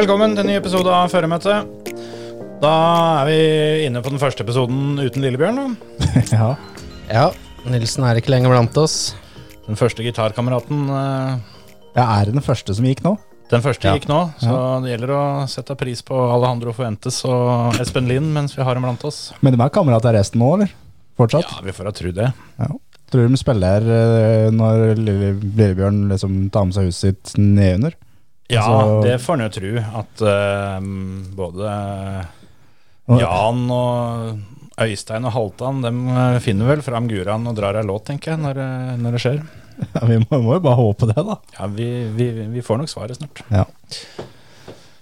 [0.00, 1.90] Velkommen til en ny episode av Føremøtet.
[2.62, 2.70] Da
[3.20, 3.40] er vi
[3.84, 5.74] inne på den første episoden uten Lillebjørn.
[6.32, 6.54] Ja.
[7.10, 7.24] Ja,
[7.68, 9.12] Nilsen er ikke lenger blant oss.
[9.66, 10.86] Den første gitarkameraten.
[10.88, 11.60] eh,
[11.98, 13.16] ja, er det den første som gikk nå?
[13.52, 13.96] Den første Ja.
[13.98, 18.56] gikk nå, så det gjelder å sette pris på Alejandro Fuentes og Espen Lind mens
[18.56, 19.34] vi har dem blant oss.
[19.42, 20.72] Men de er kamerater resten nå, eller?
[21.20, 21.44] Fortsatt?
[21.44, 22.30] Ja, vi får da tro det.
[23.10, 27.98] Tror du de spiller eh, når Lillebjørn liksom tar med seg huset sitt nedunder?
[28.50, 29.72] Ja, Altså- det får en jo tro.
[30.00, 30.80] At uh,
[31.36, 31.74] både
[33.20, 34.38] Jan og
[34.80, 38.40] Øystein og Haltan de eh, finner vel fram Guran og drar ei låt, tenker jeg,
[38.40, 39.40] når, eh, når det skjer.
[39.96, 41.34] Ja, vi må, må jo bare håpe det, da.
[41.58, 43.40] Ja, vi, vi, vi får nok svaret snart.
[43.48, 43.64] Ja.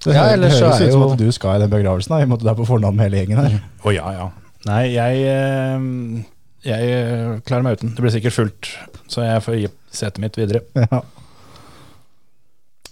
[0.05, 2.15] Det Ja, det høres er ut som jo- at du skal i den begravelsen.
[2.15, 2.21] da.
[2.23, 3.57] I måte du er på fornavn med hele gjengen her.
[3.83, 4.29] Å ja, ja.
[4.67, 6.23] Nei, jeg, eh,
[6.71, 7.95] jeg klarer meg uten.
[7.95, 8.71] Det blir sikkert fullt,
[9.11, 9.69] så jeg får gi
[10.01, 10.63] setet mitt videre.
[10.79, 11.03] Ja.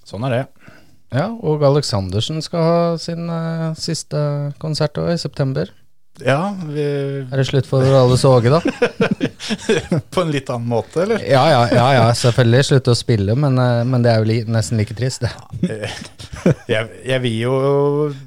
[0.07, 0.43] Sånn er det.
[1.17, 4.21] Ja, og Aleksandersen skal ha sin uh, siste
[4.61, 5.73] konsert også, i september.
[6.25, 6.83] Ja, vi,
[7.29, 8.61] Er det slutt for alle soge, da?
[10.15, 11.21] på en litt annen måte, eller?
[11.25, 14.39] Ja, ja, ja, ja selvfølgelig slutte å spille, men, uh, men det er jo li
[14.49, 15.33] nesten like trist, det.
[16.71, 17.55] Jeg, jeg vil jo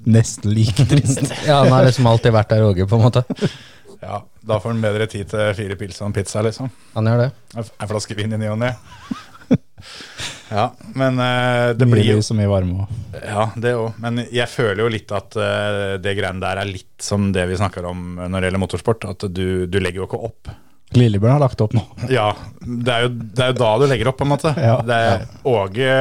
[0.10, 1.22] Nesten like trist.
[1.48, 3.24] Ja, han har liksom alltid vært der, Åge, på en måte.
[4.02, 6.74] Ja, da får han bedre tid til fire pils og en pizza, liksom.
[6.98, 7.30] Han gjør det.
[7.56, 8.74] En flaske vin i ny og ne.
[10.50, 12.86] Ja, men uh, det blir jo Så mye varme.
[12.86, 13.20] òg.
[13.22, 14.00] Ja, det òg.
[14.02, 17.60] Men jeg føler jo litt at uh, det greiene der er litt som det vi
[17.60, 19.06] snakker om når det gjelder motorsport.
[19.14, 20.52] At du, du legger jo ikke opp.
[20.98, 21.84] Lillebjørn har lagt opp nå.
[22.10, 22.32] Ja,
[22.62, 24.56] det er jo, det er jo da du legger opp, på en måte.
[24.58, 25.94] Ja, det er Åge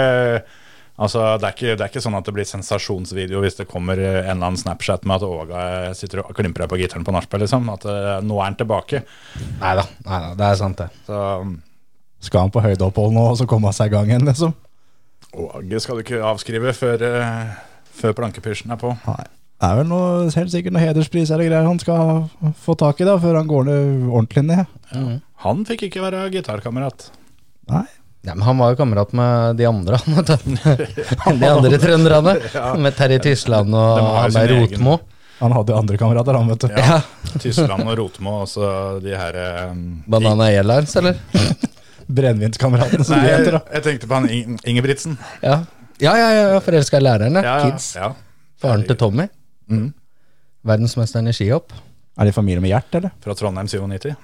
[0.99, 4.01] Altså, det er, ikke, det er ikke sånn at det blir sensasjonsvideo hvis det kommer
[4.03, 5.61] en eller annen Snapchat med at Åga
[5.95, 7.69] sitter og klimper deg på gitaren på nachspiel, liksom.
[7.71, 9.05] At eh, nå er han tilbake.
[9.61, 9.85] Nei da,
[10.35, 10.89] det er sant, det.
[11.07, 11.21] Så
[12.21, 14.55] Skal han på høydeopphold nå og så komme seg i gang igjen, liksom?
[15.39, 17.51] Åge skal du ikke avskrive før, eh,
[18.01, 18.95] før plankepysjen er på.
[19.07, 19.25] Nei.
[19.59, 22.29] Det er vel noe, helt sikkert noen hederspris eller greier han skal
[22.63, 24.75] få tak i da, før han går ned ordentlig ned.
[24.95, 25.17] Ja.
[25.45, 27.09] Han fikk ikke være gitarkamerat.
[27.71, 27.85] Nei.
[28.27, 30.19] Ja, men han var jo kamerat med de andre, han.
[31.43, 32.35] De andre trønderne.
[32.83, 34.99] Med Terje Tysland og med han der egen- Rotmo.
[35.39, 36.69] Han hadde jo andre kamerater, han, vet du.
[36.75, 36.97] Ja.
[37.39, 38.71] Tyskland og Rotmo, og så
[39.03, 39.37] de her
[39.71, 41.19] um, Banana Airlines, eller?
[42.09, 43.59] Brennevinskameratene, som Nei, jeg, heter.
[43.59, 43.61] da.
[43.77, 45.19] jeg tenkte på han Ing- Ingebrigtsen.
[45.43, 45.59] Ja,
[46.01, 47.91] ja, ja, ja forelska i læreren, ja, Kids.
[47.99, 48.13] ja.
[48.59, 49.29] Faren til Tommy.
[49.71, 49.91] Mm.
[50.67, 51.73] Verdensmesteren i skihopp.
[52.19, 53.13] Er de familie med Gjert, eller?
[53.23, 54.15] Fra Trondheim 97.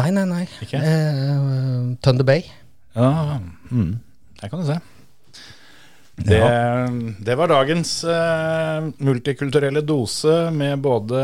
[0.00, 0.44] Nei, nei, nei.
[0.64, 0.78] Ikke?
[0.80, 2.42] Eh, Thunder Bay.
[2.96, 3.38] Ja,
[3.70, 3.92] mm.
[4.40, 4.78] der kan du se.
[6.26, 6.40] Det,
[7.24, 11.20] det var dagens eh, multikulturelle dose med både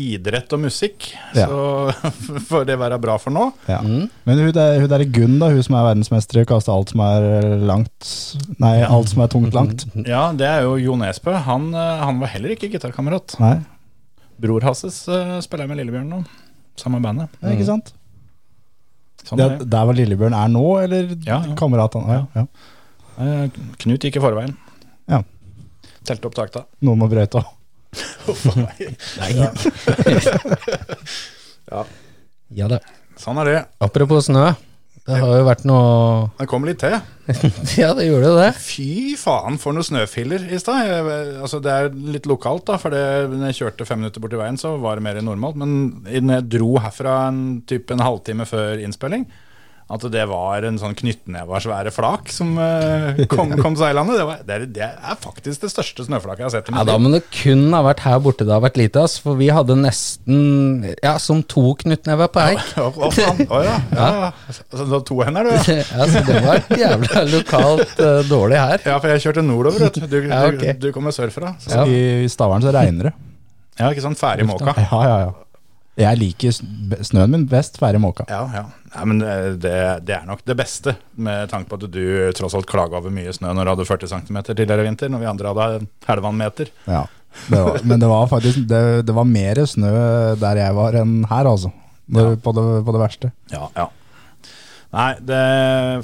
[0.00, 1.10] idrett og musikk.
[1.36, 1.46] Ja.
[1.46, 2.10] Så
[2.50, 3.48] får det være bra for nå.
[3.70, 3.78] Ja.
[3.84, 4.08] Mm.
[4.28, 6.74] Men hun der, hun der i Gunn, da, hun som er verdensmester i å kaste
[6.74, 7.28] alt som er
[7.68, 8.12] langt
[8.62, 9.86] Nei, alt som er tungt langt.
[10.06, 11.36] Ja, det er jo Jo Nesbø.
[11.46, 13.36] Han, eh, han var heller ikke gitarkamerat.
[14.38, 16.22] Bror Hasses uh, spiller med Lillebjørn nå.
[16.78, 17.32] Samme bandet.
[17.40, 17.92] det er ikke sant?
[19.26, 21.54] Sånn Det, er der hvor Lillebjørn er nå, eller Ja, ja.
[21.58, 22.20] kameratene?
[22.20, 22.74] Ja, ja.
[23.18, 23.50] Eh,
[23.82, 24.54] Knut gikk i forveien.
[25.10, 25.18] Ja.
[26.06, 26.62] Telte opp takta.
[26.86, 27.50] Noen må brøyte òg.
[31.68, 31.84] Ja.
[32.56, 32.78] Ja da.
[33.20, 33.58] Sånn er det.
[33.84, 34.46] Apropos snø.
[35.08, 36.92] Det har jo vært noe Det kom litt til.
[37.80, 38.48] Ja, det gjorde det.
[38.60, 40.90] Fy faen for noen snøfiller i stad.
[41.40, 43.02] Altså, det er litt lokalt, da, for det,
[43.32, 45.56] når jeg kjørte fem minutter borti veien, så var det mer enn normalt.
[45.60, 49.24] Men når jeg dro herfra en, typ en halvtime før innspilling,
[49.88, 54.18] at det var en sånn knyttneva svære flak som uh, kom, kom seilende.
[54.18, 56.82] Det, var, det, er, det er faktisk det største snøflaket jeg har sett i Ja,
[56.84, 59.16] Da må det kun ha vært her borte det har vært lite, ass.
[59.24, 62.68] For vi hadde nesten ja, som to knyttnever på eik.
[62.76, 63.40] Å, faen.
[63.48, 63.78] Å, ja.
[63.96, 64.30] ja.
[64.52, 65.56] Så, du har to hender, du.
[65.56, 65.78] Ja.
[65.98, 68.82] Ja, så det var jævla lokalt uh, dårlig her.
[68.84, 70.04] ja, for jeg kjørte nordover, vet du.
[70.10, 70.74] Du, Ja, okay.
[70.76, 71.54] du, du kommer sørfra.
[71.64, 71.86] Så, Ja.
[71.88, 73.14] I Stavern så regner det.
[73.80, 74.20] ja, ikke sant.
[74.20, 74.76] Ferdig måka.
[74.76, 75.36] Ja, ja, ja.
[75.98, 76.52] Jeg liker
[77.08, 78.28] snøen min best ferdig måka.
[78.30, 78.66] Ja, ja.
[78.88, 79.32] Nei, men det,
[79.62, 79.74] det,
[80.08, 82.04] det er nok det beste, med tanke på at du
[82.36, 85.24] tross alt klaga over mye snø når du hadde 40 cm tidligere i vinter, når
[85.24, 86.72] vi andre hadde halvannen meter.
[86.88, 87.04] Ja.
[87.48, 89.92] Det var, men det var faktisk det, det var mer snø
[90.40, 91.72] der jeg var enn her, altså.
[92.08, 92.30] Ja.
[92.40, 93.32] på, det, på det verste.
[93.52, 93.90] Ja, ja.
[94.96, 95.42] Nei, det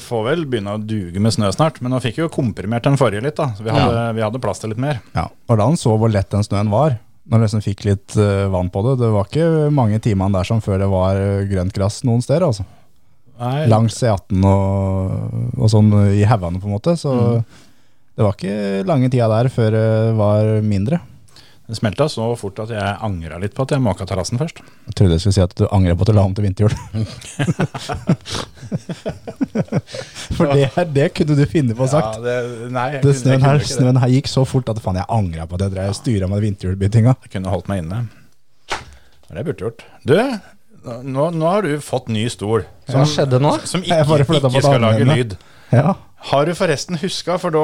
[0.05, 1.81] får vel begynne å duge med snø snart.
[1.81, 3.55] Men nå fikk vi jo komprimert den forrige litt, da.
[3.57, 5.01] Så vi hadde, vi hadde plass til litt mer.
[5.17, 8.17] Ja, og da han så hvor lett den snøen var, når du liksom fikk litt
[8.21, 11.44] eh, vann på det, det var ikke mange timene der som før det var eh,
[11.49, 12.67] grønt gress noen steder, altså.
[13.41, 16.93] Nei, Langs E18 og, og sånn i haugene, på en måte.
[17.00, 17.15] Så
[18.15, 19.88] det var ikke lange tida der før det
[20.21, 21.00] var mindre.
[21.64, 24.58] Det smelta så fort at jeg angra litt på at jeg måka terrassen først.
[24.84, 26.75] Jeg trodde jeg skulle si at du angrer på at du la om til vinterhjul.
[30.34, 32.19] For det, her- det kunne du finne på å sagt.
[32.19, 32.37] Ja, det,
[32.75, 34.96] nei, jeg det kunne- jeg snøen, kunne her, snøen her gikk så fort at faen,
[35.00, 37.16] jeg angra på at jeg drev og styra med vinterhjulbyttinga.
[37.25, 38.02] Jeg kunne holdt meg inne.
[39.34, 39.84] Det burde jeg gjort.
[40.05, 40.14] Du,
[41.02, 42.64] nå, nå har du fått ny stol.
[42.93, 43.55] Hva skjedde nå?
[43.66, 45.37] Som ikke, ikke skal lage lyd.
[45.72, 45.94] Ja.
[46.25, 47.62] Har du forresten huska, for da,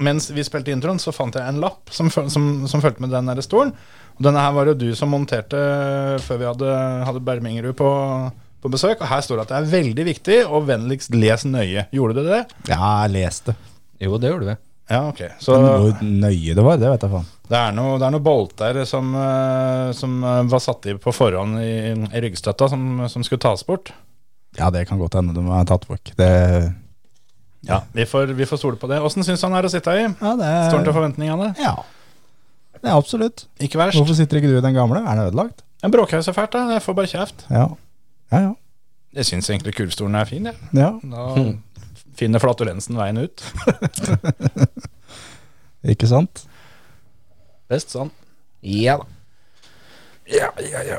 [0.00, 3.28] mens vi spilte introen, så fant jeg en lapp som, som, som fulgte med den
[3.28, 3.74] der stolen.
[4.16, 5.58] Og denne her var det jo du som monterte
[6.24, 6.76] før vi hadde,
[7.06, 7.90] hadde Bermingerud på,
[8.64, 9.02] på besøk.
[9.04, 11.84] Og her står det at det er veldig viktig, og vennligst les nøye.
[11.94, 12.40] Gjorde du det?
[12.70, 13.54] ja, jeg leste.
[14.00, 14.56] Jo, det gjorde vi.
[14.88, 15.20] Ja, ok.
[15.44, 17.26] Så Men hvor nøye det var, det vet jeg faen.
[17.52, 21.12] det er noe, det er noe bolter som, eh, som eh, var satt i på
[21.12, 21.72] forhånd i,
[22.08, 23.92] i ryggstøtta, som, som skulle tas bort.
[24.56, 26.14] Ja, det kan godt hende de har tatt bort.
[26.16, 26.30] Det,
[27.66, 29.00] Ja, Vi får, vi får stole på det.
[29.02, 30.04] Åssen syns han er å sitte i?
[30.06, 31.48] ja, det Står han til forventningene?
[31.58, 31.74] Ja.
[32.82, 33.46] ja, absolutt.
[33.58, 33.98] Ikke verst.
[33.98, 35.02] Hvorfor sitter ikke du i den gamle?
[35.02, 35.64] Er den ødelagt?
[35.82, 36.64] En jo så fælt, da.
[36.76, 37.44] Jeg får bare kjeft.
[37.50, 37.66] Ja.
[38.32, 38.52] Ja, ja.
[39.18, 40.54] Jeg syns egentlig kurvstolen er fin, jeg.
[40.76, 40.92] ja.
[41.02, 41.52] Da
[42.18, 43.42] finner flatulensen veien ut.
[45.92, 46.44] Ikke sant?
[47.70, 48.10] Best sånn.
[48.64, 49.06] Ja da.
[50.28, 50.98] Ja, ja, ja.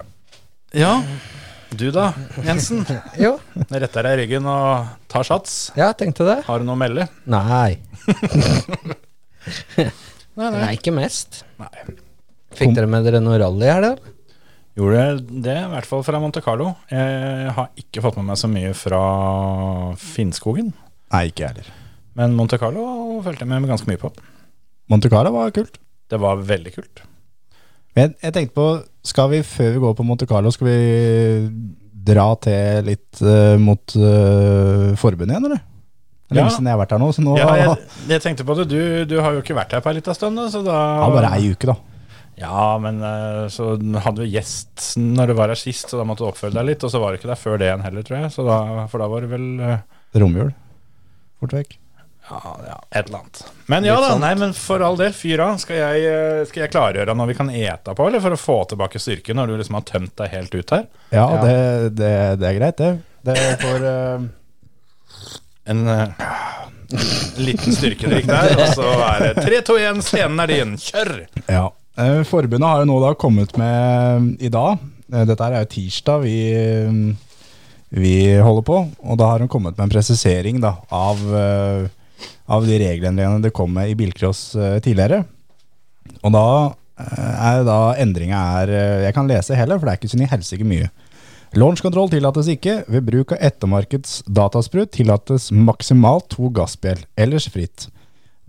[0.73, 0.93] Ja,
[1.77, 2.07] du da,
[2.45, 2.81] Jensen.
[3.25, 3.35] Jo,
[3.69, 5.57] Retter deg i ryggen og tar sats.
[5.77, 6.39] ja, tenkte det.
[6.47, 7.05] Har du noe å melde?
[7.29, 7.77] Nei.
[10.39, 11.43] Nei, Nei, ikke mest.
[11.59, 11.69] Nei.
[12.57, 14.15] Fikk dere med dere noe rally her, da?
[14.79, 15.03] Gjorde
[15.43, 16.71] det, i hvert fall fra Monte Carlo.
[16.91, 19.01] Jeg har ikke fått med meg så mye fra
[19.99, 20.71] Finnskogen.
[21.11, 21.69] Nei, ikke jeg heller.
[22.19, 22.83] Men Monte Carlo
[23.25, 24.11] fulgte jeg med ganske mye på.
[24.89, 25.77] Monte Carlo var kult.
[26.09, 27.03] Det var veldig kult.
[27.97, 28.67] Men jeg tenkte på,
[29.07, 30.77] skal vi før vi går på Monte Carlo, skal vi
[32.09, 35.65] dra til litt uh, mot uh, forbundet igjen, eller?
[36.29, 36.43] Er Ja.
[36.43, 37.77] lenge siden jeg har vært her nå, så nå Ja, jeg,
[38.11, 38.67] jeg tenkte på det.
[38.69, 41.31] Du, du har jo ikke vært her på ei lita stund, så da Ja, bare
[41.39, 41.75] ei uke, da.
[42.39, 43.73] Ja, men eh, så
[44.05, 46.85] hadde vi gjest når du var her sist, så da måtte du oppføre deg litt.
[46.87, 48.31] Og så var du ikke der før det igjen heller, tror jeg.
[48.31, 48.59] Så da,
[48.93, 49.73] for da var det vel uh,
[50.23, 50.53] Romjul.
[51.41, 51.75] Fort vekk.
[52.29, 53.41] Ja, ja, et eller annet.
[53.69, 54.21] Men ja da, sånn.
[54.23, 55.57] nei, men for all del, fyr av.
[55.61, 58.57] Skal jeg, eh, skal jeg klargjøre når vi kan ete på, eller for å få
[58.71, 60.85] tilbake styrken når du liksom har tømt deg helt ut her?
[61.13, 61.41] Ja, Ja.
[61.45, 61.55] Det,
[61.99, 62.91] det, det er greit, det.
[63.29, 64.27] Det får uh...
[65.69, 66.07] En uh,
[67.37, 71.11] liten styrkedrikk der, og så er det 3, 2, 1, scenen er din, kjør!
[71.45, 71.67] Ja.
[71.99, 74.79] Eh, Forbundet har jo nå da kommet med i dag.
[75.13, 76.37] eh, Dette er jo tirsdag vi,
[77.93, 81.87] vi holder på, og da har hun kommet med en presisering da, av, eh,
[82.49, 85.23] av de regelendringene det kom med i bilcross eh, tidligere.
[86.23, 86.45] Og da
[86.99, 90.31] eh, er da endringa er eh, Jeg kan lese hele, for det er ikke så
[90.33, 90.89] helsike mye.
[91.57, 92.83] Launchkontroll tillates ikke.
[92.91, 97.87] Ved bruk av ettermarkeds datasprut tillates maksimalt to gassbjell, ellers fritt.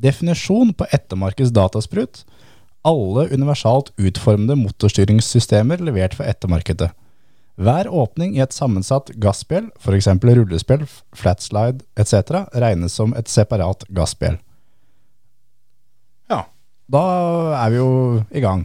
[0.00, 2.24] Definisjon på ettermarkeds datasprut.
[2.84, 6.90] Alle universalt utformede motorstyringssystemer levert for ettermarkedet.
[7.60, 10.08] Hver åpning i et sammensatt gasspill, f.eks.
[10.22, 10.86] rullespill,
[11.16, 14.38] flatslide etc., regnes som et separat gasspill.
[16.30, 16.44] Ja.
[16.90, 17.02] Da
[17.60, 17.90] er vi jo
[18.30, 18.64] i gang.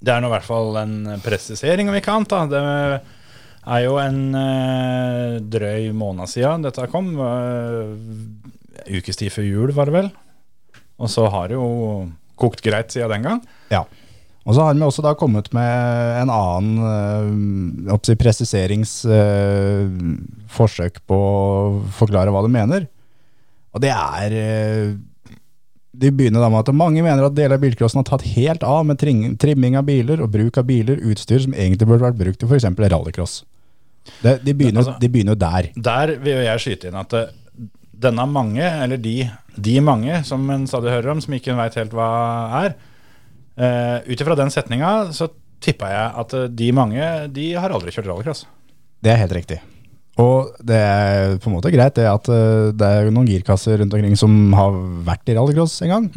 [0.00, 0.94] Det er nå i hvert fall en
[1.24, 2.30] presisering om ikke annet.
[2.30, 2.44] Da.
[2.48, 7.12] Det er jo en eh, drøy måned siden dette kom.
[7.20, 7.92] Uh,
[8.88, 10.10] ukes tid før jul, var det vel.
[11.00, 12.08] Og så har det jo
[12.40, 13.42] kokt greit siden den gang.
[13.72, 13.84] Ja.
[14.48, 15.70] Og så har vi også da kommet med
[16.22, 17.28] en annen øh,
[18.16, 22.86] presiseringsforsøk presiseringsforsøk på å forklare hva de mener.
[23.76, 24.88] Og det er øh,
[26.00, 28.86] De begynner da med at mange mener at deler av bilcrossen har tatt helt av
[28.88, 32.38] med tring, trimming av biler og bruk av biler, utstyr som egentlig burde vært brukt
[32.40, 32.64] til f.eks.
[32.80, 33.34] rallycross.
[34.22, 35.68] Det, de, begynner, Altså- de begynner der.
[35.76, 37.28] Der vil jeg skyte inn at eh,
[38.00, 39.28] denne mange, eller de,
[39.60, 42.08] de mange som en stadig hører om, som ikke veit helt hva
[42.64, 42.72] er
[43.60, 47.92] uh, Ut ifra den setninga så tippa jeg at eh, de mange, de har aldri
[47.92, 48.46] kjørt rallycross.
[49.04, 49.58] Det er helt riktig.
[50.20, 53.92] Og det er på en måte greit det at øh, det er noen girkasser rundt
[53.96, 54.74] omkring som har
[55.06, 56.08] vært i rallycross en gang.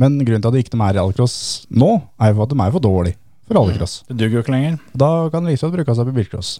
[0.00, 1.36] Men grunnen til at de ikke er i rallycross
[1.72, 3.98] nå, er jo at de er for dårlige for rallycross.
[4.08, 4.78] Det duger jo ikke lenger.
[4.96, 6.56] Da kan det liksom bruke seg på bilcross.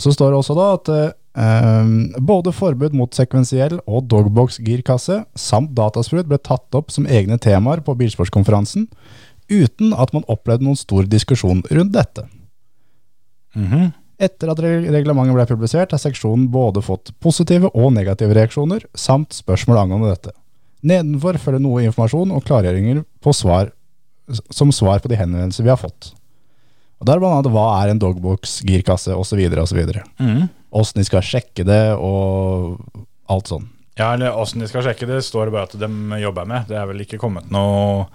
[0.00, 6.28] Så står det også da at øh, både forbud mot sekvensiell og dogbox-girkasse samt datasprut
[6.28, 8.90] ble tatt opp som egne temaer på bilsportskonferansen,
[9.48, 12.26] uten at man opplevde noen stor diskusjon rundt dette.
[13.56, 13.92] Mhm.
[14.16, 19.82] Etter at reglementet ble publisert, har seksjonen både fått positive og negative reaksjoner, samt spørsmål
[19.82, 20.32] angående dette.
[20.86, 23.74] Nedenfor følger noe informasjon og klargjøringer på svar,
[24.48, 26.14] som svar på de henvendelser vi har fått.
[26.96, 29.42] Og Der blant annet hva er en dogbox, girkasse osv.
[29.60, 29.80] osv.
[30.18, 30.48] Mm.
[30.72, 32.80] Åssen de skal sjekke det og
[33.28, 33.68] alt sånn.
[33.96, 36.68] Ja, eller åssen de skal sjekke det, står det bare at de jobber med.
[36.68, 38.06] Det er vel ikke kommet noe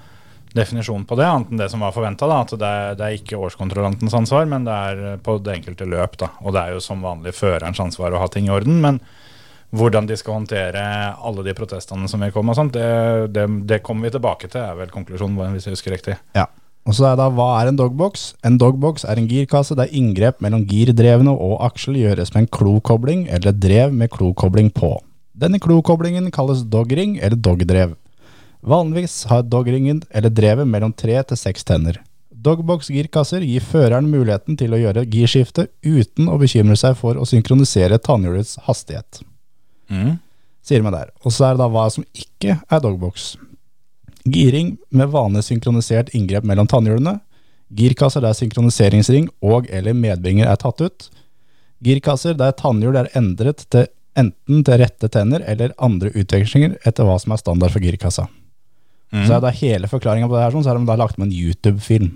[0.57, 2.27] definisjon på det, annet enn det som var forventa.
[2.35, 6.17] At det er, det er ikke årskontrollantens ansvar, men det er på det enkelte løp.
[6.21, 6.31] da.
[6.43, 8.81] Og det er jo som vanlig førerens ansvar å ha ting i orden.
[8.83, 8.99] Men
[9.71, 10.81] hvordan de skal håndtere
[11.15, 12.89] alle de protestene som vil komme, det,
[13.35, 16.17] det, det kommer vi tilbake til, er vel konklusjonen, hvis jeg husker riktig.
[16.35, 16.49] Ja.
[16.81, 18.31] Og så er da, Hva er en dogbox?
[18.47, 23.27] En dogbox er en girkasse der inngrep mellom girdrevene og aksel gjøres med en klokobling
[23.29, 24.95] eller drev med klokobling på.
[25.37, 27.93] Denne klokoblingen kalles dogring eller dogdrev.
[28.61, 31.97] Vanligvis har dogringen eller drevet mellom tre til seks tenner.
[32.41, 37.99] Dogbox-girkasser gir føreren muligheten til å gjøre girskifte uten å bekymre seg for å synkronisere
[38.01, 39.21] tannhjulets hastighet.
[40.65, 41.09] Sier man der.
[41.25, 43.35] Og så er det da hva som ikke er dogbox.
[44.29, 47.19] Giring med vanlig synkronisert inngrep mellom tannhjulene.
[47.77, 51.09] Girkasser der synkroniseringsring og eller medbringer er tatt ut.
[51.81, 57.17] Girkasser der tannhjul er endret til enten til rette tenner eller andre utvekslinger etter hva
[57.21, 58.27] som er standard for girkassa.
[59.11, 61.27] Så er det hele forklaringa på det her, sånn, så har de da lagt med
[61.27, 62.13] en YouTube-film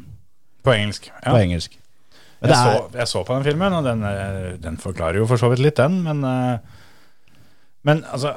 [0.63, 1.09] På engelsk.
[1.11, 1.31] Ja.
[1.33, 1.73] på engelsk.
[2.41, 5.37] Jeg, er, så, jeg så på den filmen, og den, eh, den forklarer jo for
[5.41, 6.01] så vidt litt, den.
[6.05, 6.57] Men, eh,
[7.85, 8.31] men altså,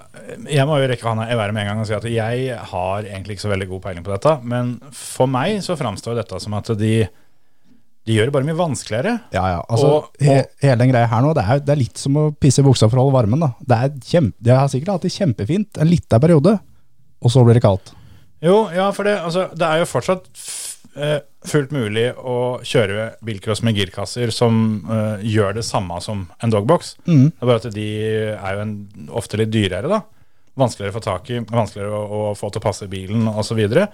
[0.48, 3.06] jeg må jo rekke hånda i været med en gang og si at jeg har
[3.08, 4.34] egentlig ikke så veldig god peiling på dette.
[4.44, 6.92] Men for meg så framstår dette som at de,
[8.04, 9.14] de gjør det bare mye vanskeligere.
[9.32, 9.62] ja, ja.
[9.68, 12.14] Altså, Og- og- he, hele den greia her nå, det er, det er litt som
[12.20, 13.40] å pisse i buksa for å holde varmen.
[13.40, 13.52] da.
[13.64, 16.58] Det er kjempe, De har sikkert hatt det kjempefint en liten periode,
[17.22, 17.94] og så blir det kaldt.
[18.44, 20.28] Jo, ja, for det, altså, det er jo fortsatt
[20.94, 21.18] eh,
[21.48, 26.94] fullt mulig å kjøre bilcross med girkasser som eh, gjør det samme som en dogbox.
[27.08, 27.26] Mm.
[27.32, 27.88] Det er bare at de
[28.36, 28.76] er jo en,
[29.22, 30.02] ofte litt dyrere, da.
[30.58, 33.60] Vanskeligere å få tak i, vanskeligere å, å få til å passe bilen osv.
[33.68, 33.90] Ja,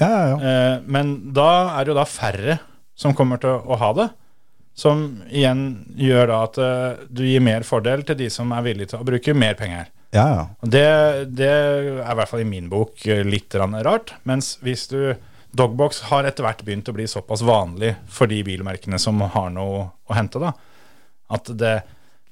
[0.00, 0.36] ja, ja.
[0.40, 2.58] Eh, men da er det jo da færre
[2.98, 4.10] som kommer til å ha det.
[4.78, 8.94] Som igjen gjør da at eh, du gir mer fordel til de som er villige
[8.94, 9.90] til å bruke mer penger.
[10.12, 10.42] Ja, ja.
[10.60, 10.86] Det,
[11.32, 14.12] det er i hvert fall i min bok eh, litt rart.
[14.28, 15.14] Mens hvis du
[15.52, 19.82] Dogbox har etter hvert begynt å bli såpass vanlig for de bilmerkene som har noe
[20.08, 20.52] å hente, da,
[21.32, 21.72] at det,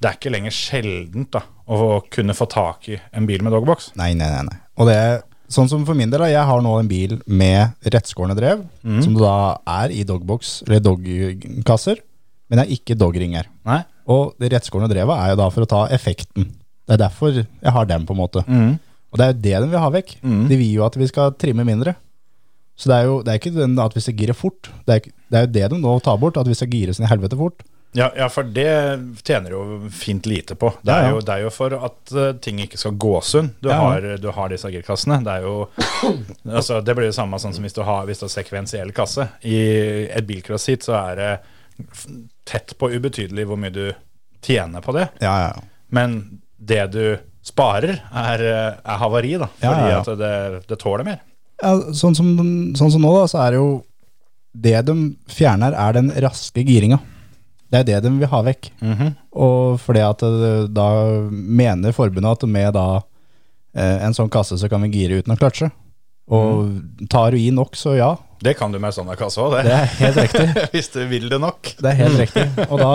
[0.01, 3.93] det er ikke lenger sjeldent da, å kunne få tak i en bil med dogbox.
[4.01, 4.61] Nei, nei, nei.
[4.81, 5.21] Og det er
[5.53, 8.65] sånn som for min del, da, jeg har nå en bil med rettskårne drev,
[9.05, 9.35] som da
[9.81, 12.01] er i dogbox, eller dogkasser,
[12.49, 13.51] men det er ikke dogringer.
[13.69, 13.83] Nei?
[14.11, 16.49] Og det rettskårne drevet er jo da for å ta effekten.
[16.91, 18.43] Det er derfor jeg har dem, på en måte.
[19.11, 20.17] Og det er jo det de vil ha vekk.
[20.23, 21.95] De vil jo at vi skal trimme mindre.
[22.75, 24.71] Så det er jo det er ikke den at vi skal gire fort.
[24.89, 27.07] Det er, det er jo det de nå tar bort, at vi skal gire sin
[27.07, 27.63] i helvete fort.
[27.93, 28.71] Ja, ja, for det
[29.27, 30.71] tjener jo fint lite på.
[30.83, 31.15] Det er ja.
[31.15, 33.51] jo, det er jo for at eh, ting ikke skal gå sunn.
[33.59, 33.71] Du,
[34.23, 35.19] du har disse girkassene.
[35.27, 35.57] Det er jo
[36.61, 39.27] altså, Det blir det samme sånn som hvis du har, hvis du har sekvensiell kasse.
[39.43, 39.59] I
[40.07, 41.33] et bilcross-heat så er det
[42.47, 43.85] tett på ubetydelig hvor mye du
[44.45, 45.09] tjener på det.
[45.25, 45.67] Ja, ja, ja.
[45.91, 46.21] Men
[46.61, 47.05] det du
[47.45, 49.49] sparer, er, eh, er havari, da.
[49.61, 50.01] Fordi ja, ja.
[50.05, 50.33] at det,
[50.69, 51.23] det tåler mer.
[51.61, 52.35] Ja, sånn, som,
[52.77, 53.71] sånn som nå, da, så er det jo
[54.53, 54.95] Det de
[55.31, 56.97] fjerner, er den raske giringa.
[57.71, 58.73] Det er det de vil ha vekk.
[59.39, 60.25] Og fordi at
[60.75, 60.87] da
[61.31, 65.39] mener forbundet at med da eh, en sånn kasse så kan vi gire uten å
[65.39, 65.69] kløtsje.
[66.35, 68.11] Og tar du i nok, så ja.
[68.43, 69.77] Det kan du med standardkasse òg, Det det.
[69.77, 70.49] er helt riktig.
[70.75, 71.71] hvis du vil det nok.
[71.79, 72.47] Det er helt riktig.
[72.67, 72.91] Og da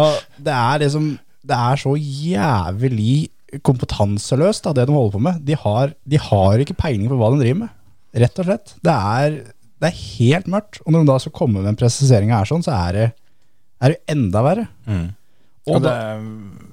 [0.49, 1.07] Det er liksom
[1.45, 3.29] Det er så jævlig
[3.63, 5.41] kompetanseløst, da, det de holder på med.
[5.47, 7.75] De har, de har ikke peiling på hva de driver med.
[8.25, 8.73] Rett og slett.
[8.85, 9.37] Det er,
[9.83, 10.81] det er helt mørkt.
[10.85, 13.07] Og når de da skal komme med en presisering her sånn, så er det,
[13.83, 14.67] er det enda verre.
[15.65, 16.19] Og Og det, da,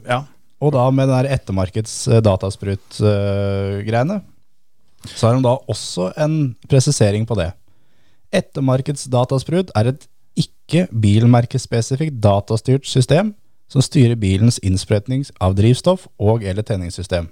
[0.08, 0.20] ja.
[0.62, 4.20] og da med den der ettermarkeds eh, datasprut-greiene,
[5.08, 7.50] så har de da også en presisering på det.
[8.32, 10.06] Ettermarkeds datasprut er et
[10.38, 13.34] ikke bilmerkespesifikt datastyrt system
[13.72, 17.30] som styrer bilens innsprøytning av drivstoff og eller tenningssystem.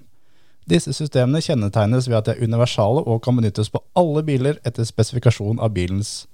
[0.70, 4.87] Disse systemene kjennetegnes ved at de er universale og kan benyttes på alle biler etter
[4.88, 6.26] spesifikasjon av bilens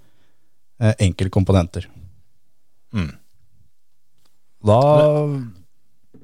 [0.78, 1.88] eh, enkeltkomponenter.
[2.94, 3.14] Mm.
[4.66, 4.82] Da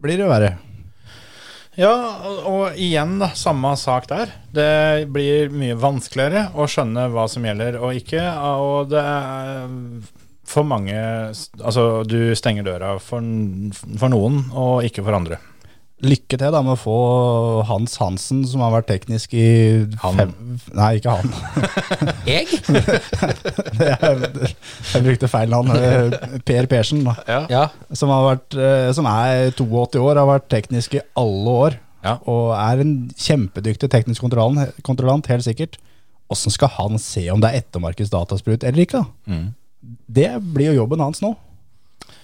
[0.02, 0.52] blir det verre.
[1.78, 1.92] Ja,
[2.44, 4.32] og igjen da, samme sak der.
[4.52, 8.26] Det blir mye vanskeligere å skjønne hva som gjelder og ikke.
[8.60, 9.70] Og det er
[10.52, 13.24] for mange Altså, du stenger døra for,
[13.98, 15.40] for noen, og ikke for andre.
[16.02, 16.96] lykke til da med å få
[17.68, 19.44] Hans Hansen, som har vært teknisk i
[20.02, 20.18] Han.
[20.18, 20.32] fem
[20.74, 21.30] Nei, ikke han.
[22.26, 22.48] Jeg?
[23.92, 24.42] jeg,
[24.90, 25.70] jeg brukte feil navn.
[25.76, 27.14] Eh, Per Persen, da.
[27.50, 27.62] Ja.
[27.94, 31.78] Som, har vært, eh, som er 82 år, har vært teknisk i alle år.
[32.02, 32.18] Ja.
[32.26, 35.78] Og er en kjempedyktig teknisk kontrollant, kontrollant helt sikkert.
[36.32, 39.04] Åssen skal han se om det er ettermarkeds datasprut eller ikke?
[39.04, 39.42] da?
[40.12, 41.32] Det blir jo jobben hans nå.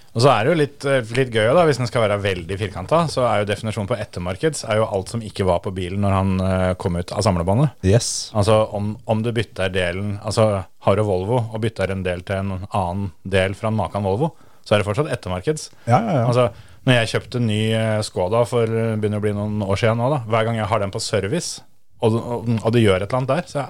[0.09, 2.57] Og så er det jo litt, eh, litt gøy, da, hvis den skal være veldig
[2.57, 6.01] firkanta, så er jo definisjonen på ettermarkeds er jo alt som ikke var på bilen
[6.01, 7.77] når han eh, kom ut av samlebåndet.
[7.85, 8.31] Yes.
[8.33, 12.41] Altså om, om du bytter delen Altså har du Volvo og bytter en del til
[12.41, 14.33] en annen del fra en maken Volvo,
[14.65, 15.69] så er det fortsatt ettermarkeds.
[15.85, 16.25] Ja, ja, ja.
[16.25, 16.49] Altså,
[16.87, 20.23] når jeg kjøpte ny eh, Skoda for begynner å bli noen år siden nå, da,
[20.25, 21.61] hver gang jeg har den på service,
[21.99, 23.65] og, og, og det gjør et eller annet der, så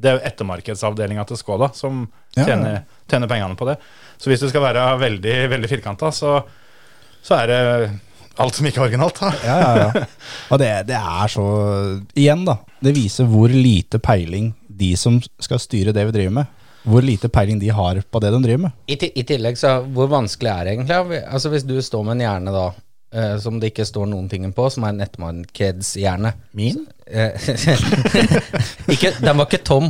[0.00, 2.04] det er jo ettermarkedsavdelinga til Skoda som
[2.36, 3.76] tjener, tjener pengene på det.
[4.20, 6.38] Så hvis du skal være veldig, veldig firkanta, så,
[7.24, 7.60] så er det
[8.40, 9.20] alt som ikke er originalt.
[9.20, 9.32] Da.
[9.44, 10.06] Ja, ja, ja.
[10.52, 11.44] Og det, det er så
[12.16, 12.56] Igjen, da.
[12.80, 17.28] Det viser hvor lite peiling de som skal styre det vi driver med, hvor lite
[17.28, 18.76] peiling de har på det de driver med.
[18.88, 21.20] I, I tillegg, så hvor vanskelig er det egentlig?
[21.28, 22.64] Altså Hvis du står med en hjerne da,
[23.12, 26.86] eh, som det ikke står noen ting på, som er en nettmarkedshjerne Min?
[27.10, 27.34] Eh,
[28.94, 29.88] ikke, Den var ikke tom.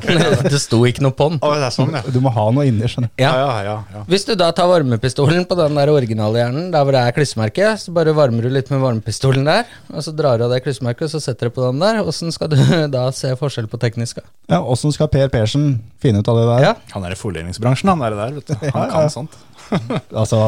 [0.52, 1.38] det sto ikke noe på den.
[1.44, 2.00] Å, det er sånn, ja.
[2.08, 3.20] Du må ha noe inni, skjønner du.
[3.20, 3.32] Ja.
[3.36, 6.96] Ja, ja, ja, Hvis du da tar varmepistolen på den der originale hjernen, der hvor
[6.96, 10.46] det er klissemerke, så bare varmer du litt med varmepistolen der, og så drar du
[10.46, 12.00] av det klissemerket, og så setter du på den der.
[12.08, 12.56] Åssen skal du
[12.96, 14.22] da se forskjell på teknisk?
[14.48, 16.68] Ja, Åssen skal Per Persen finne ut av det der?
[16.70, 16.74] Ja.
[16.96, 18.38] Han er i fordelingsbransjen, han er der.
[18.40, 18.56] Vet du.
[18.64, 18.90] Han Ja, ja.
[18.96, 19.36] kan sånt.
[20.22, 20.38] Altså,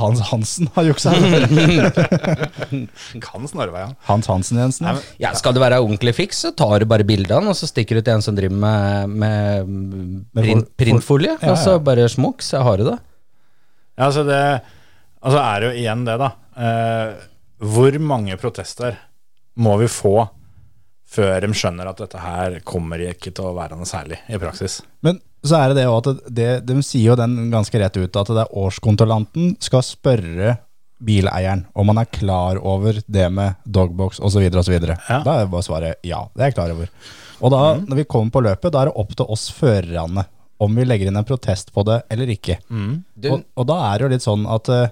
[0.00, 1.10] Hans Hansen har juksa.
[3.24, 3.94] Kan snarvei, han.
[4.08, 4.86] Hans Hansen Jensen.
[4.86, 4.98] Nei, Ja.
[5.00, 7.94] men, Ja, Skal det være ordentlig fiks, så tar du bare bildene, og så stikker
[7.98, 12.42] du til en som driver med, med Med print, printfolie, Ja, og så bare smokk,
[12.42, 12.98] så har du det.
[13.98, 14.42] ja, altså det
[15.22, 16.30] Altså er det jo igjen det, da.
[16.56, 17.08] Eh,
[17.60, 18.94] hvor mange protester
[19.60, 20.14] må vi få
[21.10, 24.78] før de skjønner at dette her kommer ikke til å være noe særlig i praksis?
[25.04, 28.16] Men så er det det òg at det, de sier jo den ganske rett ut,
[28.16, 30.58] at det er årskontrollanten skal spørre
[31.00, 34.42] bileieren om han er klar over det med dogbox osv.
[34.52, 34.76] osv.
[34.84, 35.22] Ja.
[35.24, 36.90] Da er bare svaret ja, det er jeg klar over.
[37.40, 40.26] Og da, når vi kommer på løpet, da er det opp til oss førerne
[40.60, 42.58] om vi legger inn en protest på det eller ikke.
[42.68, 44.90] Du, Og, og da er det jo litt sånn at eh,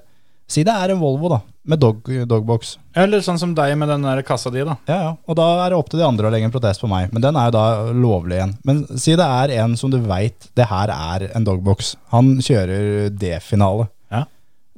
[0.49, 2.79] Si det er en Volvo, da, med dog, dogbox.
[2.97, 4.79] Eller sånn som deg med den der kassa di, da.
[4.89, 5.11] Ja, ja.
[5.29, 7.11] Og da er det opp til de andre å legge en protest på meg.
[7.13, 8.55] Men den er jo da lovlig igjen.
[8.65, 11.97] Men si det er en som du veit det her er en dogbox.
[12.15, 13.91] Han kjører D-finale.
[14.11, 14.25] Ja.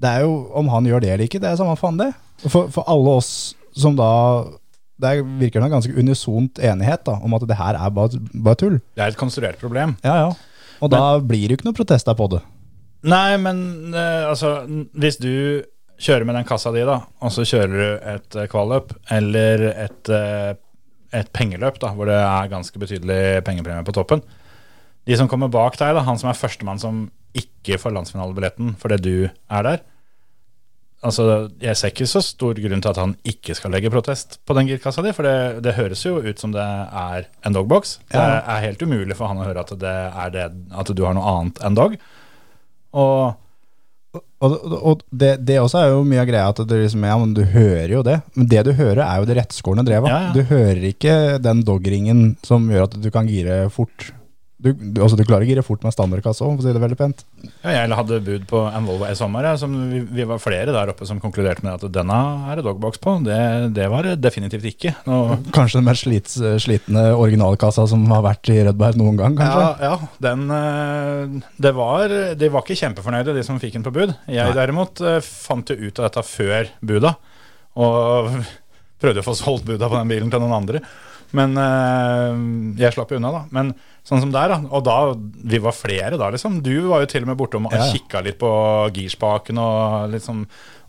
[0.01, 2.11] Det er jo om han gjør det eller ikke, det er samme faen det.
[2.49, 3.31] For, for alle oss
[3.77, 4.11] som da
[5.01, 8.19] Det er- virker som en ganske unisont enighet da, om at det her er bare,
[8.35, 8.81] bare tull.
[8.97, 9.95] Det er et konstruert problem.
[10.05, 10.33] Ja, ja.
[10.83, 12.43] Og da blir det jo ikke noe protester på det.
[13.09, 15.63] Nei, men eh, altså Hvis du
[16.01, 20.11] kjører med den kassa di, da, og så kjører du et eh, kvalløp eller et,
[20.17, 20.53] eh,
[21.17, 24.25] et pengeløp, da, hvor det er ganske betydelig pengepremie på toppen
[25.09, 29.01] De som kommer bak deg, da, han som er førstemann som ikke får landsfinalebilletten fordi
[29.05, 29.83] du er der
[31.01, 34.53] Altså, Jeg ser ikke så stor grunn til at han ikke skal legge protest på
[34.57, 37.95] den girkassa di, for det, det høres jo ut som det er en dogbox.
[38.13, 40.45] Det er helt umulig for han å høre at, det er det,
[40.77, 41.97] at du har noe annet enn dog.
[42.97, 43.37] Og
[44.41, 47.35] Og, og det, det også er jo mye av greia at du, liksom, ja, men
[47.37, 48.17] du hører jo det.
[48.35, 50.09] Men det du hører, er jo det rettskårne drevet.
[50.09, 50.31] Ja, ja.
[50.33, 51.13] Du hører ikke
[51.45, 54.09] den dogringen som gjør at du kan gire fort.
[54.61, 56.83] Du, du, altså, du klarer å gire fort med standardkasse òg, for å si det
[56.83, 57.23] veldig pent.
[57.63, 59.49] Ja, jeg hadde bud på en Volvo i sommer.
[59.57, 62.19] vi, vi var flere der oppe som konkluderte med at denne
[62.51, 63.17] er det dogbox på.
[63.25, 63.39] Det,
[63.77, 64.95] det var det definitivt ikke.
[65.09, 65.21] Nå,
[65.57, 69.67] Kanskje den mest slit, slitne originalkassa som har vært i Rødberg noen gang, kanskje.
[69.81, 73.95] ja, ja, den eh, det var, De var ikke kjempefornøyde, de som fikk den på
[73.97, 74.13] bud.
[74.29, 74.57] Jeg Nei.
[74.61, 77.17] derimot eh, fant jo ut av dette før buda,
[77.81, 78.35] og
[79.01, 80.85] prøvde å få solgt buda på den bilen til noen andre.
[81.37, 82.41] Men eh,
[82.81, 83.43] jeg slapp jo unna, da.
[83.55, 83.73] Men
[84.07, 84.59] sånn som der, da.
[84.75, 84.97] Og da,
[85.53, 86.59] vi var flere da, liksom.
[86.65, 88.51] Du var jo til og med bortom og Ja, kikka litt på
[88.97, 90.45] girspaken og liksom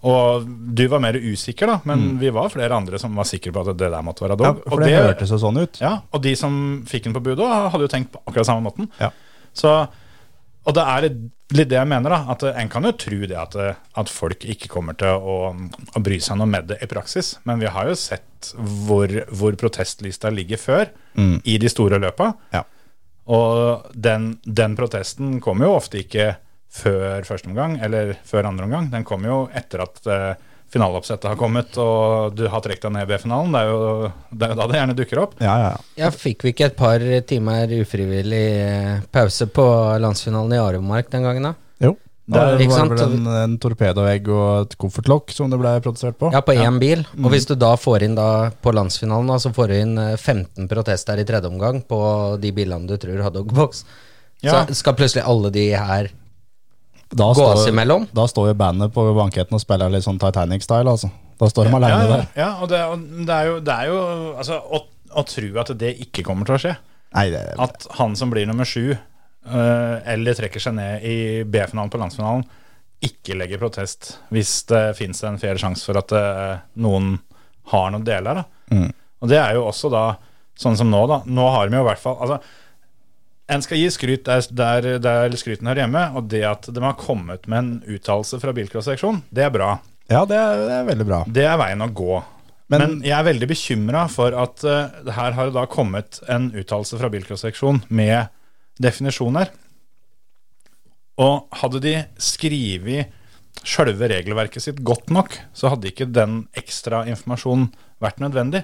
[0.07, 3.61] Og du var mer usikker, da, men vi var flere andre som var sikre på
[3.61, 4.63] at det der måtte være dog.
[4.63, 5.77] Ja, for det, hørtes jo sånn ut.
[5.83, 6.55] Ja, og de som
[6.89, 8.89] fikk den på budet, hadde jo tenkt på akkurat samme måten.
[8.97, 9.11] Ja.
[9.53, 9.75] Så,
[10.61, 12.35] og det er litt, det jeg mener, da.
[12.35, 13.55] At en kan jo tro det at,
[13.97, 15.37] at folk ikke kommer til å,
[15.97, 17.33] å bry seg noe med det i praksis.
[17.49, 18.51] Men vi har jo sett
[18.85, 20.93] hvor, hvor protestlista ligger før,
[21.43, 22.31] i de store løpa.
[22.53, 22.63] Ja.
[23.31, 26.33] Og den, den protesten kommer jo ofte ikke
[26.71, 28.89] før første omgang, eller før andre omgang.
[28.93, 33.03] Den kommer jo etter at eh, finaleoppsettet har kommet, og du har trukket deg ned
[33.07, 33.51] i B-finalen.
[33.51, 35.33] Det, er jo- det er jo da det gjerne dukker opp.
[35.43, 36.05] Ja, ja, ja.
[36.05, 39.65] ja, fikk vi ikke et par timer ufrivillig eh, pause på
[39.99, 41.53] landsfinalen i Aremark den gangen, da?
[41.83, 41.95] Jo.
[42.31, 42.93] det Ja, ikke var sant?
[42.95, 46.29] vel en, en torpedoegg og et koffertlokk som det ble produsert på.
[46.31, 47.03] Ja, på én bil.
[47.17, 47.25] Mm.
[47.25, 48.29] Og hvis du da får inn da
[48.63, 51.99] på landsfinalen, da, så får du inn eh, 15 protester i tredje omgang på
[52.39, 53.83] de bilene du tror har dogbox.
[54.41, 54.63] Ja.
[54.65, 56.07] Så skal plutselig alle de her
[57.11, 58.05] Da gå oss imellom?
[58.15, 61.11] da står jo bandet på banketten og spiller litt sånn Titanic-style, altså.
[61.41, 62.25] Da står de ja, ja, der.
[62.37, 63.99] ja, og det, og det er jo, det er jo
[64.37, 64.83] altså, å,
[65.17, 66.75] å tro at det ikke kommer til å skje.
[67.17, 71.91] Nei, det, At han som blir nummer sju, øh, eller trekker seg ned i B-finalen
[71.91, 72.45] på landsfinalen,
[73.01, 77.15] ikke legger protest hvis det fins en fair sjanse for at øh, noen
[77.73, 78.43] har noen deler.
[78.43, 78.75] Da.
[78.77, 78.91] Mm.
[79.21, 80.05] Og det er jo også da
[80.61, 81.21] sånn som nå, da.
[81.25, 82.37] Nå har de jo i hvert fall altså,
[83.51, 86.95] En skal gi skryt der, der, der skryten hører hjemme, og det at de har
[86.99, 89.73] kommet med en uttalelse fra bilcross-seksjonen, det er bra.
[90.11, 91.19] ja, det er, det er veldig bra.
[91.27, 92.21] Det er veien å gå.
[92.71, 96.45] Men- Men, jeg er veldig bekymra for at uh, her har det da kommet en
[96.55, 98.29] uttalelse fra bilcross-seksjon med
[98.79, 99.51] definisjoner.
[101.19, 103.11] Og hadde de skrevet
[103.67, 107.67] sjølve regelverket sitt godt nok, så hadde ikke den ekstra informasjonen
[108.01, 108.63] vært nødvendig.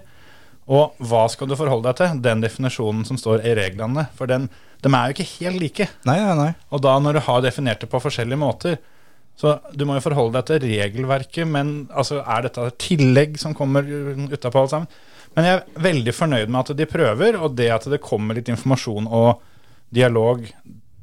[0.68, 2.22] Og hva skal du forholde deg til?
[2.24, 4.08] Den definisjonen som står i reglene.
[4.18, 4.48] For den,
[4.84, 5.88] de er jo ikke helt like.
[6.06, 6.52] Nei, nei, nei.
[6.72, 8.78] Og da når du har definert det på forskjellige måter,
[9.38, 13.54] så du må jo forholde deg til regelverket, men altså, er dette et tillegg som
[13.58, 14.88] kommer utapå alt sammen?
[15.38, 18.50] Men jeg er veldig fornøyd med at de prøver, og det at det kommer litt
[18.50, 19.42] informasjon og
[19.94, 20.42] dialog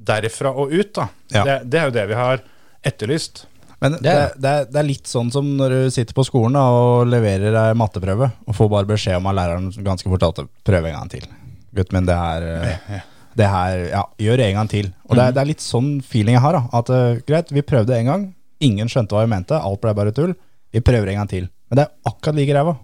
[0.05, 1.07] derfra og ut, da.
[1.33, 1.45] Ja.
[1.47, 2.43] Det, det er jo det vi har
[2.85, 3.45] etterlyst.
[3.81, 6.57] Men det, Det er- er, det er litt sånn som når du sitter på skolen
[6.59, 10.43] da, og leverer ei matteprøve, og får bare beskjed om av læreren ganske fort at
[10.67, 11.27] prøv en gang til.
[11.75, 13.01] Gutten min, det her, eh,
[13.39, 14.89] det her Ja, gjør en gang til.
[15.09, 16.59] Og det, er, det er litt sånn feeling jeg har.
[16.59, 18.27] da At uh, greit, vi prøvde en gang.
[18.65, 19.59] Ingen skjønte hva vi mente.
[19.59, 20.35] Alt ble bare tull.
[20.75, 21.49] Vi prøver en gang til.
[21.71, 22.75] Men det er akkurat like ræva.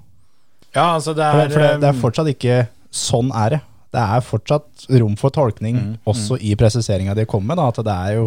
[0.74, 2.60] Ja, altså det er, det, for det, det er um, fortsatt ikke
[2.90, 3.60] Sånn er det.
[3.94, 7.58] Det er fortsatt rom for tolkning, også i presiseringa de kommer med.
[7.58, 8.24] Da, at det er jo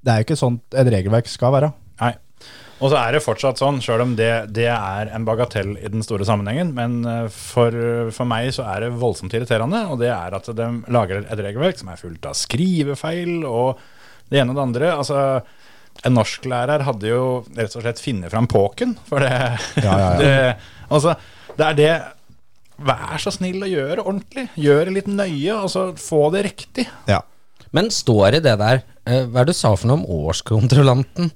[0.00, 1.70] Det er jo ikke sånn et regelverk skal være.
[2.00, 2.14] Nei.
[2.80, 6.04] Og så er det fortsatt sånn, sjøl om det, det er en bagatell i den
[6.04, 7.74] store sammenhengen, men eh, for,
[8.16, 11.80] for meg så er det voldsomt irriterende, og det er at de lager et regelverk
[11.80, 13.82] som er fullt av skrivefeil og
[14.32, 14.92] det ene og det andre.
[14.94, 15.20] Altså,
[16.06, 17.24] en norsklærer hadde jo
[17.58, 19.34] rett og slett funnet fram påken, for det,
[19.84, 20.16] Ja, ja, ja.
[20.24, 20.32] det
[20.90, 21.14] Altså,
[21.58, 21.92] det er det
[22.80, 24.46] Vær så snill å gjøre ordentlig.
[24.56, 26.86] Gjør det litt nøye, og så få det riktig.
[27.10, 27.18] Ja.
[27.76, 31.28] Men står det det der eh, Hva er det du sa for noe om årskontrollanten?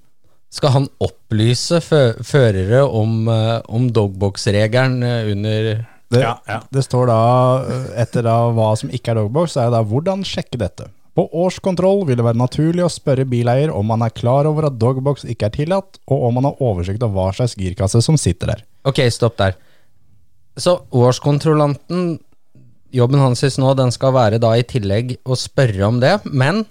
[0.54, 5.70] Skal han opplyse fø førere om, eh, om dogbox-regelen eh, under
[6.12, 6.60] Det, Ja, ja.
[6.70, 7.22] det står da,
[7.64, 10.86] eh, etter da hva som ikke er dogbox, er det da hvordan sjekke dette.
[11.14, 14.78] På årskontroll vil det være naturlig å spørre bileier om han er klar over at
[14.78, 18.52] dogbox ikke er tillatt, og om han har oversikt over hva slags girkasse som sitter
[18.52, 18.64] der.
[18.86, 19.56] Ok, stopp der.
[20.58, 22.18] Så årskontrollanten,
[22.94, 26.62] jobben hans nå, den skal være da i tillegg å spørre om det, men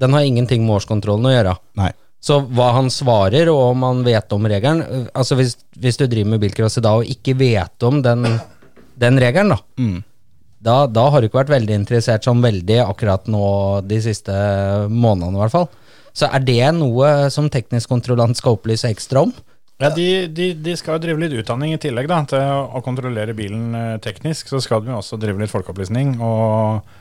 [0.00, 1.56] den har ingenting med årskontrollen å gjøre.
[1.80, 1.92] Nei.
[2.22, 6.06] Så hva han svarer, og om han vet om regelen øh, Altså hvis, hvis du
[6.06, 8.28] driver med bilcross i dag og ikke vet om den,
[9.02, 10.02] den regelen, da,
[10.62, 13.46] da Da har du ikke vært veldig interessert sånn veldig akkurat nå
[13.90, 14.34] de siste
[14.86, 15.70] månedene, i hvert fall.
[16.14, 19.32] Så er det noe som teknisk kontrollant skal opplyse ekstra om?
[19.82, 22.82] Ja, de, de, de skal jo drive litt utdanning i tillegg da, til å, å
[22.84, 24.52] kontrollere bilen eh, teknisk.
[24.52, 26.20] Så skal de jo også drive litt folkeopplysning.
[26.22, 27.00] Og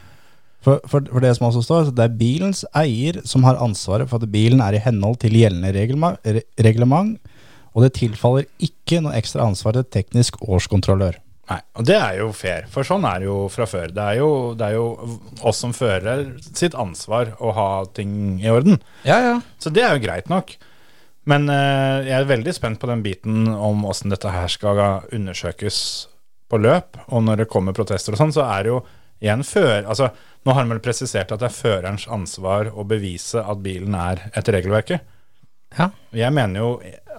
[0.62, 4.10] For, for, for det som også står, så det er bilens eier som har ansvaret
[4.10, 7.18] for at bilen er i henhold til gjeldende reglement,
[7.72, 11.18] og det tilfaller ikke noe ekstra ansvar til teknisk årskontrollør.
[11.52, 13.90] Nei, og det er jo fair, for sånn er det jo fra før.
[13.92, 14.86] Det er jo, det er jo
[15.50, 18.78] oss som fører sitt ansvar å ha ting i orden.
[19.08, 19.34] Ja, ja.
[19.60, 20.54] Så det er jo greit nok.
[21.30, 24.80] Men eh, jeg er veldig spent på den biten om åssen dette her skal
[25.12, 25.82] undersøkes
[26.50, 26.98] på løp.
[27.10, 28.80] Og når det kommer protester og sånn, så er det jo
[29.22, 30.10] igjen før Altså,
[30.42, 34.26] nå har han vel presisert at det er førerens ansvar å bevise at bilen er
[34.34, 35.06] etter regelverket.
[35.78, 35.92] ja.
[36.12, 36.72] Jeg mener jo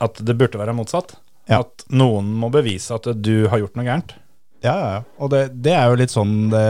[0.02, 1.14] at det burde være motsatt.
[1.48, 1.62] Ja.
[1.62, 4.14] At noen må bevise at du har gjort noe gærent.
[4.62, 5.00] Ja, ja, ja.
[5.18, 6.66] Og det, det er jo litt sånn det,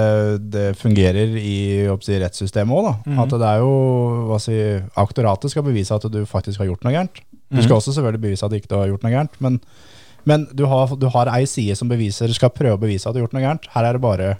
[0.52, 1.56] det fungerer i
[2.00, 3.16] si, rettssystemet òg, da.
[3.24, 4.56] At det er jo si,
[5.00, 7.20] Aktoratet skal bevise at du faktisk har gjort noe gærent.
[7.52, 9.58] Du skal også selvfølgelig bevise at du ikke har gjort noe gærent, men,
[10.28, 13.20] men du, har, du har ei side som beviser, skal prøve å bevise at du
[13.20, 13.68] har gjort noe gærent.
[13.74, 14.30] Her er det bare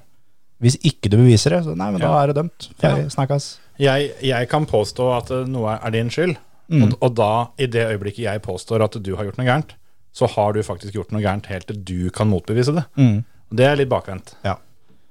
[0.63, 2.69] Hvis ikke du beviser det, så nei, men da er det dømt.
[2.81, 3.51] Ferdig, snakkes.
[3.83, 6.37] Jeg, jeg kan påstå at eh, noe er din skyld,
[6.73, 6.85] Mm.
[6.87, 9.73] og, og da, i det øyeblikket jeg påstår at du har gjort noe gærent,
[10.17, 12.85] så har du faktisk gjort noe gærent helt til du kan motbevise det.
[12.97, 13.19] Mm.
[13.53, 14.31] Det er litt bakvendt.
[14.47, 14.55] Ja.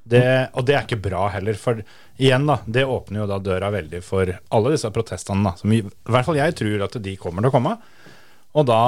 [0.10, 0.24] Det,
[0.58, 1.84] og det er ikke bra heller, for
[2.18, 5.84] igjen da, det åpner jo da døra veldig for alle disse protestene, da, som i,
[5.84, 7.76] i hvert fall jeg tror at de kommer til å komme.
[8.58, 8.80] Og da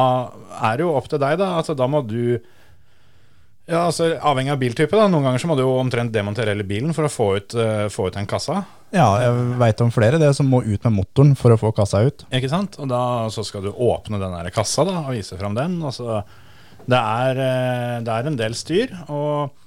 [0.72, 1.52] er det jo opp til deg, da.
[1.60, 2.40] Altså, da må du
[3.66, 4.98] Ja, altså Avhengig av biltype.
[4.98, 7.56] da Noen ganger så må du jo omtrent demontere hele bilen for å få ut,
[7.56, 8.62] uh, få ut den kassa.
[8.94, 12.04] Ja, jeg veit om flere det som må ut med motoren for å få kassa
[12.04, 12.26] ut.
[12.36, 12.76] Ikke sant?
[12.84, 15.80] Og da så skal du åpne den der kassa da og vise fram den.
[15.82, 16.20] Og så,
[16.84, 18.98] det, er, uh, det er en del styr.
[19.08, 19.60] Og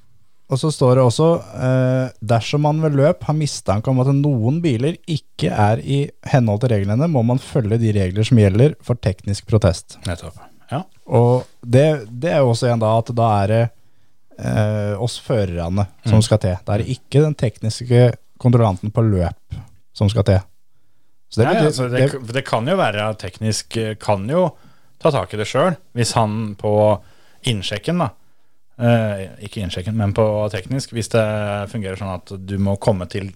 [0.46, 1.24] Og så står det også
[1.58, 6.60] eh, dersom man ved løp har mistanke om at noen biler ikke er i henhold
[6.62, 9.98] til reglene, må man følge de regler som gjelder for teknisk protest.
[10.06, 10.38] nettopp.
[10.70, 10.84] Ja.
[11.10, 13.64] Og det, det er jo også en da at da er det
[14.38, 16.58] eh, oss førerne som skal til.
[16.66, 19.58] Det er ikke den tekniske kontrollanten på løp
[19.96, 20.44] som skal til.
[21.28, 24.48] Så det ja, betyr, altså, det, det, det kan jo være teknisk eh, kan jo
[25.02, 26.72] ta tak i det sjøl, hvis han på
[27.50, 28.10] innsjekken, da
[28.80, 31.26] eh, Ikke innsjekken, men på teknisk, hvis det
[31.72, 33.32] fungerer sånn at du må komme til,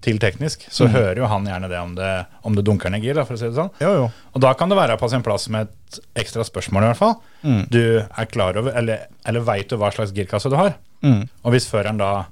[0.00, 0.92] til teknisk, så Mm.
[0.94, 3.46] hører jo han gjerne det om det, om det dunker ned gir, for å si
[3.48, 3.70] det sånn.
[3.80, 4.10] jo, jo.
[4.34, 7.16] Og da kan det være på sin plass med et ekstra spørsmål, i hvert fall.
[7.42, 7.68] Mm.
[7.70, 10.74] Du er klar over, eller, eller veit du hva slags girkasse du har?
[11.02, 11.28] Mm.
[11.44, 12.26] Og hvis føreren da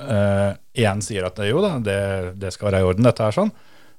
[0.00, 1.98] eh, igjen sier at jo da, det,
[2.38, 3.50] det skal være i orden, dette er sånn,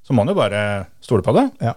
[0.06, 0.62] så må han jo bare
[1.04, 1.50] stole på det.
[1.62, 1.74] Ja.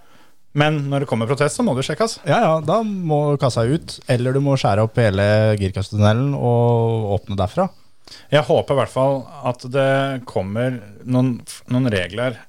[0.55, 2.19] Men når det kommer protest, så må det sjekkes.
[2.29, 7.39] Ja, ja, da må kassa ut, eller du må skjære opp hele girkassetunnelen og åpne
[7.41, 7.71] derfra.
[8.33, 11.37] Jeg håper i hvert fall at det kommer noen,
[11.73, 12.41] noen regler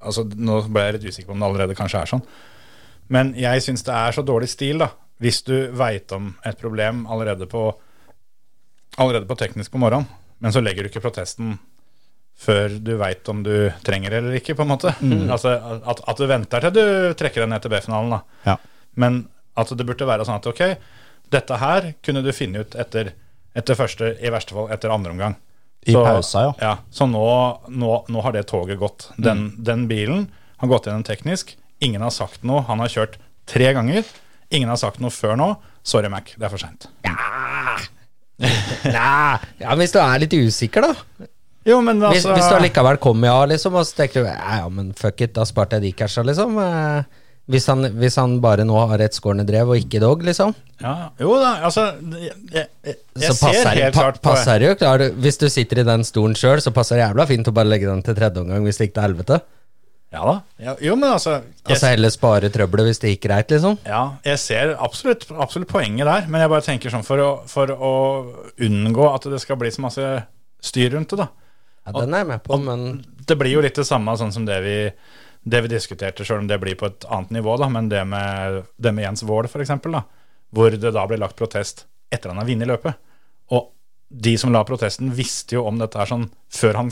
[0.00, 2.22] Altså, Nå ble jeg litt usikker på om det allerede kanskje er sånn.
[3.12, 4.86] Men jeg syns det er så dårlig stil, da.
[5.20, 7.66] Hvis du veit om et problem allerede på,
[8.96, 10.08] allerede på teknisk på morgenen,
[10.40, 11.58] men så legger du ikke protesten
[12.40, 13.52] før du veit om du
[13.84, 14.94] trenger eller ikke, på en måte.
[15.28, 16.84] Altså at, at du venter til du
[17.20, 18.20] trekker deg ned til B-finalen, da.
[18.48, 18.56] Ja.
[18.96, 19.26] Men
[19.60, 20.62] at det burde være sånn at ok,
[21.30, 23.12] dette her kunne du finne ut etter,
[23.56, 25.38] etter første, i verste fall etter andre omgang.
[25.88, 26.52] I pausa, ja.
[26.60, 26.74] ja.
[26.92, 27.24] Så nå,
[27.72, 29.08] nå, nå har det toget gått.
[29.16, 30.26] Den, den bilen
[30.60, 31.54] har gått gjennom teknisk.
[31.80, 32.60] Ingen har sagt noe.
[32.68, 33.16] Han har kjørt
[33.48, 34.04] tre ganger.
[34.52, 35.54] Ingen har sagt noe før nå.
[35.86, 36.90] Sorry, Mac, det er for seint.
[37.06, 37.16] Ja.
[39.60, 41.28] ja, hvis du er litt usikker, da.
[41.68, 44.60] Jo, men Hvis, altså hvis du allikevel kommer ja, liksom, og så tenker du ja,
[44.62, 46.56] ja, men fuck it, da sparte jeg de casha, liksom.
[46.56, 47.19] Eh,
[47.50, 50.54] hvis, han, hvis han bare nå har rettskårende drev og ikke dog, liksom.
[50.82, 54.64] ja, Jo da, altså Jeg, jeg, jeg, så passer, ser helt pa, klart på passer
[54.64, 57.54] jo klar, Hvis du sitter i den stolen sjøl, så passer det jævla fint å
[57.56, 59.40] bare legge den til tredje omgang hvis det gikk til helvete.
[60.10, 60.34] Ja da.
[60.58, 63.76] Ja, jo, men altså jeg, Altså heller spare trøbbelet hvis det gikk greit, liksom.
[63.86, 67.70] Ja, jeg ser absolutt, absolutt poenget der, men jeg bare tenker sånn for å, for
[67.70, 67.92] å
[68.66, 70.08] unngå at det skal bli så masse
[70.66, 71.28] styr rundt det, da.
[71.86, 72.82] Ja, den er jeg med på, men
[73.26, 74.74] Det blir jo litt det samme sånn som det vi,
[75.50, 78.62] det vi diskuterte, selv om det blir på et annet nivå, da, men det med,
[78.78, 79.98] det med Jens Wold, eksempel,
[80.54, 82.98] hvor det da ble lagt protest etter han har vunnet løpet.
[83.54, 83.70] Og
[84.10, 86.90] de som la protesten, visste jo om dette her sånn før han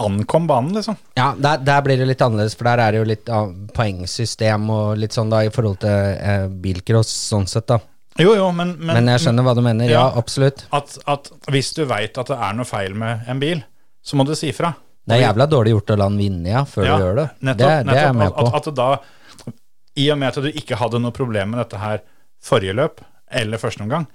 [0.00, 0.96] ankom banen, liksom.
[1.18, 3.40] Ja, der, der blir det litt annerledes, for der er det jo litt ja,
[3.76, 7.80] poengsystem og litt sånn da i forhold til eh, bilcross, sånn sett, da.
[8.20, 9.90] Jo, jo, men, men, Men jeg skjønner hva du mener.
[9.90, 10.06] Ja, Ja.
[10.18, 10.64] absolutt.
[10.76, 13.60] at, at hvis du veit at det er noe feil med en bil,
[14.02, 14.72] så må du si fra.
[15.10, 17.26] Det er jævla dårlig gjort å la han vinne, ja, før Ja, du gjør det.
[17.48, 18.46] Nettopp, det, det er jeg med på.
[18.46, 19.56] At, at, at da,
[20.00, 22.04] I og med at du ikke hadde noe problem med dette her
[22.40, 23.02] forrige løp,
[23.40, 24.06] eller første omgang,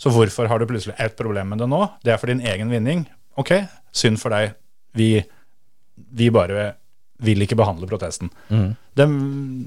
[0.00, 1.82] så hvorfor har du plutselig et problem med det nå?
[2.02, 3.04] Det er for din egen vinning.
[3.38, 3.52] Ok,
[3.94, 4.56] synd for deg.
[4.98, 5.10] Vi,
[5.94, 6.72] vi bare
[7.24, 8.30] vil ikke behandle protesten.
[8.50, 8.72] Mm.
[8.98, 9.06] Det,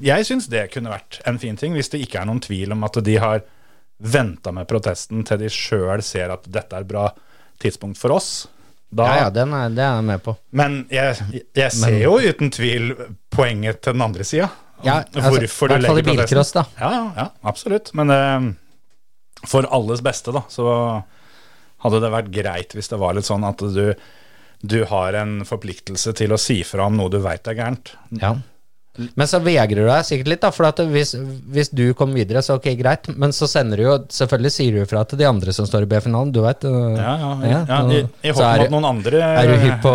[0.08, 2.84] jeg syns det kunne vært en fin ting, hvis det ikke er noen tvil om
[2.88, 3.46] at de har
[3.98, 7.08] venta med protesten til de sjøl ser at dette er et bra
[7.64, 8.48] tidspunkt for oss.
[8.90, 10.38] Da, Ja, ja, den er, det er jeg med på.
[10.56, 11.18] men jeg,
[11.56, 12.94] jeg ser Men- jo uten tvil
[13.30, 14.50] poenget til den andre sida.
[14.84, 16.64] Ja, altså, Hvorfor du legger bilcross, da.
[16.80, 17.92] Ja, ja, absolutt.
[17.98, 18.48] Men eh,
[19.50, 21.04] for alles beste, da, så
[21.84, 23.94] hadde det vært greit hvis det var litt sånn at du,
[24.64, 27.96] du har en forpliktelse til å si fra om noe du veit er gærent.
[28.22, 28.36] Ja.
[28.98, 30.52] Men så vegrer du deg sikkert litt, da.
[30.54, 31.14] For at hvis,
[31.54, 33.10] hvis du kommer videre, så ok, greit.
[33.18, 35.90] Men så sender du jo Selvfølgelig sier du ifra til de andre som står i
[35.92, 36.64] B-finalen, du veit.
[36.66, 39.56] Ja, ja, ja, ja, I, i så håp er, om at noen andre er du
[39.62, 39.94] hypp på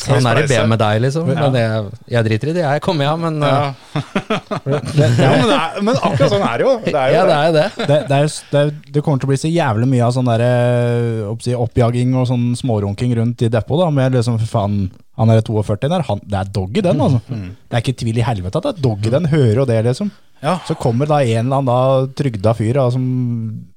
[0.00, 1.30] Sånn Han er i B med deg, liksom.
[1.30, 1.64] Men det,
[2.12, 3.54] jeg driter i det, jeg kommer, ja, men ja.
[3.70, 4.00] uh,
[4.70, 6.74] ja, men, er, men akkurat sånn er det jo.
[6.86, 7.36] Det er jo Ja, det det.
[7.36, 7.68] er jo det.
[7.80, 10.30] Det, det, er, det, er, det kommer til å bli så jævlig mye av sånn
[10.30, 13.80] der, eh, oppjaging og sånn smårunking rundt i depot.
[13.80, 14.82] da, med liksom, for faen,
[15.20, 17.20] Han er 42 der, han, det er dog i den, altså.
[17.28, 19.78] Det er ikke tvil i helvete at det er dog i den, hører jo det,
[19.84, 20.10] liksom.
[20.40, 20.54] Ja.
[20.64, 23.04] Så kommer da en eller annen da trygda fyr da, som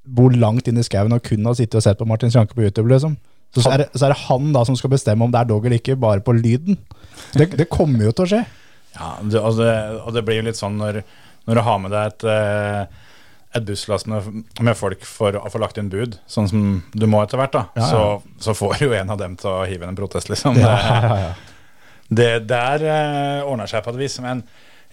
[0.03, 2.63] bor langt inn i skauen og kun har sittet og sett på Martin Sjanke på
[2.63, 3.17] YouTube, liksom.
[3.53, 5.49] Så, så, er det, så er det han da som skal bestemme om det er
[5.51, 6.79] dog eller ikke, bare på lyden.
[7.35, 8.41] Det, det kommer jo til å skje.
[8.95, 11.03] Ja, det, og, det, og det blir jo litt sånn når,
[11.49, 13.02] når du har med deg et, eh,
[13.53, 17.21] et busslass med, med folk for å få lagt inn bud, sånn som du må
[17.23, 17.89] etter hvert, da, Ja, ja.
[17.89, 20.57] Så, så får jo en av dem til å hive inn en protest, liksom.
[20.61, 21.33] Ja,
[22.13, 24.19] Det, der uh, ordner seg på et vis.
[24.21, 24.43] Men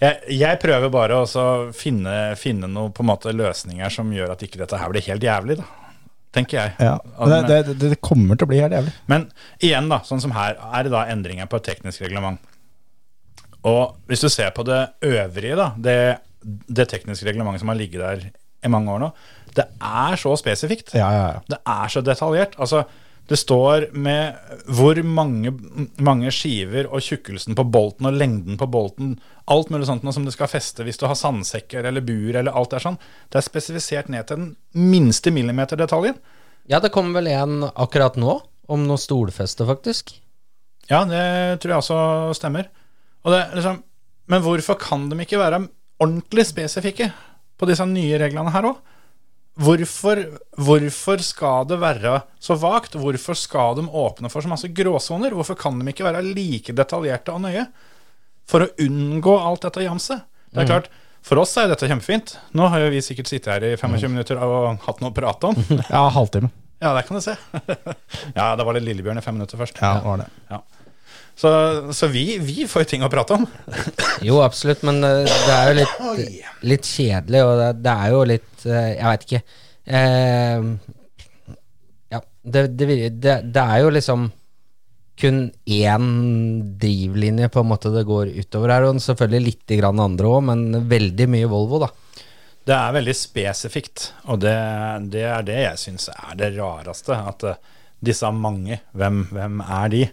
[0.01, 1.43] jeg, jeg prøver bare å
[1.75, 5.25] finne, finne noen på en måte løsninger som gjør at ikke dette her blir helt
[5.25, 5.67] jævlig, da.
[6.33, 6.73] tenker jeg.
[6.81, 6.95] Ja.
[7.19, 8.95] Men det, det, det kommer til å bli helt jævlig.
[9.11, 9.27] Men
[9.59, 12.41] igjen, da, sånn som her, er det da endringer på et teknisk reglement.
[13.67, 15.97] Og hvis du ser på det øvrige, da, det,
[16.41, 18.23] det tekniske reglementet som har ligget der
[18.63, 19.11] i mange år nå,
[19.57, 20.93] det er så spesifikt.
[20.95, 21.39] Ja, ja, ja.
[21.49, 22.53] Det er så detaljert.
[22.61, 22.85] Altså,
[23.31, 24.35] det står med
[24.67, 25.53] hvor mange,
[26.03, 29.13] mange skiver og tjukkelsen på bolten og lengden på bolten,
[29.51, 32.51] alt mulig sånt noe som det skal feste hvis du har sandsekker eller bur eller
[32.51, 32.99] alt det er sånn.
[33.31, 34.51] Det er spesifisert ned til den
[34.91, 36.19] minste millimeterdetaljen.
[36.71, 38.39] Ja, det kommer vel en akkurat nå,
[38.71, 40.13] om noe stolfeste, faktisk.
[40.91, 41.23] Ja, det
[41.63, 42.01] tror jeg også
[42.37, 42.67] stemmer.
[43.23, 43.81] Og det, liksom,
[44.31, 45.65] men hvorfor kan de ikke være
[46.01, 47.11] ordentlig spesifikke
[47.61, 48.81] på disse nye reglene her òg?
[49.61, 50.21] Hvorfor,
[50.63, 52.95] hvorfor skal det være så vagt?
[52.97, 55.35] Hvorfor skal de åpne for så masse gråsoner?
[55.35, 57.65] Hvorfor kan de ikke være like detaljerte og nøye?
[58.49, 60.23] For å unngå alt dette jamset.
[60.51, 60.89] Det er klart,
[61.21, 62.31] For oss er jo dette kjempefint.
[62.57, 65.51] Nå har jo vi sikkert sittet her i 25 minutter og hatt noe å prate
[65.51, 65.59] om.
[65.93, 66.49] Ja, halvtime.
[66.81, 67.35] Ja, der kan du se.
[68.39, 69.77] ja, det var litt Lillebjørn i fem minutter først.
[69.83, 70.25] Ja, det var det.
[70.49, 70.63] Ja.
[71.41, 71.51] Så,
[71.93, 73.47] så vi, vi får ting å prate om.
[74.27, 78.19] Jo, absolutt, men eh, det er jo litt, litt kjedelig, og det, det er jo
[78.29, 79.39] litt eh, Jeg veit ikke.
[79.97, 80.67] Eh,
[82.13, 84.29] ja, det, det, det, det er jo liksom
[85.21, 86.05] kun én
[86.81, 90.63] drivlinje på en måte det går utover her, og selvfølgelig litt grann andre òg, men
[90.89, 91.89] veldig mye Volvo, da.
[92.69, 94.55] Det er veldig spesifikt, og det,
[95.13, 97.17] det er det jeg syns er det rareste.
[97.33, 97.61] At eh,
[98.01, 100.03] disse mange, hvem, hvem er de?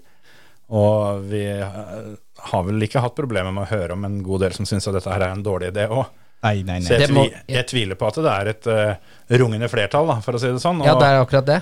[0.69, 2.09] Og vi eh,
[2.51, 4.99] har vel ikke hatt problemer med å høre om en god del som syns at
[4.99, 6.05] dette her er en dårlig idé òg.
[6.45, 9.67] Nei, nei, Så jeg, Det tvi, jeg tviler på at det er et uh, rungende
[9.73, 10.85] flertall, da, for å si det sånn.
[10.85, 11.59] Og, Ja, det er akkurat det.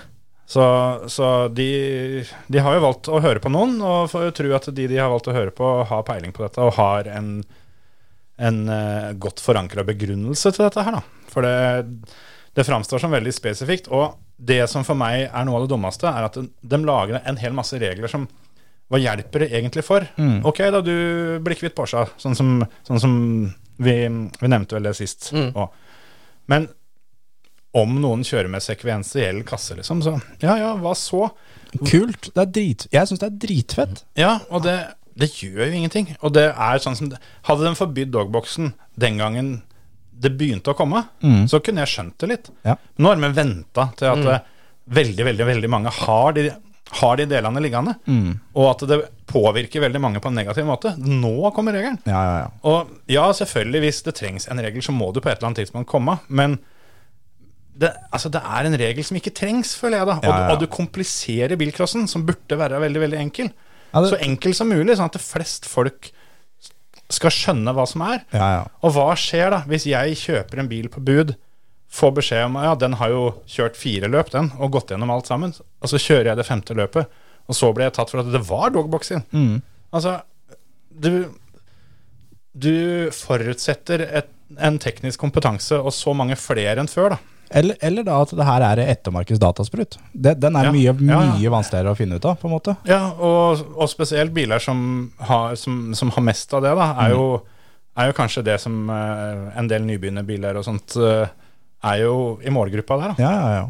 [0.47, 0.65] Så,
[1.11, 1.69] så de,
[2.53, 5.01] de har jo valgt å høre på noen, og får jo tro at de de
[5.01, 7.31] har valgt å høre på, har peiling på dette og har en,
[8.37, 11.31] en uh, godt forankra begrunnelse til dette her, da.
[11.33, 12.13] For det,
[12.59, 13.89] det framstår som veldig spesifikt.
[13.89, 17.23] Og det som for meg er noe av det dummeste, er at de, de lager
[17.23, 18.29] en hel masse regler som
[18.93, 20.05] hva hjelper det egentlig for?
[20.47, 20.95] Ok, da du
[21.43, 22.51] blir kvitt Porscha, sånn som,
[22.87, 23.15] sånn som
[23.83, 25.33] vi, vi nevnte vel det sist.
[25.35, 25.69] også.
[26.53, 26.69] Men
[27.77, 31.27] om noen kjører med sekvensiell kasse, liksom, så ja ja, hva så?
[31.83, 32.31] Kult.
[32.33, 34.05] Det er drit, jeg syns det er dritfett.
[34.17, 34.77] Ja, og det,
[35.19, 36.13] det gjør jo ingenting.
[36.23, 37.11] Og det er sånn som
[37.49, 39.57] Hadde de forbydd dogboxen den gangen
[40.17, 41.03] det begynte å komme,
[41.51, 42.47] så kunne jeg skjønt det litt.
[42.65, 42.79] Ja.
[42.97, 44.47] Nå har de venta til at eh,
[44.97, 46.47] veldig, veldig, veldig mange har de,
[46.91, 47.97] har de delene liggende.
[48.55, 50.93] Og at det påvirker veldig mange på en negativ måte.
[50.99, 51.99] Nå kommer regelen.
[52.07, 52.49] Ja, ja, ja.
[52.71, 55.65] Og ja, selvfølgelig, hvis det trengs en regel, så må du på et eller annet
[55.65, 56.19] tidspunkt komme.
[56.29, 56.59] Men
[57.77, 60.19] det, altså, det er en regel som ikke trengs, føler jeg da.
[60.23, 63.51] Og, og du kompliserer bilcrossen, som burde være veldig, veldig enkel.
[63.93, 66.11] Det- Så enkel som mulig, sånn at det flest folk
[67.11, 68.23] skal skjønne hva som er.
[68.33, 68.63] ja, ja.
[68.83, 71.35] Og hva skjer da hvis jeg kjøper en bil på bud,
[71.93, 75.29] får beskjed om ja, den har jo kjørt fire løp, den, og gått gjennom alt
[75.31, 77.13] sammen, og så kjører jeg det femte løpet,
[77.47, 79.23] og så ble jeg tatt for at det var dogboxing.
[79.95, 80.17] Altså,
[80.91, 81.29] du,
[82.57, 82.75] du
[83.15, 87.23] forutsetter et, en teknisk kompetanse og så mange flere enn før, da.
[87.55, 90.01] Eller, eller da at det her er ettermarkeds datasprut.
[90.11, 91.51] Det, den er Ja, mye, ja, ja.
[91.55, 92.75] vanskeligere å finne ut av, på en måte.
[92.91, 94.81] Ja, og, og spesielt biler som
[95.29, 97.29] har, som, som har mest av det, da, er jo,
[97.95, 101.29] er jo kanskje det som uh, en del nybegynnerbiler og sånt eh,
[101.85, 103.23] er jo i målgruppa der, da.
[103.23, 103.67] Ja, ja, ja.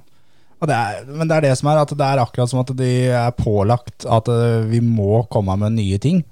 [0.66, 2.86] Det er, men det er det som er, at det er akkurat som at de
[3.12, 6.22] er pålagt at eh, vi må komme med nye ting.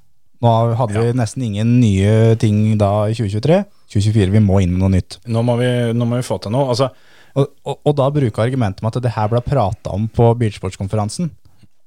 [0.43, 3.59] Nå hadde vi nesten ingen nye ting da i 2023.
[3.93, 5.19] 2024, vi må inn med noe nytt.
[5.29, 6.71] Nå må vi, nå må vi få til noe.
[6.73, 6.89] Altså,
[7.35, 11.31] Og, og, og da bruker argumentet med at det her ble prata om på bilsportskonferansen.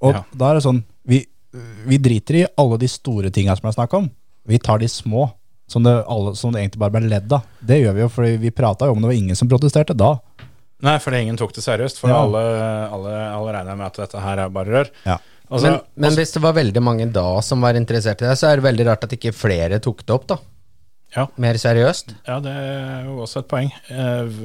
[0.04, 0.24] Og Ja.
[0.36, 1.22] da er det sånn vi,
[1.88, 4.10] vi driter i alle de store tinga som er snakk om.
[4.46, 5.30] Vi tar de små,
[5.68, 7.46] som det, alle, som det egentlig bare ble ledd av.
[7.60, 10.14] Det gjør vi jo, fordi vi prata jo om det var ingen som protesterte da.
[10.86, 12.00] nei, fordi ingen tok det seriøst.
[12.00, 12.22] For Ja.
[12.24, 12.44] alle,
[12.94, 14.92] alle, alle regner med at dette her er bare rør.
[15.06, 15.18] Ja.
[15.50, 18.50] Altså, Men, men hvis det var veldig mange da som var interessert i det, så
[18.52, 20.38] er det veldig rart at ikke flere tok det opp, da.
[21.16, 21.28] Ja.
[21.40, 22.16] Mer seriøst.
[22.28, 23.72] Ja, det er jo også et poeng.
[23.90, 24.44] Eh,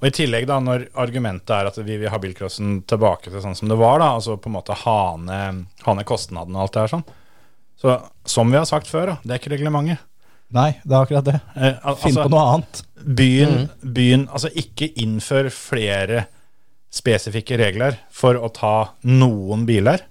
[0.00, 3.56] og i tillegg, da, når argumentet er at vi vil ha bilcrossen tilbake til sånn
[3.58, 5.38] som det var, da, altså på en måte hane,
[5.84, 7.04] ha ned kostnadene og alt det her sånn.
[7.82, 7.94] Så
[8.30, 9.98] som vi har sagt før, da, det er ikke reglementet.
[10.54, 11.36] Nei, det er akkurat det.
[11.58, 12.82] Eh, al- Finn altså, på noe annet.
[13.18, 16.26] byen, byen Altså ikke innfør flere
[16.94, 18.74] spesifikke regler for å ta
[19.10, 20.04] noen biler.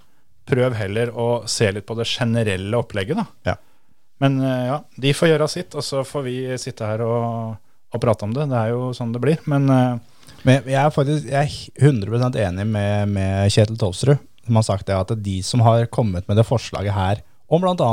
[0.49, 3.25] Prøv heller å se litt på det generelle opplegget, da.
[3.47, 3.55] Ja.
[4.23, 7.55] Men eh, ja, de får gjøre sitt, og så får vi sitte her og,
[7.95, 8.49] og prate om det.
[8.51, 9.39] Det er jo sånn det blir.
[9.51, 9.93] Men eh,
[10.43, 11.39] Men jeg er faktisk jeg
[11.79, 15.85] er 100% enig med, med Kjetil Tolvsrud, som har sagt det at de som har
[15.87, 17.21] kommet med det forslaget her
[17.53, 17.89] om bl.a.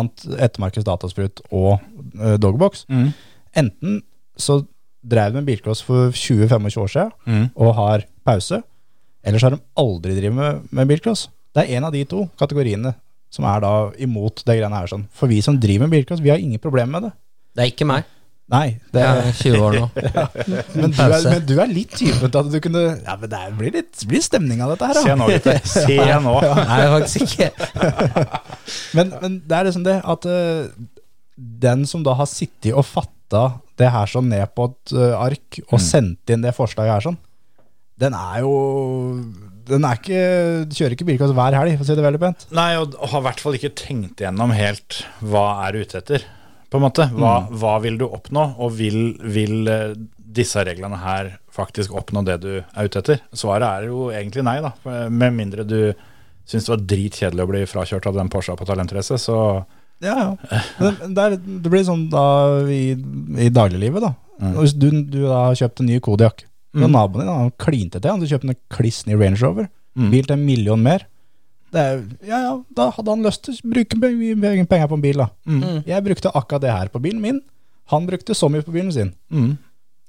[0.47, 1.79] ettermarkeds datasprut og
[2.21, 2.85] uh, dogbox,
[3.57, 4.01] enten
[4.41, 4.61] så
[5.03, 7.47] drev de med bilcross for 20-25 år siden Mm.
[7.57, 8.63] og har pause,
[9.25, 11.29] eller så har de aldri drevet med, med bilcross.
[11.55, 12.95] Det er en av de to kategoriene
[13.31, 14.87] som er da imot det greiene her.
[14.91, 15.05] sånn.
[15.15, 17.13] For vi som driver med bilcross, vi har ingen problemer med det.
[17.57, 18.05] Det er ikke meg.
[18.51, 19.85] Nei, det er 20 år nå.
[20.81, 23.43] men, du er, men du er litt typen til at du kunne Ja, men det
[23.61, 25.05] blir litt blir stemning av dette her, da.
[25.07, 25.61] Se nå, gutter.
[25.87, 26.33] Se nå.
[26.59, 27.51] Nei, faktisk ikke.
[28.97, 30.67] Men, men det er liksom det at uh,
[31.63, 33.43] den som da har sittet og fatta
[33.79, 37.19] det her sånn ned på et uh, ark og sendt inn det forslaget her sånn,
[38.01, 38.53] den er jo
[39.69, 40.21] Den er ikke
[40.73, 42.47] Kjører ikke bilkast hver helg, for å si det veldig pent.
[42.57, 46.27] Nei, og har i hvert fall ikke tenkt igjennom helt hva er du ute etter.
[46.71, 47.09] På en måte.
[47.17, 52.39] Hva, hva vil du oppnå, og vil, vil eh, disse reglene her faktisk oppnå det
[52.45, 53.25] du er ute etter?
[53.35, 54.71] Svaret er jo egentlig nei, da.
[55.11, 55.81] Med mindre du
[56.51, 59.37] syns det var dritkjedelig å bli frakjørt av den Porscha på talentrace, så
[60.01, 60.61] Ja, ja.
[60.79, 62.25] Det, er, det blir sånn da
[62.73, 62.95] i,
[63.37, 64.15] i dagliglivet, da.
[64.41, 64.55] Mm.
[64.57, 66.47] Hvis du, du har kjøpt en ny Kodiak,
[66.79, 69.67] og naboen din han klinte til, han kjøpte en kliss ny Range Rover,
[70.15, 71.05] bil til en million mer.
[71.71, 75.03] Det er, ja, ja, da hadde han lyst til å bruke mye penger på en
[75.05, 75.29] bil, da.
[75.87, 77.43] Jeg brukte akkurat det her på bilen min.
[77.93, 79.13] Han brukte så mye på bilen sin.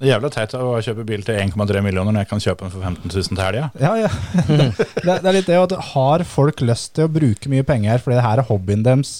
[0.01, 2.71] Det er jævlig teit å kjøpe bil til 1,3 millioner når jeg kan kjøpe den
[2.73, 3.67] for 15 000 til helga.
[3.77, 4.09] Ja, ja.
[5.05, 8.17] det, det er litt det at har folk lyst til å bruke mye penger fordi
[8.17, 9.11] det her er hobbyen deres,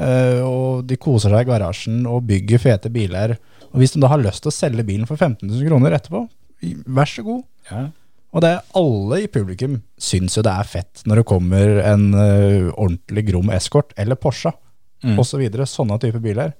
[0.00, 3.36] eh, og de koser seg i garasjen og bygger fete biler,
[3.68, 6.24] og hvis de da har lyst til å selge bilen for 15 000 kroner etterpå,
[6.96, 7.44] vær så god.
[7.68, 7.84] Ja.
[8.34, 12.08] Og det er alle i publikum syns jo det er fett når det kommer en
[12.12, 14.52] uh, ordentlig grom eskort eller Porsche
[15.04, 15.18] Mm.
[15.20, 16.54] og så videre, sånne type biler.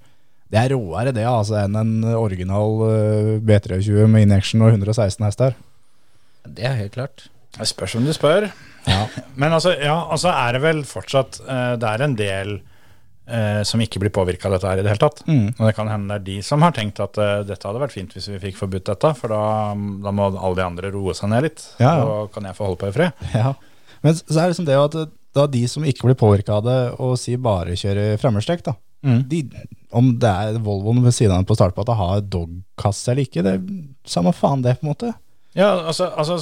[0.52, 5.56] Det er råere det altså enn en original uh, B23 med injection og 116 hester.
[6.44, 7.24] Det er helt klart.
[7.56, 8.50] Det spørs om du spør.
[9.40, 12.58] Men altså, ja, altså er det vel fortsatt uh, Det er en del
[13.26, 15.24] eh, som ikke blir påvirka av dette her i det hele tatt.
[15.26, 17.96] Og det kan hende det er de som har tenkt at eh, dette hadde vært
[17.96, 19.42] fint hvis vi fikk forbudt dette, for da,
[20.04, 21.66] da må alle de andre roe seg ned litt.
[21.82, 22.08] Ja, ja.
[22.08, 23.26] Og kan jeg få holde på i fred.
[23.44, 23.54] Ja.
[24.04, 24.96] Men så er det liksom det at
[25.34, 29.40] da de som ikke blir påvirka av det, og sier bare kjører fremmedstrekk, da de,
[29.94, 33.66] Om det er Volvoen ved siden av på startplata har dogkasse eller ikke, det er
[34.08, 35.12] samme faen det, på en måte.
[35.54, 36.40] Ja, altså, altså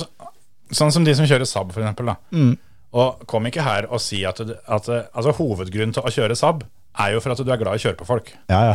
[0.72, 2.09] Sånn som de som kjører Saab, for eksempel.
[2.09, 2.14] Da.
[2.33, 2.55] Mm.
[2.93, 6.36] Og kom ikke her og si at, du- at eh, altså, hovedgrunnen til å kjøre
[6.36, 6.64] Saab
[7.01, 8.26] er jo for at du er glad i å kjøre på folk.
[8.53, 8.74] Ja, ja.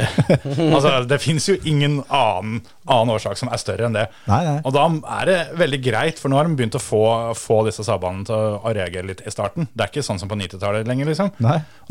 [0.72, 4.06] Altså, det fins jo ingen annen, annen årsak som er større enn det.
[4.30, 4.54] Nei, nei.
[4.64, 4.86] Og da
[5.18, 7.02] er det veldig greit, for nå har de begynt å få,
[7.36, 9.68] få disse Saabene til å, reagere litt i starten.
[9.74, 11.34] Det er ikke sånn som på 90-tallet lenger, liksom.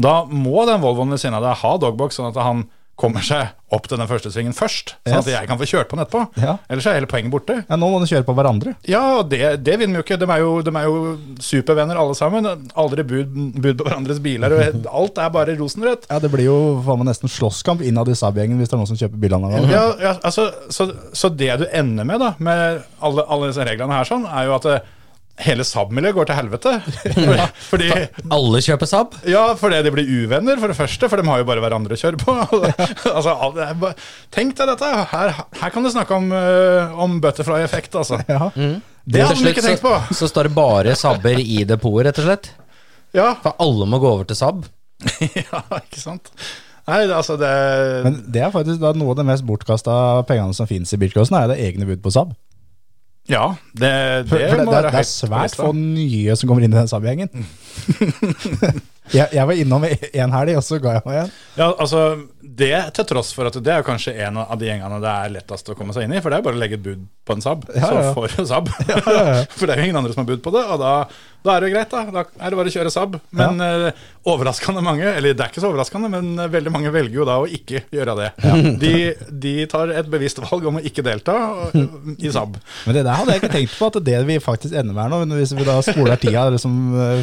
[0.01, 2.65] Da må den Volvoen ved siden av deg ha dogbox, sånn at han
[2.99, 4.95] kommer seg opp til den første svingen først.
[5.05, 5.35] Sånn at Yes.
[5.35, 6.41] jeg kan få kjørt på den etterpå.
[6.41, 6.55] Ja.
[6.73, 7.55] Ellers er hele poenget borte.
[7.69, 8.73] Ja, nå må de kjøre på hverandre.
[8.89, 10.17] Ja, det, det vinner vi jo ikke.
[10.19, 10.95] De er jo, de er jo
[11.43, 12.49] supervenner alle sammen.
[12.79, 14.55] Aldri bud, bud på hverandres biler.
[14.57, 16.09] Og alt er bare rosenrødt.
[16.09, 18.91] Ja, Det blir jo faen meg nesten slåsskamp innad i Saab-gjengen hvis det er noen
[18.91, 19.53] som kjøper bilene.
[19.69, 23.95] Ja, ja, altså, så, så det du ender med da med alle, alle disse reglene
[24.01, 24.95] her, sånn, er jo at eh,
[25.43, 26.73] hele Saab-miljøet går til helvete.
[27.15, 27.89] For, fordi,
[28.35, 29.17] Alle kjøper Saab.
[29.29, 31.09] ja, fordi de blir uvenner, for det første.
[31.11, 32.35] For de har jo bare hverandre å kjøre på.
[33.17, 33.93] altså,
[34.35, 34.93] tenk deg dette.
[35.13, 38.21] Her, her kan du snakke om, eh, om butterfly-effekt, altså.
[38.29, 38.51] Ja.
[39.09, 39.93] Det hadde de ikke tenkt på.
[40.11, 42.51] Så, så står det bare Saabber i depotet, rett og slett.
[43.15, 44.67] Ja, For alle må gå over til Saab.
[45.39, 46.29] ja ikke sant.
[46.89, 47.49] Nei, altså det
[48.05, 51.37] Men det er faktisk da noe av det mest bortkasta pengene som finnes i bilcrossen,
[51.37, 52.33] er det egne bud på Saab.
[53.29, 53.43] Ja,
[53.77, 56.73] det, det, For, for det, det, være det er svært få nye som kommer inn
[56.73, 57.29] i den Saab-gjengen.
[59.17, 61.31] jeg, jeg var innom en helg, og så ga jeg meg igjen.
[61.59, 62.03] Ja, altså
[62.59, 65.71] Det til tross for at det er kanskje en av de gjengene det er lettest
[65.71, 66.21] å komme seg inn i.
[66.23, 68.05] For det er bare å legge et bud på en Saab, Ja, ja.
[68.09, 68.69] så får du Saab.
[69.57, 70.93] for det er jo ingen andre som har bud på det, og da,
[71.45, 71.93] da er det jo greit.
[71.93, 73.19] Da Da er det bare å kjøre Saab.
[73.35, 77.21] Men uh, overraskende mange, eller det er ikke så overraskende, men eh, veldig mange velger
[77.21, 78.27] jo da å ikke gjøre det.
[78.81, 78.93] De,
[79.45, 81.37] de tar et bevisst valg om å ikke delta
[81.73, 82.59] i Saab.
[82.85, 85.13] Men det der hadde jeg ikke tenkt på, at det vi faktisk ender med her
[85.13, 86.75] nå, hvis vi da spoler tida liksom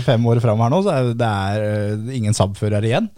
[0.07, 1.65] fem år fram her nå, så er det er
[2.01, 3.09] uh, ingen Saab-førere igjen.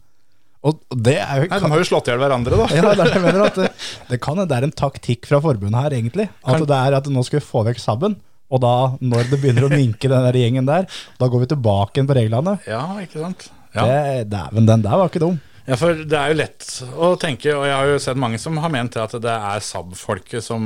[0.66, 2.66] Og det er jo Nei, De har jo slått i hjel hverandre, da.
[2.76, 6.26] ja, det, er det, at det, kan det er en taktikk fra forbundet her, egentlig.
[6.42, 8.18] At det er at nå skal vi få vekk Saaben.
[8.48, 8.74] Og da,
[9.04, 10.88] når det begynner å minke den der gjengen der,
[11.20, 12.56] da går vi tilbake igjen på reglene.
[12.68, 13.50] Ja, ikke sant?
[13.76, 13.84] Ja.
[13.84, 15.36] Det, dæven, den der var ikke dum.
[15.68, 16.66] Ja, for det er jo lett
[16.96, 19.64] å tenke, og jeg har jo sett mange som har ment det at det er
[19.64, 20.62] Saab-folket som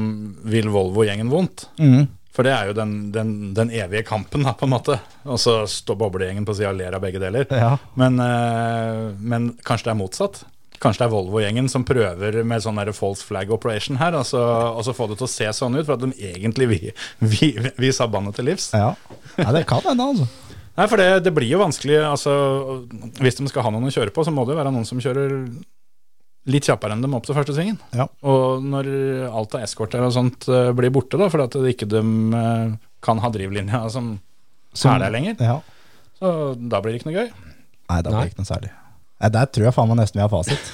[0.47, 1.67] vil Volvo-gjengen vondt.
[2.33, 4.97] For det er jo den, den, den evige kampen, da, på en måte.
[5.29, 7.45] Og så står boblegjengen på sida og ler av begge deler.
[7.53, 7.75] Ja.
[8.01, 10.41] Men, eh, men kanskje det er motsatt?
[10.83, 14.41] Kanskje det er Volvo-gjengen som prøver med sånn der false flag operation her, og så,
[14.73, 16.89] altså, få det til å se sånn ut, for at de egentlig vil,
[17.21, 18.73] vi, vi, vi bannet til livs.
[18.75, 18.95] Ja,
[19.37, 20.59] ja det kan hende, altså.
[20.73, 22.33] Nei, for det, det blir jo vanskelig altså,
[23.21, 25.03] Hvis de skal ha noen å kjøre på, så må det jo være noen som
[25.05, 25.35] kjører
[26.51, 27.77] litt kjappere enn dem opp til første svingen.
[27.95, 28.09] Ja.
[28.27, 28.89] Og når
[29.31, 32.03] alt av eskorter og sånt eh, blir borte, da, fordi at det ikke de
[32.39, 32.73] eh,
[33.03, 34.17] kan ha drivlinja som
[34.75, 35.37] Som- er der lenger.
[35.41, 35.61] Ja.
[36.19, 37.31] Så da blir det ikke noe gøy.
[37.91, 38.71] Nei, da blir det ikke noe særlig.
[39.23, 40.73] Nei, Der tror jeg faen meg nesten vi har fasit.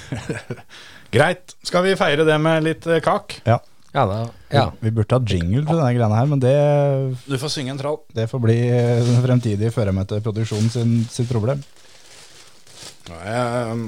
[1.17, 1.55] Greit.
[1.65, 3.41] Skal vi feire det med litt eh, kak?
[3.49, 3.59] Ja.
[3.97, 4.17] Ja, da,
[4.53, 4.67] ja.
[4.85, 6.51] Vi burde ha jingle til denne greia her, men det,
[7.25, 7.97] Du får synge en trall.
[8.15, 11.63] det får bli den fremtidige føremøteproduksjonen sin, sitt problem.
[13.09, 13.87] Jeg, um,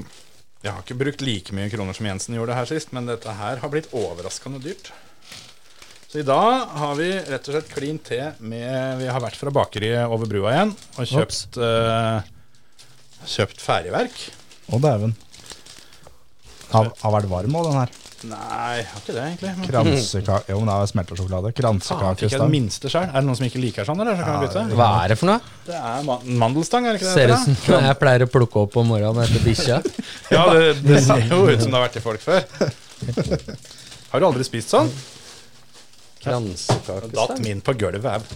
[0.61, 3.61] jeg har ikke brukt like mye kroner som Jensen gjorde her sist, men dette her
[3.63, 4.91] har blitt overraskende dyrt.
[6.11, 9.53] Så i dag har vi rett og slett klin te med Vi har vært fra
[9.55, 12.19] bakeriet over brua igjen og kjøpt, uh,
[13.31, 14.17] kjøpt ferdigverk.
[14.67, 15.15] Å, dæven.
[16.75, 18.00] Har, har vært varm òg, den her.
[18.21, 19.51] Nei, jeg har ikke det, egentlig.
[19.57, 21.49] Men Kransekake Jo, men det er smeltesjokolade.
[21.49, 22.51] fikk jeg den Kransekakestang.
[22.53, 23.07] minste sjøl?
[23.07, 24.19] Er det noen som ikke liker sånn, eller?
[24.19, 24.77] Så kan ja, bytte.
[24.77, 25.39] Hva er det for noe?
[25.65, 27.15] Det er ma mandelstang, er det ikke det?
[27.17, 29.81] Ser ut som jeg pleier å plukke opp om morgenen etter bikkja.
[30.35, 32.45] Ja, det, det ser jo ut som det har vært til folk før.
[34.11, 34.91] Har du aldri spist sånn?
[36.21, 37.11] Kransekakestang.
[37.17, 38.31] Datt min på gulvet.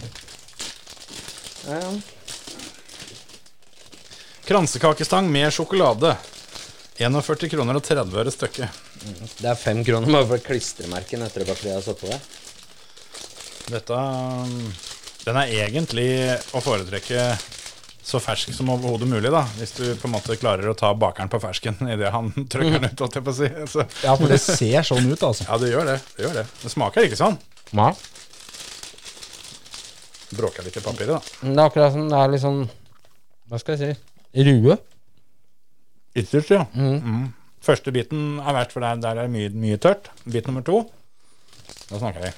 [1.70, 1.94] Ja, ja.
[4.46, 6.16] Kransekakestang med sjokolade.
[6.96, 8.80] 41 kroner og 30 øre stykket.
[9.40, 12.18] Det er fem kroner bare for klistremerken etter at jeg har satt på det.
[13.66, 14.56] Dette um,
[15.26, 16.08] Den er egentlig
[16.56, 17.26] å foretrekke
[18.06, 19.42] så fersk som overhodet mulig, da.
[19.58, 22.92] Hvis du på en måte klarer å ta bakeren på fersken idet han trykker den
[22.92, 23.48] ut, holdt jeg på å si.
[23.74, 25.48] Så, Ja, for det ser sånn ut, altså.
[25.48, 26.00] ja, det gjør det.
[26.16, 26.46] Det gjør det.
[26.62, 27.36] Det smaker ikke sånn.
[27.74, 27.90] Ja.
[30.36, 31.40] Bråker litt i papiret, da.
[31.42, 32.60] Det er akkurat som det er litt sånn
[33.50, 34.74] Hva skal jeg si Rue.
[36.16, 36.64] Ytterst, ja.
[36.74, 37.26] Mm.
[37.66, 40.10] Første biten er verst, for der, der er mye, mye tørt.
[40.30, 40.84] Bit nummer to,
[41.90, 42.34] da snakker vi.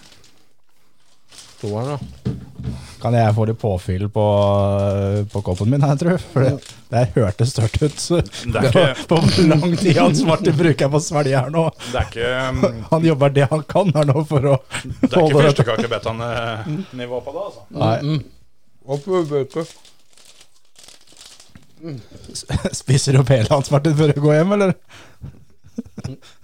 [1.60, 2.34] Toeren, da.
[2.98, 4.22] Kan jeg få litt påfyll på,
[5.30, 6.22] på koppen min her, tror jeg?
[6.32, 7.98] For det, det hørtes tørt ut.
[8.00, 11.52] Det er ikke- på hvor lang tid han svarte bruker jeg på å svelge her
[11.54, 11.64] nå.
[11.92, 15.28] Det er ikke, um, Han jobber det han kan her nå for å det er
[15.28, 17.66] ikke fyrstekakebetane-nivå på det, altså.
[17.78, 18.18] Nei.
[18.88, 19.06] Opp,
[22.82, 24.74] Spiser du opp hele Hans Martin før du går hjem, eller?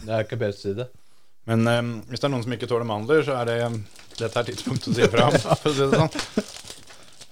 [0.04, 0.86] Det er ikke best si det.
[1.50, 3.78] Men um, hvis det er noen som ikke tåler mandler, så er det um,
[4.16, 5.38] dette er tidspunktet å si ifra om.
[5.40, 6.12] For å si det sånn.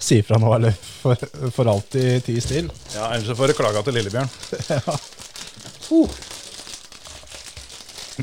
[0.02, 1.14] Si fra nå, eller for,
[1.54, 2.68] for alltid ti still.
[2.96, 4.30] Ja, ellers så får du klaga til Lillebjørn.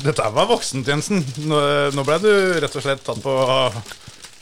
[0.00, 1.24] Dette var voksent, Jensen.
[1.48, 1.60] Nå,
[1.96, 2.30] nå ble du
[2.62, 3.32] rett og slett tatt på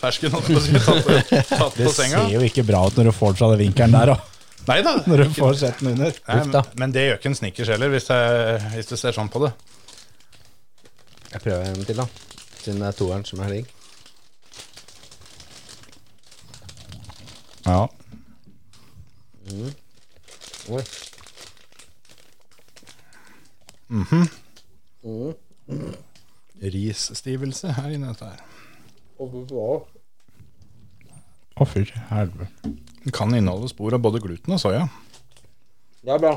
[0.03, 0.75] fersken, å si.
[0.83, 2.25] Tatt på, Det senga.
[2.27, 4.13] ser jo ikke bra ut når du får det fra den vinkelen der.
[4.69, 4.93] Nei da.
[5.09, 6.13] Når du får sett den under.
[6.29, 6.63] Nei, Uff da.
[6.69, 9.41] men, men det gjør ikke en snickers heller, hvis, jeg, hvis du ser sånn på
[9.47, 9.53] det.
[11.33, 12.07] Jeg prøver en til, da.
[12.59, 13.75] Siden det er toeren som er digg.
[17.69, 17.83] Ja.
[20.69, 20.83] Oi.
[26.63, 28.45] Risstivelse her inne dette her.
[31.59, 32.73] Å, fy helvete.
[33.09, 34.83] Den kan inneholde spor av både gluten og soya.
[36.05, 36.35] Det er bra.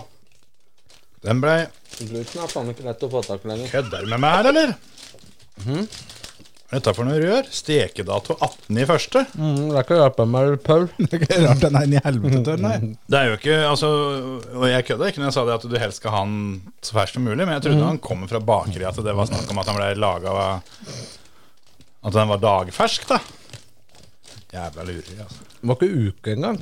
[1.26, 1.66] Den blei
[2.00, 3.68] Gluten er faen ikke lett å få tak i lenger.
[3.74, 4.72] Kødder du med meg her, eller?
[5.66, 5.82] Mm.
[5.84, 7.50] er dette for noe rør?
[7.52, 9.26] Stekedato 18 i første?
[9.36, 10.88] Mm, det er ikke rart med Paul.
[11.04, 12.74] Det er ikke rart den er inni helvete tørr, nei.
[13.12, 13.92] Det er jo ikke, altså
[14.56, 16.40] Og jeg kødda ikke når jeg sa det at du helst skal ha den
[16.88, 19.52] så fersk som mulig, men jeg trodde han kommer fra bakeriet, at det var snakk
[19.52, 20.40] om at han ble laga
[22.00, 23.20] At den var dagfersk, da.
[24.52, 25.46] Jævla lureri, altså.
[25.62, 26.60] Det var ikke uke engang.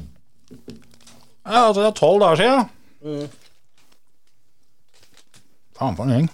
[1.46, 3.30] Ja, altså det er tolv dager siden.
[5.80, 6.30] Faen for en gjeng.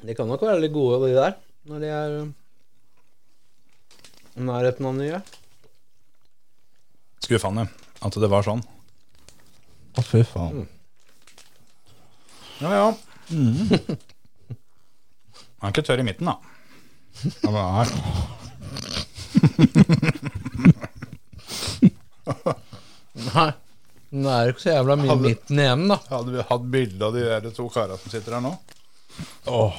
[0.00, 1.36] De kan nok være litt gode, de der.
[1.70, 2.30] Når de er um,
[4.34, 5.20] i nærheten av nye.
[7.20, 7.68] Skuffende
[8.00, 8.62] at det var sånn.
[9.94, 10.64] Å, fy faen.
[12.60, 12.88] Ja, ja.
[15.60, 16.36] Han er ikke tørr i midten, da.
[17.44, 17.88] Ja, men her.
[23.34, 23.50] Nei.
[24.10, 25.96] Men det er ikke så jævla mye Hadde- midten igjen, da.
[26.10, 28.52] Hadde vi hatt bilde av de der to kara som sitter her nå?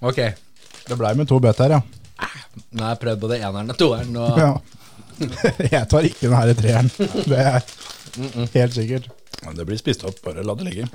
[0.00, 0.16] Ok.
[0.88, 1.80] Det blei med to bøtter, ja.
[2.72, 4.16] Nå har jeg prøvd både eneren og toeren.
[4.16, 4.50] Og ja.
[5.76, 6.88] Jeg tar ikke den her i treeren.
[7.28, 7.58] Det er
[8.56, 9.10] helt sikkert.
[9.44, 10.86] Men Det blir spist opp, bare la det ligge.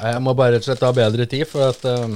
[0.00, 2.14] jeg må bare rett og slett ha bedre tid, for at um,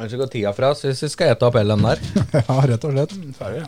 [0.00, 2.00] Ellers går tida fra oss hvis vi skal ete opp hele den der.
[2.48, 3.12] Ja, rett og slett.
[3.36, 3.66] Ferdig.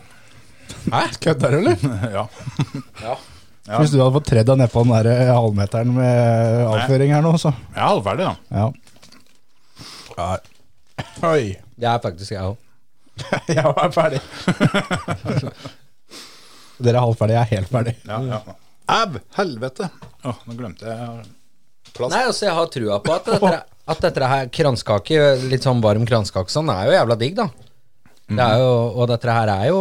[0.89, 1.01] Hæ?
[1.21, 1.83] Kødder du, eller?
[2.17, 2.23] Ja.
[3.03, 3.13] Ja.
[3.63, 3.77] Ja.
[3.79, 7.35] Hvis du hadde fått tredd deg nedpå den der eh, halvmeteren med avføring her nå,
[7.39, 8.33] så Jeg er halvferdig, da.
[8.57, 8.65] Ja.
[10.17, 11.29] ja.
[11.29, 11.45] Oi.
[11.79, 12.57] Det er faktisk jeg òg.
[13.53, 14.19] Jeg er ferdig.
[16.83, 17.93] Dere er halvferdige, jeg er helt ferdig.
[18.09, 18.39] Ja, ja.
[18.97, 19.19] Au!
[19.37, 19.87] Helvete!
[20.25, 21.27] Åh, nå glemte jeg
[21.93, 22.11] plass.
[22.11, 23.51] Nei, altså, jeg har trua på at dette,
[23.89, 25.19] at dette her kranskake,
[25.51, 27.49] litt sånn varm kranskake sånn, er jo jævla digg, da.
[28.33, 29.79] Det er jo, og dette her er jo,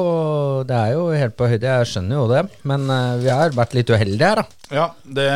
[0.66, 2.40] det er jo helt på høyde, jeg skjønner jo det.
[2.68, 4.72] Men eh, vi har vært litt uheldige her, da.
[4.74, 4.86] Ja,
[5.18, 5.28] det,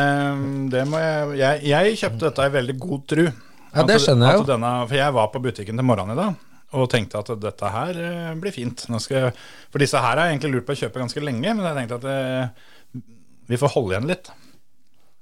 [0.73, 3.23] det må jeg, jeg Jeg kjøpte dette i veldig god tru.
[3.71, 4.45] Ja, det skjønner jeg jo.
[4.51, 6.43] Denne, for jeg var på butikken til morgenen i dag
[6.75, 8.83] og tenkte at dette her eh, blir fint.
[8.91, 9.31] Jeg,
[9.71, 11.99] for disse her har jeg egentlig lurt på å kjøpe ganske lenge, men jeg tenkte
[12.01, 13.03] at det,
[13.47, 14.27] vi får holde igjen litt.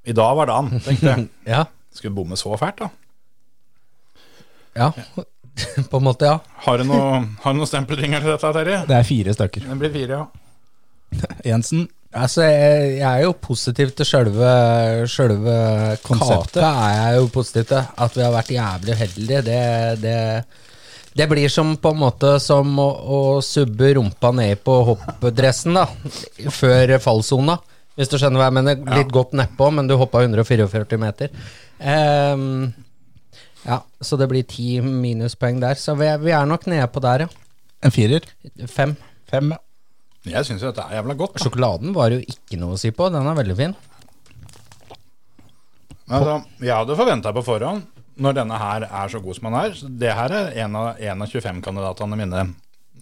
[0.10, 1.28] I dag var dagen, tenkte jeg.
[1.54, 1.68] Ja.
[1.96, 2.90] Skulle bomme så fælt, da.
[4.76, 4.92] Ja.
[5.92, 6.40] på en måte, ja.
[6.66, 8.82] Har du noe, har du noe stempelringer til dette, Terje?
[8.90, 9.70] Det er fire stykker.
[9.70, 11.28] Det blir fire, ja.
[11.52, 14.52] Jensen, Altså, jeg, jeg er jo positiv til sjølve,
[15.12, 15.56] sjølve
[16.06, 16.62] Konseptet.
[16.62, 16.70] kaka.
[16.88, 17.90] er jeg jo positiv til.
[18.06, 19.58] At vi har vært jævlig uheldige, det,
[20.00, 20.20] det,
[21.20, 25.90] det blir som på en måte som å, å subbe rumpa ned på hoppdressen, da.
[26.56, 27.58] Før fallsona.
[28.00, 28.80] Hvis du skjønner hva jeg mener.
[28.96, 31.36] Litt godt nedpå, men du hoppa 144 meter.
[31.84, 32.72] Ehm,
[33.66, 35.80] ja, så det blir ti minuspoeng der.
[35.82, 37.28] Så vi er, vi er nok nede på der, ja.
[37.84, 38.28] en firer.
[38.70, 38.96] Fem.
[39.30, 39.62] Fem, ja.
[40.26, 41.36] Jeg syns jo dette er jævla godt.
[41.36, 41.44] Da.
[41.44, 43.10] Sjokoladen var jo ikke noe å si på.
[43.14, 43.76] Den er veldig fin.
[46.06, 47.86] Altså, jeg hadde forventa på forhånd,
[48.22, 51.00] når denne her er så god som den er så Det her er en av,
[51.02, 52.44] en av 25-kandidatene mine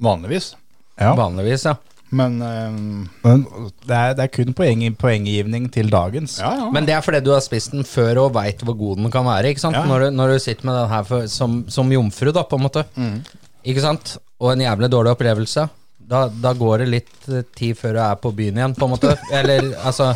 [0.03, 0.53] vanligvis.
[0.99, 1.11] ja.
[1.19, 1.75] Vanligvis, ja.
[2.13, 2.79] Men um,
[3.25, 3.45] Men
[3.87, 6.37] det er, det er kun poeng, poenggivning til dagens.
[6.43, 6.71] ja, ja.
[6.73, 9.25] Men det er fordi du har spist den før og veit hvor god den kan
[9.25, 9.49] være.
[9.53, 9.77] ikke sant?
[9.79, 9.85] Ja.
[9.89, 12.67] Når, du, når du sitter med den her for, som, som jomfru, da, på en
[12.67, 12.85] måte.
[12.95, 13.17] Mm.
[13.73, 14.17] Ikke sant?
[14.43, 15.67] Og en jævlig dårlig opplevelse.
[16.13, 18.93] Da, da går det litt eh, tid før du er på byen igjen, på en
[18.93, 19.15] måte.
[19.39, 20.11] Eller altså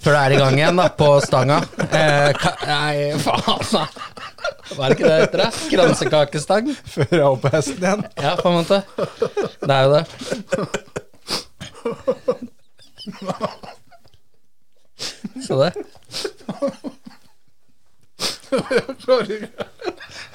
[0.00, 1.58] Før du er i gang igjen, da, på stanga.
[1.90, 3.82] Eh, ka, nei, faen, da.
[4.70, 5.40] Hva er det ikke det heter?
[5.42, 5.50] det?
[5.74, 6.70] Kransekakestang?
[6.94, 8.02] Før jeg er oppe på hesten igjen.
[8.22, 8.78] Ja, på en måte.
[9.60, 10.04] Det er jo det.
[15.46, 15.72] Så det.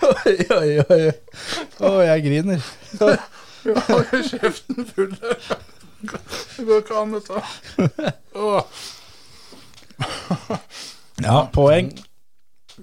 [0.06, 1.12] Oi, oi, oi.
[1.82, 2.62] Å, jeg griner.
[3.66, 5.14] Jeg har jo kjeften full.
[6.06, 7.38] Det går ikke an, dette.
[11.26, 11.94] Ja, poeng.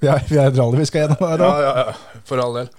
[0.00, 1.58] Vi er, vi er rally vi skal gjennom her Ja, òg.
[1.66, 2.70] ja, ja, for all del.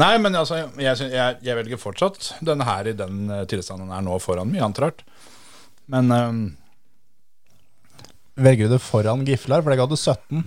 [0.00, 3.96] Nei, men altså, jeg, jeg, jeg velger fortsatt denne her i den eh, tilstanden den
[3.98, 5.04] er nå, foran mye annet rart.
[5.92, 6.40] Men um,
[8.42, 10.40] Velger du det foran Giflar, for det ga du 17.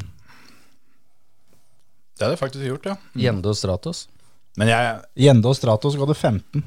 [2.16, 2.96] det hadde jeg faktisk gjort, ja.
[3.28, 4.06] Gjende og Stratos.
[4.58, 4.96] Men jeg,
[5.28, 6.64] Gjende og Stratos ga du 15.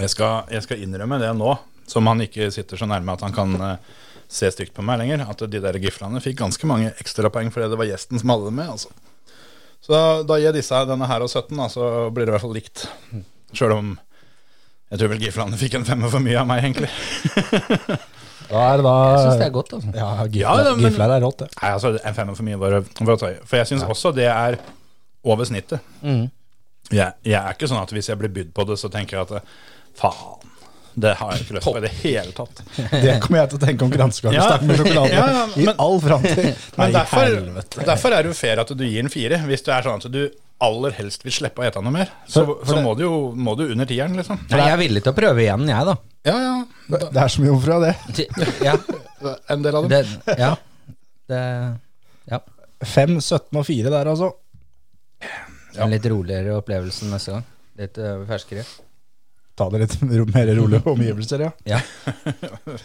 [0.00, 1.52] jeg, skal, jeg skal innrømme det nå,
[1.90, 3.94] som han ikke sitter så nærme at han kan eh,
[4.34, 7.78] se stygt på meg lenger, at de der giflene fikk ganske mange ekstrapoeng fordi det
[7.80, 8.72] var gjesten som hadde det med.
[8.74, 8.90] altså.
[9.84, 12.44] Så da gir jeg disse denne her og 17, da, så blir det i hvert
[12.46, 12.86] fall likt.
[13.54, 13.94] Sjøl om
[14.94, 16.90] jeg tror vel giflene fikk en femmer for mye av meg, egentlig.
[18.44, 19.92] Da er det da Jeg syns det er godt, altså.
[19.96, 21.48] Ja, Ja, men- er rått, det.
[21.62, 23.38] Nei, altså En femmer for mye var å å ta i.
[23.48, 24.58] For jeg syns også det er
[25.24, 25.80] over snittet.
[26.02, 26.26] Mm.
[26.92, 29.24] Jeg, jeg er ikke sånn at hvis jeg blir bydd på det, så tenker jeg
[29.24, 29.48] at
[29.96, 30.43] faen,
[30.94, 32.60] det har jeg ikke lyst på i det hele tatt.
[33.04, 35.96] Det kommer jeg til å tenke om kransekakestang med sjokolade Ja, ja, i men- all
[36.00, 36.50] framtid.
[36.78, 37.34] Men derfor,
[37.88, 39.40] derfor er det jo fair at du gir en fire.
[39.48, 40.22] Hvis du er sånn at du
[40.64, 43.02] aller helst vil slippe å ete noe mer, så, For- for så det- må du
[43.06, 44.38] jo må du under tieren, liksom.
[44.52, 45.96] Nei, jeg er villig til å prøve igjen, jeg, da.
[46.30, 46.54] Ja, ja.
[47.10, 48.28] Det er som jomfrua, det.
[48.64, 48.76] Ja.
[49.50, 49.90] En del av dem.
[49.90, 50.50] Det, ja.
[51.32, 51.42] Det,
[52.28, 52.38] ja.
[52.84, 54.30] 5, 17 og 4 der, altså.
[55.80, 57.46] En litt roligere opplevelse neste gang.
[57.80, 58.62] Litt øh, ferskere.
[59.54, 59.96] Ta det litt
[60.34, 61.54] mer rolige omgivelser, ja.
[61.68, 61.80] Ja.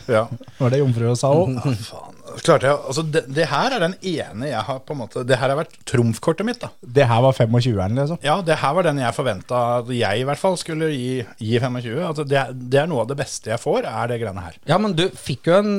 [0.10, 0.28] Ja.
[0.58, 1.56] Var det jomfrua sa òg?
[1.86, 2.16] Faen.
[2.46, 5.38] Klarte jeg Altså, det, det her er den ene jeg har på en måte Det
[5.40, 6.70] her har vært trumfkortet mitt, da.
[6.82, 8.20] Det her var 25-eren, liksom.
[8.26, 11.56] Ja, det her var den jeg forventa at jeg i hvert fall skulle gi, gi
[11.62, 11.88] 25.
[12.06, 14.60] Altså, det, det er noe av det beste jeg får, er det greiene her.
[14.70, 15.74] ja, men du fikk jo en,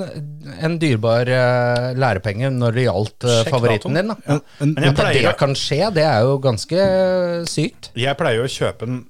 [0.59, 4.19] en dyrebar uh, lærepenge når det gjaldt uh, favoritten din, da.
[4.27, 7.93] Men, men, Men At pleier, det kan skje, det er jo ganske øh, sykt.
[7.99, 9.01] jeg pleier å kjøpe den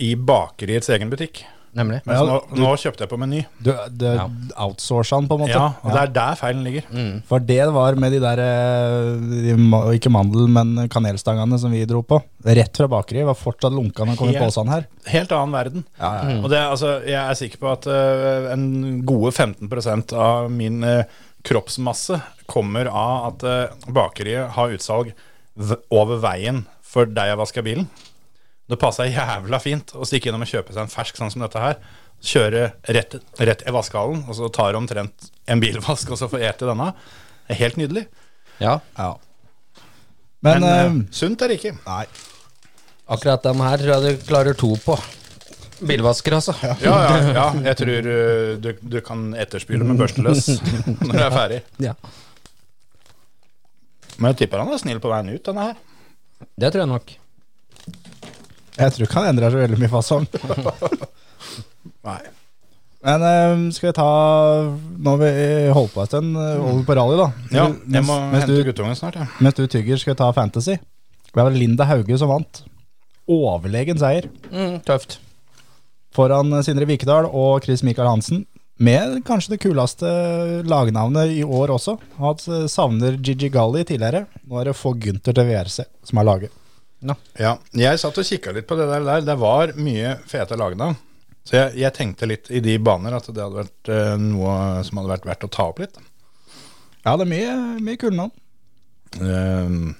[0.00, 1.44] i bakeriets egen butikk.
[1.78, 1.98] Nemlig.
[2.08, 3.42] Men Ja, nå, du- nå kjøpte jeg på Meny.
[3.62, 4.24] du, du Ja.
[4.56, 5.52] outsourca den, på en måte.
[5.52, 7.22] Ja, og det er der feilen ligger.
[7.28, 9.52] For det var med de der eh, de,
[9.94, 12.22] Ikke mandel, men kanelstangene som vi dro på.
[12.44, 13.26] Rett fra bakeriet.
[13.28, 14.86] Var fortsatt lunka når kom i posen her.
[15.06, 15.84] Helt annen verden.
[16.00, 16.44] Ja, ja, Mm.
[16.44, 21.04] Og det, altså, jeg er sikker på at uh, en gode 15% av min uh,
[21.44, 25.12] kroppsmasse kommer av at uh, bakeriet har utsalg
[25.54, 27.88] v over veien for der jeg vasker bilen.
[28.68, 31.62] Det passer jævla fint å stikke innom og kjøpe seg en fersk sånn som dette
[31.62, 31.78] her.
[32.28, 36.44] Kjøre rett, rett i vaskehallen, og så tar det omtrent en bilvask, og så får
[36.50, 36.90] ete denne.
[37.46, 38.04] Det er helt nydelig.
[38.60, 39.12] Ja, ja.
[40.44, 41.78] Men, Men, øh, sunt er det ikke.
[41.86, 42.04] Nei.
[43.08, 44.98] akkurat den her tror jeg du klarer to på.
[45.88, 46.54] Bilvasker, altså.
[46.62, 47.46] Ja, ja, ja.
[47.70, 50.48] Jeg tror uh, du, du kan etterspyle med børsteløs
[51.06, 51.60] når du er ferdig.
[51.82, 51.94] Ja.
[54.18, 55.80] Men jeg tipper han er snill på veien ut, denne her.
[56.58, 57.14] Det tror jeg nok.
[58.78, 60.26] Jeg tror ikke han endrer så veldig mye fasong.
[62.08, 62.18] Nei.
[63.06, 64.06] Men um, skal vi ta
[64.98, 65.30] Nå har vi
[65.76, 67.28] holdt på en stund, eh, over på rally, da.
[67.54, 69.28] Ja, jeg må mens, hente guttungen snart, jeg.
[69.44, 70.74] mens du tygger, skal vi ta Fantasy.
[71.28, 72.64] Det var Linda Hauge som vant.
[73.30, 75.18] Overlegen seier Mm, tøft.
[76.16, 78.46] foran eh, Sindre Vikedal og Chris Michael Hansen.
[78.78, 80.06] Med kanskje det kuleste
[80.70, 81.96] lagnavnet i år også.
[82.18, 84.26] Han eh, savner Gigi Galli tidligere.
[84.46, 86.54] Nå er det få Gunther til VRC som er laget.
[87.38, 89.04] Ja, jeg satt og kikka litt på det der.
[89.06, 89.22] der.
[89.26, 90.98] Det var mye fete lagnavn.
[91.48, 95.00] Så jeg, jeg tenkte litt i de baner at det hadde vært uh, noe som
[95.00, 95.96] hadde vært verdt å ta opp litt.
[97.06, 98.34] Ja, det er mye, mye kule navn.
[99.16, 99.94] Um,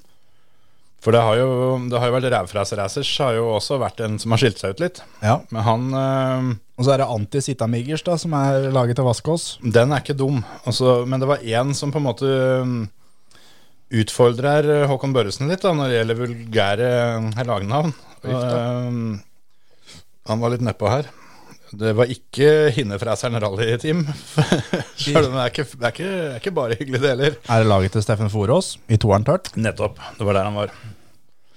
[1.00, 1.48] for det har jo,
[1.88, 4.82] det har jo vært Rævfræs-Racers har jo også vært en som har skilt seg ut
[4.82, 5.00] litt.
[5.22, 5.38] Ja.
[5.54, 9.48] Men han uh, Og så er det Anti Sitamigers, da, som er laget til Vaskås.
[9.62, 10.42] Den er ikke dum.
[10.68, 12.28] Altså, men det var én som på en måte
[12.60, 12.80] um,
[13.88, 16.90] utfordrer eh, Håkon Børresen litt da, når det gjelder vulgære
[17.30, 17.94] eh, lagnavn.
[18.28, 19.16] Og, um,
[20.28, 21.08] han var litt nedpå her.
[21.78, 24.06] Det var ikke Hinnefreseren rallyteam.
[24.96, 27.36] Selv om det er ikke, det er ikke, det er ikke bare hyggelig, det heller.
[27.44, 29.52] Er det laget til Steffen Forås i toeren tørt?
[29.56, 30.00] Nettopp.
[30.16, 30.72] Det var der han var.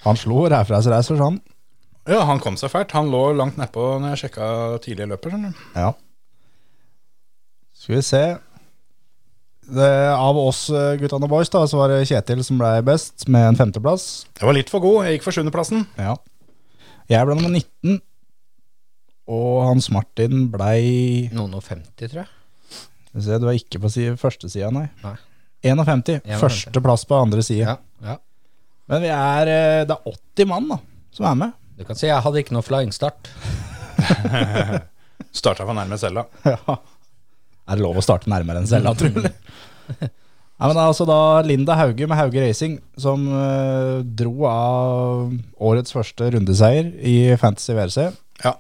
[0.03, 1.39] Han slo Ræfreisreiser, sånn.
[2.09, 2.95] Ja, han kom seg fælt.
[2.97, 4.47] Han lå langt nedpå når jeg sjekka
[4.83, 5.35] tidlige løper.
[5.77, 5.91] Ja.
[7.77, 8.23] Skal vi se.
[9.61, 13.27] Det, av oss eh, guttene og boys, da, så var det Kjetil som ble best,
[13.31, 14.07] med en femteplass.
[14.39, 15.05] Jeg var litt for god.
[15.05, 15.85] Jeg gikk for sjuendeplassen.
[16.01, 16.15] Ja.
[17.11, 17.99] Jeg ble nummer 19.
[19.31, 22.31] Og Hans Martin blei Noen og 50, tror jeg.
[23.11, 24.87] Skal vi se, Du er ikke på side, første sida, nei.
[25.05, 25.15] Nei.
[25.61, 26.03] 51.
[26.25, 26.39] 51.
[26.41, 27.67] Førsteplass på andre side.
[27.69, 28.17] Ja, ja.
[28.91, 30.79] Men vi er, eh, det er 80 mann da,
[31.15, 31.53] som er med.
[31.77, 33.29] Du kan si jeg hadde ikke noe flying start.
[35.39, 36.25] Starta for nærme cella.
[36.49, 36.79] Ja.
[37.69, 39.21] Er det lov å starte nærmere enn Selda, tror du?
[40.61, 45.31] Nei, men det er altså da Linda Hauge med Hauge Racing som eh, dro av
[45.57, 48.03] årets første rundeseier i Fantasy VRC.
[48.43, 48.51] Ja.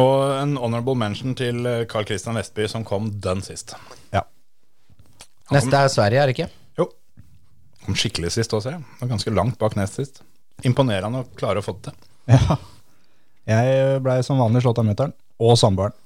[0.00, 3.74] Og en honorable mention til eh, Carl Christian Vestby, som kom dønn sist.
[4.14, 4.24] Ja.
[5.52, 6.48] Neste er Sverige, er det ikke?
[6.80, 6.88] Jo.
[7.84, 8.84] Kom skikkelig sist også, jeg.
[9.02, 10.22] Var ganske langt bak nest sist.
[10.64, 12.08] Imponerende å klare å få det til.
[12.38, 12.56] ja.
[13.52, 15.96] Jeg blei som vanlig slått av mutter'n og samboeren.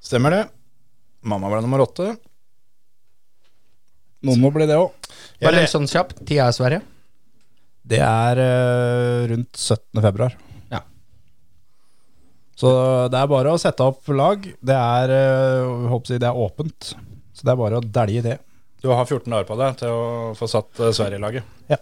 [0.00, 0.44] Stemmer det.
[1.26, 2.12] Mamma ble nummer åtte.
[4.26, 4.94] Noen må bli det òg.
[5.42, 6.14] Bare litt en sånn kjapp.
[6.22, 6.82] Tida er Sverige.
[7.86, 10.00] Det er eh, rundt 17.
[10.02, 10.34] februar.
[10.72, 10.80] Ja.
[12.58, 12.70] Så
[13.12, 14.42] det er bare å sette opp lag.
[14.42, 16.92] Det er, eh, håper jeg, det er åpent.
[17.36, 18.36] Så det er bare å dælje det.
[18.82, 21.46] Du har 14 dager på deg til å få satt uh, Sverige-laget.
[21.72, 21.78] Ja.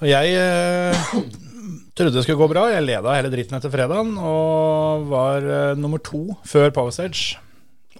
[0.00, 1.10] Og jeg eh,
[1.96, 2.64] trodde det skulle gå bra.
[2.72, 7.36] Jeg leda hele dritten etter fredagen og var eh, nummer to før Power Stage.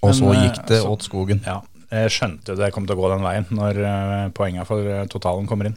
[0.07, 1.43] Og så eh, gikk det så- åt skogen.
[1.47, 5.07] Ja, jeg skjønte det kom til å gå den veien når uh, poengene for eh,
[5.11, 5.77] totalen kommer inn.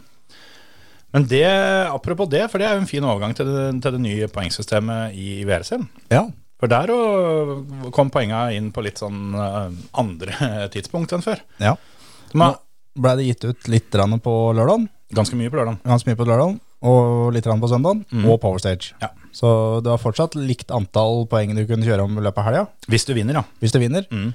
[1.13, 1.45] Men det,
[1.93, 5.13] apropos det, for det er jo en fin overgang til det, til det nye poengsystemet
[5.13, 5.85] i VRC-en.
[6.09, 6.23] Ja.
[6.61, 11.43] For der og, kom poengene inn på litt sånn eh, andre tidspunkt enn før.
[11.61, 11.75] ja.
[12.33, 12.53] Nå
[12.93, 14.83] Ble det gitt ut litt på lørdagen,
[15.17, 15.79] ganske mye på lørdag.
[15.81, 18.93] ganske mye på lørdagen, og litt på søndagen, og Power Stage.
[19.01, 19.09] Ja.
[19.33, 19.49] Så
[19.81, 23.07] det var fortsatt likt antall poeng du kunne kjøre om i løpet av helga, Hvis
[23.07, 23.43] du vinner, ja.
[23.63, 24.05] hvis du vinner.
[24.13, 24.33] Mm.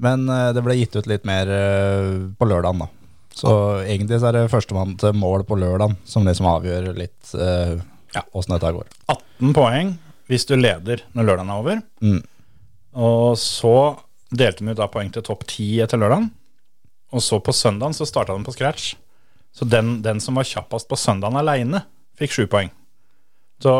[0.00, 2.88] Men eh, det ble gitt ut litt mer eh, på lørdagen, da.
[3.38, 3.52] Så
[3.84, 7.76] egentlig så er det førstemann til mål på lørdagen som liksom avgjør litt uh,
[8.16, 8.24] Ja.
[8.34, 8.88] åssen dette går.
[9.12, 9.92] 18 poeng
[10.28, 11.82] hvis du leder når lørdagen er over.
[12.02, 12.22] Mm.
[12.98, 13.74] Og så
[14.34, 16.32] delte vi ut da poeng til topp 10 etter lørdagen.
[17.14, 18.96] Og så på søndagen så starta den på scratch.
[19.54, 21.84] Så den, den som var kjappest på søndagen aleine,
[22.18, 22.72] fikk sju poeng.
[23.62, 23.78] Så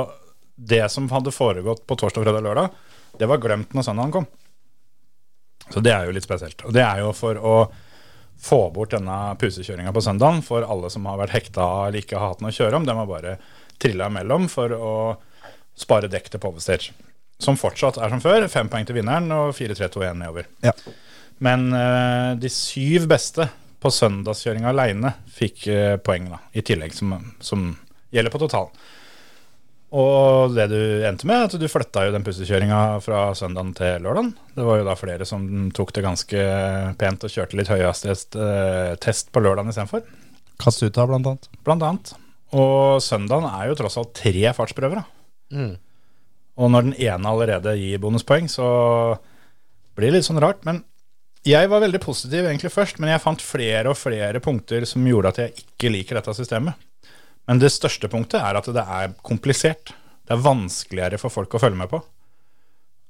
[0.59, 2.71] det som hadde foregått på torsdag, fredag lørdag,
[3.19, 4.27] det var glemt når søndagen kom.
[5.71, 6.63] Så det er jo litt spesielt.
[6.67, 7.55] Og det er jo for å
[8.39, 12.35] få bort denne pusekjøringa på søndagen for alle som har vært hekta eller ikke har
[12.35, 12.87] hatt noe å kjøre om.
[12.87, 13.37] De har bare
[13.79, 14.95] trilla imellom for å
[15.79, 16.95] spare dekk til Povestage
[17.39, 18.49] Som fortsatt er som før.
[18.51, 20.49] Fem poeng til vinneren og 4-3-2-1 nedover.
[20.65, 20.75] Ja.
[21.45, 23.47] Men uh, de syv beste
[23.79, 27.69] på søndagskjøringa aleine fikk uh, poeng, da, i tillegg, som, som
[28.11, 28.75] gjelder på totalen.
[29.89, 34.35] Og det du endte med, at du flytta jo den pussekjøringa fra søndagen til lørdagen.
[34.53, 36.43] Det var jo da flere som tok det ganske
[37.01, 40.05] pent og kjørte litt høyhastighetstest test på lørdagen istedenfor.
[41.01, 41.49] av blant annet.
[41.65, 42.13] Blant annet.
[42.59, 45.01] Og søndagen er jo tross alt tre fartsprøver.
[45.01, 45.65] Da.
[46.59, 48.69] Og når den ene allerede gir bonuspoeng, så
[49.97, 50.65] blir det litt sånn rart.
[50.69, 50.83] Men
[51.47, 55.33] jeg var veldig positiv egentlig først, men jeg fant flere og flere punkter som gjorde
[55.33, 56.88] at jeg ikke liker dette systemet.
[57.49, 59.95] Men det største punktet er at det er komplisert.
[60.29, 62.03] Det er vanskeligere for folk å følge med på.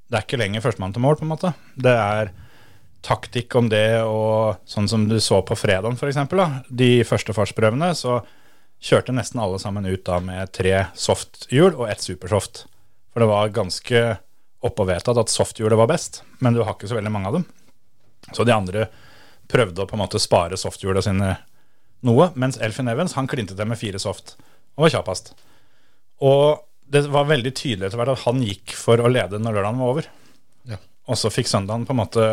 [0.08, 1.50] Det er ikke lenger førstemann til mål, på en måte.
[1.76, 2.30] Det er
[3.04, 6.62] taktikk om det, og sånn som du så på fredagen, f.eks.
[6.70, 8.20] De første fartsprøvene, så
[8.78, 12.64] kjørte nesten alle sammen ut da med tre soft-hjul og ett supersoft.
[13.12, 14.04] For det var ganske
[14.64, 17.46] oppe vedtatt at soft-hjulet var best, men du har ikke så veldig mange av dem.
[18.32, 18.88] Så de andre
[19.48, 21.34] prøvde å på en måte spare softhjula sine
[22.06, 24.36] noe, mens Elfin Evans han klinte til med fire soft
[24.78, 25.32] og var kjappest.
[26.22, 29.82] Og det var veldig tydelig etter hvert at han gikk for å lede når lørdagen
[29.82, 30.08] var over.
[30.70, 30.78] Ja.
[31.10, 32.24] Og så fikk søndagen på en måte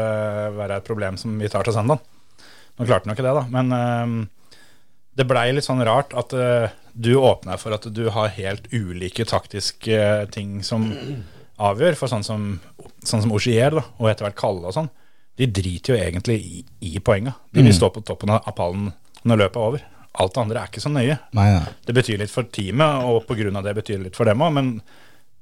[0.55, 2.03] være et problem som vi tar til søndagen.
[2.75, 4.57] Nå klarte han jo ikke det, da, men øh,
[5.15, 9.25] det blei litt sånn rart at øh, du åpna for at du har helt ulike
[9.27, 10.85] taktiske eh, ting som
[11.55, 11.97] avgjør.
[11.99, 12.53] For sånn som,
[13.03, 14.91] sånn som Ogier da, og etter hvert Kalle og sånn,
[15.39, 17.33] de driter jo egentlig i, i poenga.
[17.51, 18.93] De vil stå på toppen av pallen
[19.25, 19.85] når løpet er over.
[20.15, 21.17] Alt det andre er ikke så nøye.
[21.35, 21.73] Nei, nei.
[21.87, 23.61] Det betyr litt for teamet, og pga.
[23.65, 24.69] det betyr litt for dem òg, men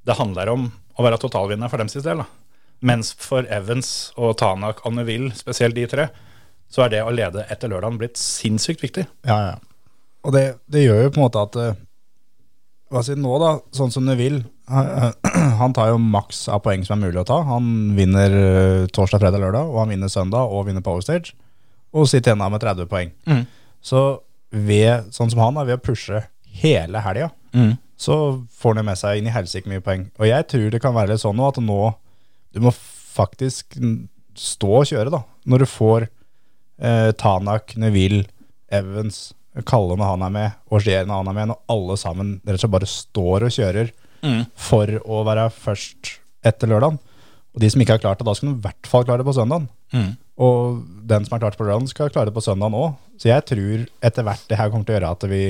[0.08, 2.24] det handler om å være totalvinner for dems del.
[2.24, 2.26] da.
[2.84, 6.10] Mens for Evans og Tanak og Neville, spesielt de tre,
[6.74, 9.06] så er det å lede etter lørdagen blitt sinnssykt viktig.
[9.30, 9.56] Ja, ja.
[10.24, 11.80] Og det, det gjør jo på en måte at eh,
[12.94, 15.14] Hva si nå, da, sånn som Neville han,
[15.60, 17.42] han tar jo maks av poeng som er mulig å ta.
[17.50, 21.36] Han vinner eh, torsdag, fredag, lørdag, og han vinner søndag og vinner Power Stage.
[21.94, 23.12] Og sitter igjen med 30 poeng.
[23.84, 24.00] Så
[24.54, 26.24] ved, sånn som han, da, ved å pushe
[26.62, 27.32] hele helga,
[28.00, 28.16] så
[28.58, 30.08] får han med seg inn i helsike mye poeng.
[30.20, 31.94] Og jeg tror det kan være litt sånn nå at nå
[32.54, 33.74] Du må faktisk
[34.38, 35.24] stå og kjøre, da.
[35.50, 36.04] Når du får
[36.82, 38.26] eh, Tanak, Neville,
[38.74, 39.34] Evans,
[39.70, 42.62] Kalle når han er med, Augier når han er med, når alle sammen rett og
[42.64, 43.92] slett bare står og kjører
[44.56, 46.14] for å være først
[46.46, 46.98] etter lørdagen.
[47.54, 49.28] Og de som ikke har klart det, da skal de i hvert fall klare det
[49.28, 49.68] på søndagen.
[50.42, 52.96] Og den som har klart det på lørdagen, skal klare det på søndagen òg.
[53.20, 55.44] Så jeg tror etter hvert det her kommer til å gjøre at vi,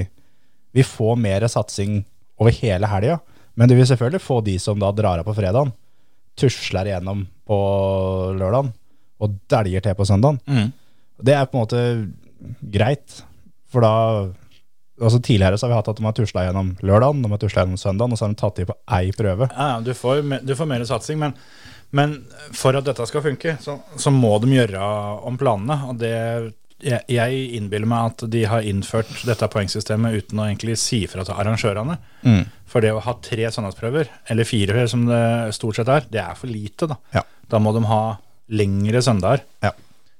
[0.76, 2.02] vi får mer satsing
[2.42, 3.20] over hele helga.
[3.56, 5.74] Men du vil selvfølgelig få de som da drar av på fredagen,
[6.40, 7.58] tusler igjennom på
[8.40, 8.72] lørdagen
[9.24, 10.40] og dæljer til på søndagen.
[11.24, 11.84] Det er på en måte
[12.74, 13.22] greit,
[13.72, 13.94] for da
[15.04, 17.64] Altså Tidligere så har vi hatt at de har tusla gjennom lørdagen, de har tusla
[17.64, 19.48] gjennom søndagen, og så har de tatt i på ei prøve.
[19.50, 21.34] Ja, ja, du får, du får mer satsing, men,
[21.98, 22.14] men
[22.56, 24.86] for at dette skal funke, så, så må de gjøre
[25.26, 25.80] om planene.
[25.90, 26.14] Og det,
[26.84, 31.34] jeg, innbiller meg at de har innført dette poengsystemet uten å egentlig si fra til
[31.40, 31.98] arrangørene.
[32.70, 36.36] For det å ha tre søndagsprøver, eller fire som det stort sett er, det er
[36.40, 36.88] for lite.
[36.92, 37.22] Da, Ja.
[37.50, 38.18] da må de ha
[38.50, 39.72] lengre søndager Ja.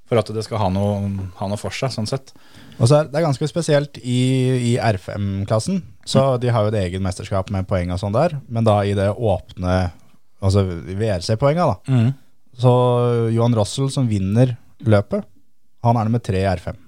[0.08, 2.32] for at det skal ha noe, ha noe for seg, sånn sett.
[2.80, 5.82] Og så er det er ganske spesielt i, i R5-klassen.
[6.06, 8.94] Så de har jo et eget mesterskap med poeng og sånn der, men da i
[8.94, 9.92] det åpne
[10.44, 12.12] Altså VRC-poenga, da.
[12.60, 12.72] Så
[13.32, 15.24] Johan Rossel, som vinner løpet,
[15.84, 16.80] han er nummer tre i R5.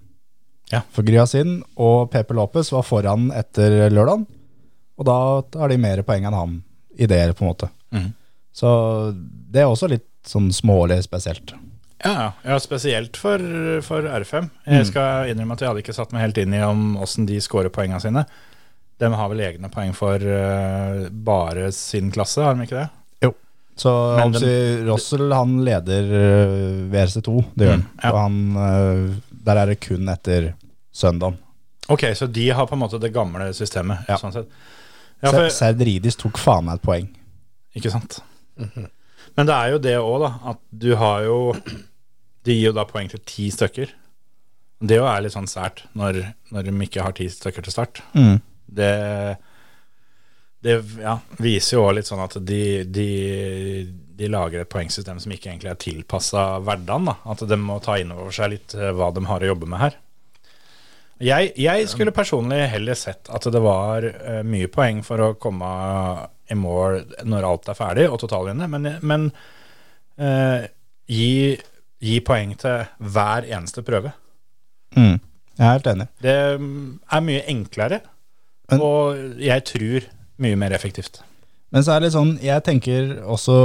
[0.71, 0.81] Ja.
[0.93, 4.25] For Gryasin og Pepe Lopez var foran etter lørdagen,
[4.95, 5.17] og da
[5.59, 6.57] har de mer poeng enn han
[6.95, 7.69] i det, på en måte.
[7.91, 8.09] Mm.
[8.55, 8.69] Så
[9.51, 11.53] det er også litt sånn smålig spesielt.
[12.05, 12.27] Ja, ja.
[12.47, 13.41] ja spesielt for,
[13.85, 14.49] for R5.
[14.69, 17.39] Jeg skal innrømme at jeg hadde ikke satt meg helt inn i om åssen de
[17.43, 18.25] scorer poengene sine.
[19.01, 22.87] De har vel egne poeng for uh, bare sin klasse, har de ikke det?
[23.75, 24.51] Så Men altså,
[24.87, 27.81] Rossel han leder uh, VRC2, det gjør han.
[27.83, 28.11] Mm, ja.
[28.11, 30.53] Og han, eh, der er det kun etter
[30.95, 31.35] søndagen.
[31.91, 34.07] Ok, så de har på en måte det gamle systemet.
[34.09, 34.17] Ja.
[34.21, 34.47] sånn sett.
[35.19, 37.11] Ja, for, Serdridis tok faen meg et poeng.
[37.75, 38.21] ikke sant?
[39.35, 40.31] Men det er jo det òg, da.
[40.53, 41.37] At du har jo
[42.45, 43.91] De gir jo da poeng til ti stykker.
[44.85, 46.21] Det jo er litt sånn sært når,
[46.53, 48.03] når de ikke har ti stykker til start.
[48.13, 48.37] Mm.
[48.79, 48.91] Det,
[50.65, 53.09] det ja, viser jo også litt sånn at de, de,
[54.17, 57.11] de lager et poengsystem som ikke egentlig er tilpassa hverdagen.
[57.11, 57.15] Da.
[57.33, 59.83] At de må ta inn over seg litt eh, hva de har å jobbe med
[59.83, 59.99] her.
[61.23, 65.69] Jeg, jeg skulle personlig heller sett at det var eh, mye poeng for å komme
[66.51, 69.29] i mål når alt er ferdig, og totalvinne, men, men
[70.19, 70.65] eh,
[71.09, 71.55] gi,
[72.03, 72.83] gi poeng til
[73.15, 74.11] hver eneste prøve.
[74.97, 75.15] Mm.
[75.55, 76.09] Jeg er helt enig.
[76.25, 76.83] Det mm,
[77.15, 78.01] er mye enklere,
[78.71, 80.11] Men- og jeg tror
[80.41, 81.21] mye mer effektivt.
[81.73, 83.55] Men så er det litt sånn, jeg tenker også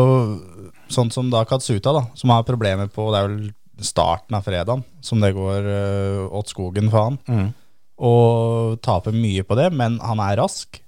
[0.90, 3.50] sånn som da Katsuta, da, som har problemer på Det er vel
[3.86, 7.18] starten av fredagen som det går øh, åt skogen for han.
[8.00, 10.80] Og taper mye på det, men han er rask.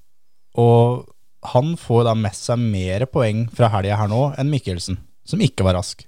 [0.60, 1.06] Og
[1.52, 5.66] han får da med seg mer poeng fra helga her nå enn Mikkelsen, som ikke
[5.66, 6.04] var rask.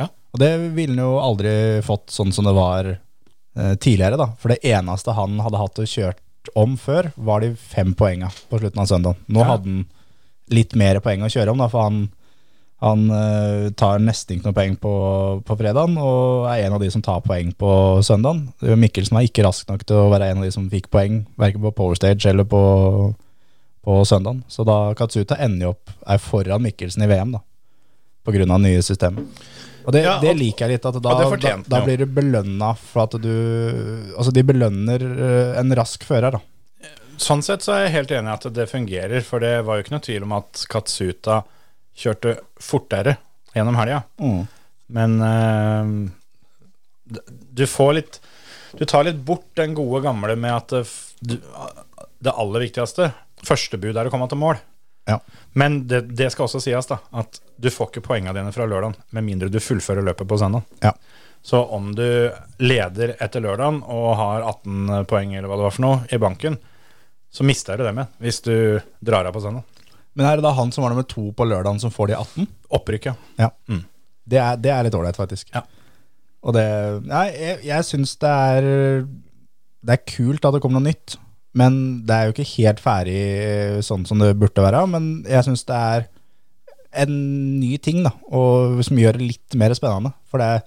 [0.00, 0.08] Ja.
[0.32, 1.54] Og det ville han jo aldri
[1.86, 4.32] fått sånn som det var eh, tidligere, da.
[4.40, 6.22] For det eneste han hadde hatt å kjørt
[6.58, 9.20] om før, var de fem poenga på slutten av søndagen.
[9.28, 9.44] Nå Ja.
[9.52, 9.86] hadde han
[10.50, 12.00] litt mer poeng å kjøre om, da, for han,
[12.82, 14.92] han uh, tar nesten ikke noe poeng på,
[15.46, 18.48] på fredagen, og er en av de som tar poeng på søndagen.
[18.60, 21.62] Mikkelsen var ikke rask nok til å være en av de som fikk poeng, verken
[21.62, 22.62] på Power Stage eller på,
[23.86, 24.42] på søndagen.
[24.48, 27.42] Så da Katsuta ender jo opp er foran Mikkelsen i VM, da.
[28.26, 29.24] Av nye systemet.
[29.84, 30.86] Og det, Ja, det liker jeg litt.
[30.88, 33.32] At da, det da, da blir du belønna for at du
[34.16, 36.42] Altså, de belønner eh, en rask fører, da.
[37.22, 39.86] sånn sett så er jeg helt enig i at det fungerer, for det var jo
[39.86, 41.42] ikke noe tvil om at Katsuta
[41.98, 43.18] kjørte fortere
[43.52, 44.02] gjennom helga.
[44.22, 44.42] Mm.
[44.92, 45.84] Men uh,
[47.52, 48.20] du får litt
[48.76, 51.38] Du tar litt bort den gode gamle med at det,
[52.22, 53.10] det aller viktigste
[53.42, 54.60] Første bud er å komme til mål.
[55.10, 55.18] Ja.
[55.58, 58.96] Men det, det skal også sies, da, at du får ikke poengene dine fra lørdagen
[59.12, 60.64] med mindre du fullfører løpet på søndag.
[60.84, 60.94] Ja.
[61.42, 62.06] Så om du
[62.62, 66.56] leder etter lørdagen og har 18 poeng eller hva det var for noe i banken,
[67.32, 68.54] så mister du dem igjen hvis du
[69.04, 69.66] drar av på søndag.
[70.12, 72.48] Men er det da han som var nummer to på lørdagen, som får de 18?
[72.78, 73.14] Opprykk, ja.
[73.40, 73.48] Ja.
[73.68, 73.84] Mm.
[74.28, 75.48] Det, er, det er litt ålreit, faktisk.
[75.54, 75.64] Ja.
[76.42, 76.66] Og det
[77.06, 78.64] Nei, jeg, jeg syns det er
[79.06, 81.16] Det er kult at det kommer noe nytt.
[81.58, 81.74] Men
[82.08, 84.84] det er jo ikke helt ferdig eh, sånn som det burde være.
[84.88, 86.06] Men jeg syns det er
[87.04, 87.12] en
[87.60, 88.12] ny ting, da.
[88.32, 90.14] Og som gjør det litt mer spennende.
[90.32, 90.64] For det,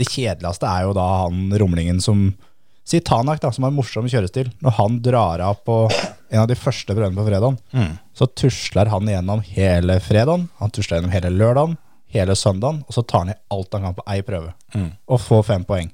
[0.00, 2.28] det kjedeligste er jo da han rumlingen som
[2.86, 4.52] Si Tanak, da, som har morsom kjørestil.
[4.62, 5.88] Når han drar av på
[6.30, 7.56] en av de første prøvene på fredagen,
[8.14, 10.44] så tusler han gjennom hele fredagen.
[10.60, 11.74] Han tusler gjennom hele lørdagen,
[12.14, 14.52] hele søndagen, og så tar han i alt han kan på ei prøve.
[15.10, 15.90] Og får fem poeng.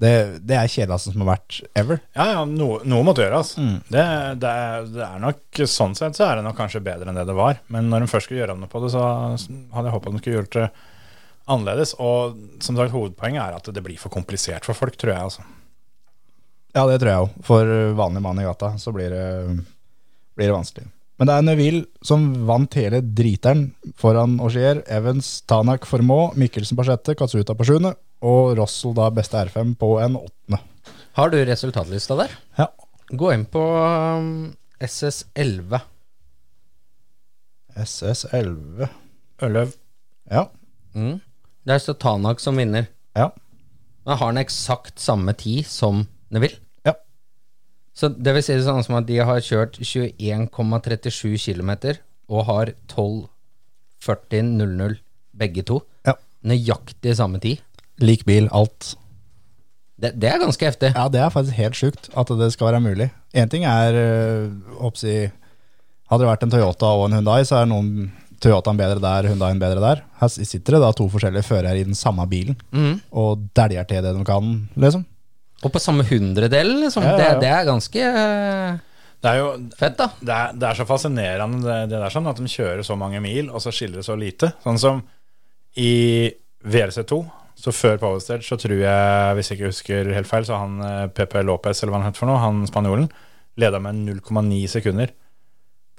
[0.00, 0.12] Det,
[0.48, 1.98] det er kjedeligste som har vært ever.
[2.16, 3.50] Ja, ja, noe, noe måtte gjøres.
[3.92, 4.04] Det,
[4.40, 7.26] det, er, det er nok Sånn sett så er det nok kanskje bedre enn det
[7.28, 7.60] det var.
[7.68, 10.38] Men når de først skulle gjøre noe på det, så hadde jeg håpet de skulle
[10.38, 10.68] gjort det
[11.50, 11.92] annerledes.
[12.00, 15.26] Og som sagt, hovedpoenget er at det blir for komplisert for folk, tror jeg.
[15.28, 15.44] altså.
[16.76, 17.36] Ja, det tror jeg òg.
[17.44, 19.26] For vanlig mann i gata så blir det,
[20.38, 20.88] blir det vanskelig.
[21.20, 23.66] Men det er Neville som vant hele driteren
[24.00, 24.78] foran Augier.
[24.88, 27.92] Evans, Tanak Formå, Mikkelsen på sjette, Katsuta på sjuende.
[28.24, 30.62] Og Rossel da beste R5 på en åttende.
[31.18, 32.32] Har du resultatlista der?
[32.56, 32.70] Ja.
[33.12, 34.30] Gå inn på um,
[34.80, 35.82] SS11.
[37.76, 38.88] SS11.
[39.44, 39.76] Ørløv.
[40.32, 40.46] Ja.
[40.96, 41.18] Mm.
[41.68, 42.88] Der står Tanak som vinner.
[43.12, 43.28] Ja.
[44.06, 46.62] Men har han eksakt samme tid som Neville.
[48.00, 51.70] Så det vil si det sånn som at de har kjørt 21,37 km
[52.30, 54.94] og har 12.40,00
[55.36, 55.84] begge to.
[56.08, 56.14] Ja.
[56.48, 57.58] Nøyaktig samme tid.
[58.00, 58.96] Lik bil, alt.
[60.00, 60.96] Det, det er ganske heftig.
[60.96, 63.08] Ja, det er faktisk helt sjukt at det skal være mulig.
[63.36, 64.48] Én ting er øh,
[64.80, 65.28] oppsi,
[66.10, 68.10] Hadde det vært en Toyota og en Hyundai, så er noen
[68.42, 70.00] Toyotaen bedre der, Hundaien bedre der.
[70.18, 73.14] Her sitter det da to forskjellige førere i den samme bilen mm.
[73.14, 75.04] og dæljer til det de kan, liksom.
[75.60, 77.04] Og på samme hundredel, liksom.
[77.04, 77.32] Ja, ja, ja.
[77.34, 78.78] Det, det er ganske eh,
[79.20, 80.06] Det er jo fett, da.
[80.20, 83.20] det er, det er så fascinerende det, det der sånn at de kjører så mange
[83.24, 84.54] mil, og så skiller det så lite.
[84.64, 85.02] Sånn som
[85.80, 85.92] i
[86.64, 87.20] VRC2,
[87.60, 90.80] så før Power Stage, så tror jeg, hvis jeg ikke husker helt feil, så han
[91.12, 93.10] PP Pepe Lopez, eller hva han het for noe, han spanjolen,
[93.60, 95.12] leda med 0,9 sekunder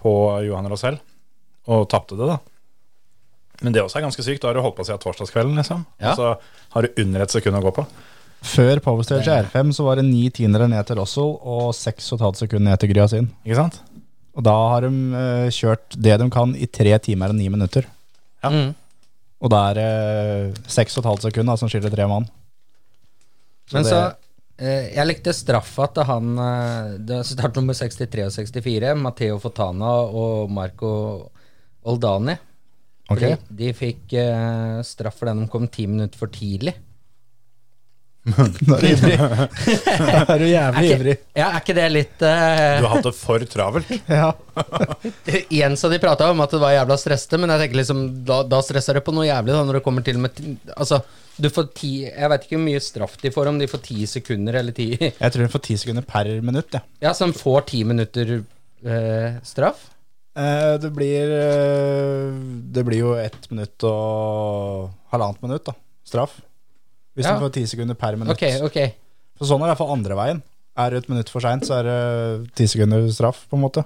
[0.02, 0.14] på
[0.48, 0.98] Johan Rosell,
[1.70, 2.40] og tapte det, da.
[3.62, 4.42] Men det også er ganske sykt.
[4.42, 5.84] Da har du holdt på siden torsdagskvelden, liksom.
[6.02, 6.16] Ja.
[6.16, 6.30] Og så
[6.74, 7.86] har du under et sekund å gå på.
[8.42, 12.18] Før Power Stage R5 så var det ni tiendere ned til Russell og seks og
[12.20, 13.28] et halvt sekund ned til Gryasin.
[13.46, 13.78] Ikke sant?
[14.34, 17.86] Og da har de øh, kjørt det de kan i tre timer og ni minutter.
[18.44, 18.50] Ja.
[18.50, 18.72] Mm.
[19.42, 22.26] Og da er det seks og et halvt sekund da, som skiller tre mann.
[23.74, 24.02] Men det- så
[24.58, 29.92] eh, Jeg likte straffa til han eh, Det er startnummer 63 og 64, Matteo Fontana
[30.10, 30.92] og Marco
[31.86, 32.36] Oldani.
[33.12, 33.24] Ok.
[33.50, 36.74] De fikk eh, straff fordi de kom ti minutter for tidlig.
[38.22, 39.16] Nå er du ivrig.
[39.18, 41.14] Er du Er jævlig ikke, ivrig.
[41.40, 42.28] ja, er ikke det litt uh...
[42.78, 43.90] Du har hatt det for travelt.
[44.12, 44.28] Ja.
[45.50, 48.42] Igjen så de prata om at det var jævla stressete, men jeg tenker liksom da,
[48.46, 50.38] da stresser det på noe jævlig da når det kommer til med
[50.76, 51.00] Altså,
[51.42, 54.06] du får ti Jeg vet ikke hvor mye straff de får, om de får ti
[54.12, 56.78] sekunder eller ti Jeg tror de får ti sekunder per minutt.
[56.78, 56.84] Ja.
[57.08, 59.88] Ja, så de får ti minutter uh, straff?
[60.38, 61.34] Uh, det, blir,
[62.72, 65.76] det blir jo ett minutt og halvannet minutt, da.
[66.08, 66.38] Straff.
[67.16, 67.34] Hvis Ja.
[67.36, 68.32] du får ti sekunder per minutt.
[68.38, 68.94] Okay, okay.
[69.38, 70.42] For sånn er det iallfall andre veien.
[70.78, 73.84] Er det et minutt for seint, så er det ti sekunder straff, på en måte.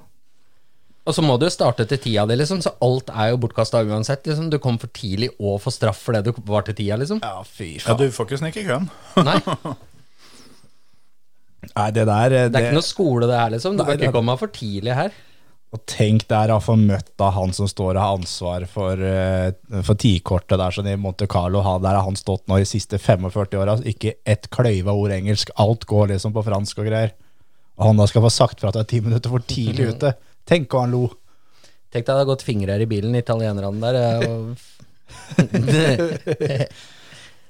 [1.07, 3.81] Og så må du jo starte til tida di, liksom, så alt er jo bortkasta
[3.85, 4.23] uansett.
[4.25, 4.49] Liksom.
[4.49, 7.19] Du kom for tidlig og får straff for det du var til tida, liksom.
[7.21, 7.93] Ja, fy faen.
[7.93, 8.89] Ja, du får ikke snike i køen.
[9.17, 9.39] Nei,
[11.75, 13.75] Nei, det der Det, det er ikke noe skole det her, liksom.
[13.77, 15.11] Du Nei, bør det- ikke komme for tidlig her.
[15.75, 19.51] Og tenk der å få møtt av han som står og har ansvar for, eh,
[19.83, 21.59] for tidkortet der sånn i Monte Carlo.
[21.65, 23.75] Ha- Der har han stått nå de siste 45 åra.
[23.83, 25.51] Ikke ett kløyva ord engelsk.
[25.59, 27.11] Alt går liksom på fransk og greier.
[27.77, 30.13] Og han da skal få sagt fra at det er ti minutter for tidlig ute.
[30.47, 31.09] Tenk hva han lo.
[31.91, 34.29] Tenk deg det hadde gått fingre i bilen, italienerne der.
[34.29, 34.55] Og...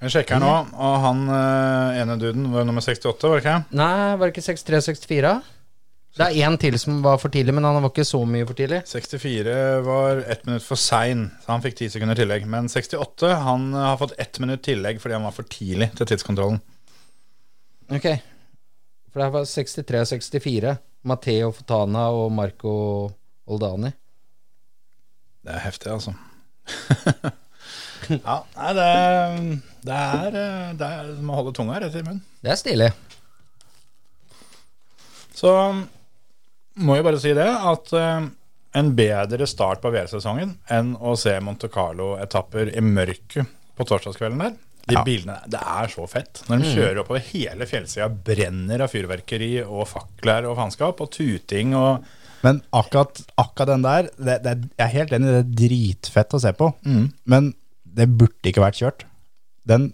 [0.05, 3.53] Jeg sjekker nå, og han eh, ene duden var nummer 68, var det ikke?
[3.79, 5.31] Nei, var det ikke 63-64?
[6.15, 8.55] Det er én til som var for tidlig, men han var ikke så mye for
[8.55, 8.77] tidlig.
[8.87, 12.45] 64 var ett minutt for sein, så han fikk ti sekunder tillegg.
[12.47, 16.61] Men 68 han har fått ett minutt tillegg fordi han var for tidlig til tidskontrollen.
[17.91, 18.07] Ok.
[19.11, 20.77] For det var 63-64.
[21.05, 22.75] Matteo Fotana og Marco
[23.45, 23.91] Oldani.
[25.45, 26.15] Det er heftig, altså.
[28.09, 28.87] ja, nei, det,
[29.85, 30.39] det er
[30.79, 32.23] Det er som å holde tunga rett i munnen.
[32.39, 32.89] Det er stilig.
[35.35, 35.51] Så
[36.83, 38.27] må jeg bare si det, at uh,
[38.75, 44.55] en bedre start på VR-sesongen enn å se Monte Carlo-etapper i mørket på torsdagskvelden der.
[44.85, 46.43] De bilene, Det er så fett.
[46.45, 51.73] Når de kjører oppover hele fjellsida, brenner av fyrverkeri og fakler og faenskap og tuting
[51.79, 52.05] og
[52.45, 56.41] Men akkurat, akkurat den der, det, det, jeg er helt enig, det er dritfett å
[56.43, 56.67] se på.
[57.25, 57.47] Men
[57.81, 59.05] det burde ikke vært kjørt.
[59.65, 59.87] Den,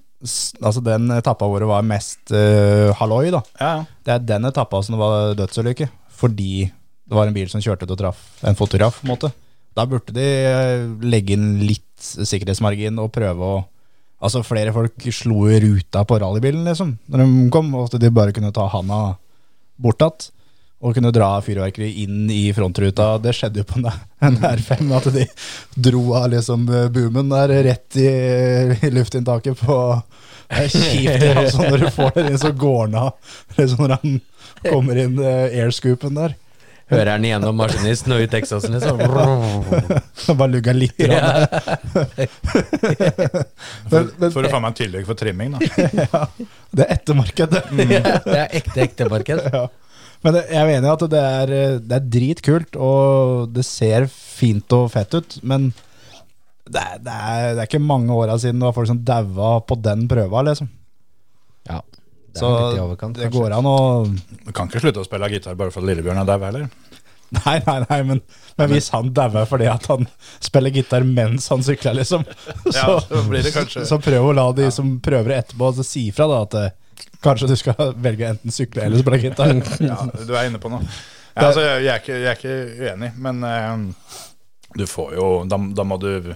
[0.59, 3.39] altså den etappa hvor det var mest uh, halloi, da.
[3.61, 3.71] Ja,
[4.03, 5.87] Det er den etappa som det var dødsulykke.
[6.21, 9.01] Fordi det var en bil som kjørte ut og traff en fotograf.
[9.01, 9.31] på en måte.
[9.75, 13.61] Da burde de eh, legge inn litt sikkerhetsmargin og prøve å
[14.21, 18.29] Altså Flere folk slo ruta på rallybilen liksom når de kom, og at de bare
[18.35, 19.15] kunne ta handa
[19.81, 20.27] bort att.
[20.81, 23.17] Og kunne dra fyrverkeri inn i frontruta.
[23.17, 25.25] Det skjedde jo på en R5, at de
[25.89, 28.07] dro av liksom boomen der rett i,
[28.77, 29.77] i luftinntaket på
[30.51, 33.93] Det er kjipt altså, når du får det inn, så går den av liksom når
[34.01, 34.17] han
[34.65, 36.37] kommer inn uh, airscoopen der.
[36.91, 38.97] Hører den igjennom maskinisten og ut Texasen, liksom.
[40.39, 40.97] Bare lugga litt.
[40.99, 41.45] Ja.
[43.91, 46.25] men, men, For å faen meg en tillegg for trimming, da.
[46.75, 47.61] det er ettermarkedet.
[47.71, 49.45] det er ekte ektemarked.
[49.55, 49.69] Ja.
[50.21, 54.91] Men det- jeg mener at det er, det er dritkult, og det ser fint og
[54.93, 55.37] fett ut.
[55.41, 55.71] Men
[56.69, 59.55] det er, det er, det er ikke mange åra siden det var folk som daua
[59.65, 60.69] på den prøva, liksom.
[61.71, 61.79] Ja.
[62.31, 63.77] Det Så overkant, det går an å
[64.07, 66.69] Du kan ikke slutte å spille gitar bare for at Lillebjørn er dau, heller.
[67.31, 68.19] Nei, nei, nei, men,
[68.59, 70.03] men hvis han dauer fordi at han
[70.43, 72.25] spiller gitar mens han sykler, liksom,
[72.65, 75.85] så, Ja, så blir det kanskje- så prøv å la de som prøver etterpå, så
[75.87, 76.73] si fra da at eh,
[77.23, 79.53] kanskje du skal velge enten sykle eller spille gitar.
[79.79, 80.83] Ja, du er inne på noe.
[81.31, 84.19] Ja, altså, jeg, er ikke, jeg er ikke uenig, men uh,
[84.75, 86.33] du får jo Da, da må du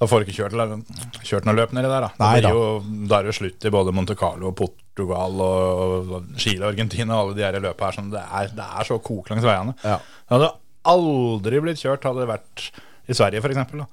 [0.00, 0.54] Da får du ikke kjørt,
[1.22, 2.10] kjørt noe løp nedi der, da.
[2.16, 2.50] Det Nei da.
[2.50, 2.62] Jo,
[3.10, 7.28] da er det slutt i både Monte Carlo og Portugal og, Chile og Argentina og
[7.28, 7.98] alle de her løpene her.
[8.00, 9.76] Sånn, det, er, det er så kok langs veiene.
[9.86, 10.00] Ja.
[10.02, 10.50] Det hadde
[10.94, 12.66] aldri blitt kjørt hadde det vært
[13.06, 13.86] i Sverige, f.eks.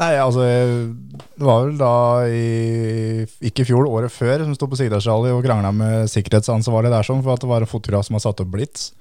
[0.00, 1.90] Nei, altså Det var vel da
[2.32, 7.04] i Ikke i fjor, året før, som sto på Sigdalsrally og krangla med sikkerhetsansvarlig der
[7.04, 8.92] sånn, for at det var en fotograf som har satt opp blits.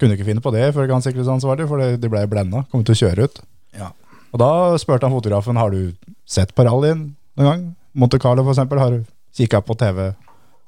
[0.00, 2.64] Kunne ikke finne på det før han sikkerhetsansvarlig, for det- de ble blenda.
[2.72, 3.40] Kom til å kjøre ut.
[3.76, 3.92] Ja.
[4.32, 4.50] Og da
[4.80, 5.94] spurte han fotografen har du
[6.28, 7.66] sett på rallyen noen gang.
[7.98, 8.80] Monte Carlo, for eksempel.
[8.82, 9.04] Har du
[9.36, 10.12] kikka på TV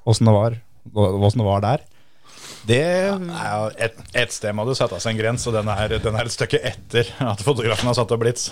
[0.09, 0.59] åssen det var?
[0.95, 1.87] Åssen det var der?
[2.67, 6.29] Det ja, et, et sted må det settes en grens, og den er, den er
[6.29, 8.51] et stykke etter at fotografen har satt opp blits.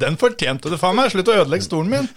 [0.00, 1.08] Den fortjente du faen meg!
[1.12, 2.08] Slutt å ødelegge stolen min!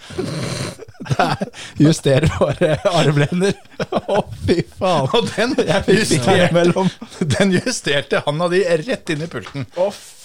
[1.80, 3.56] justerbare armlener.
[3.88, 5.08] Å, fy faen.
[5.16, 5.54] Og den
[5.96, 6.86] justerte,
[7.38, 9.64] den justerte handa di rett inn i pulten.
[9.80, 10.19] Å, fy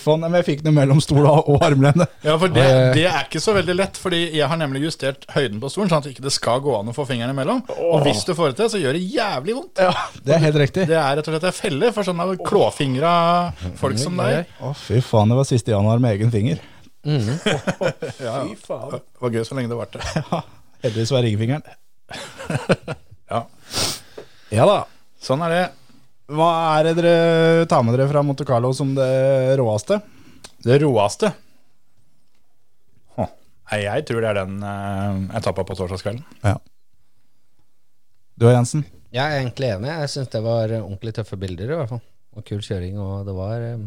[0.00, 0.20] faen.
[0.24, 2.04] Men jeg fikk det mellom stola og armlenet.
[2.04, 2.06] armlene.
[2.26, 2.64] Ja, for det,
[2.96, 6.02] det er ikke så veldig lett, fordi jeg har nemlig justert høyden på stolen, sånn
[6.02, 7.62] at det ikke skal gå an å få fingrene imellom.
[7.90, 9.80] Og hvis du får det til, så gjør det jævlig vondt.
[9.86, 9.94] Ja,
[10.26, 10.86] det er helt riktig.
[10.90, 13.14] Det er rett og slett en felle for sånne klåfingra
[13.80, 14.50] folk som deg.
[14.60, 15.32] Å, fy faen.
[15.32, 16.60] Det var siste januar med egen finger.
[18.20, 18.90] Ja, Fy faen.
[18.92, 20.00] det var gøy så lenge det varte.
[20.30, 20.42] Ja,
[20.84, 21.62] heldigvis var ringfingeren.
[23.30, 23.44] Ja,
[24.50, 24.78] Ja da.
[25.22, 25.62] sånn er det.
[26.30, 29.10] Hva er det dere tar med dere fra Monte Carlo som det
[29.58, 29.98] råeste?
[30.62, 31.32] Det råeste.
[33.70, 36.24] Nei, Jeg tror det er den jeg etappa på torsdagskvelden.
[36.42, 36.56] Ja.
[38.40, 38.82] Du og Jensen?
[39.14, 39.90] Jeg er egentlig enig.
[39.90, 42.02] Jeg syns det var eh, ordentlig tøffe bilder, i hvert fall.
[42.38, 42.98] Og kul kjøring.
[43.02, 43.86] Og det var eh,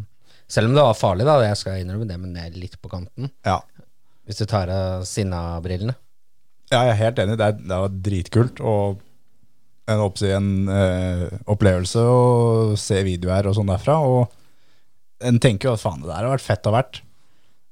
[0.51, 2.91] Selv om det var farlig, da, jeg skal innrømme det, men det er litt på
[2.91, 3.31] kanten.
[3.47, 3.57] Ja.
[4.27, 5.95] Hvis du tar av Sinna-brillene.
[6.71, 7.37] Ja, jeg er helt enig.
[7.39, 8.61] Det, er, det var dritkult.
[8.63, 9.01] Og
[9.89, 13.97] en, en eh, opplevelse å se videoer og sånn derfra.
[14.03, 17.01] Og en tenker jo at faen, det der har vært fett av hvert.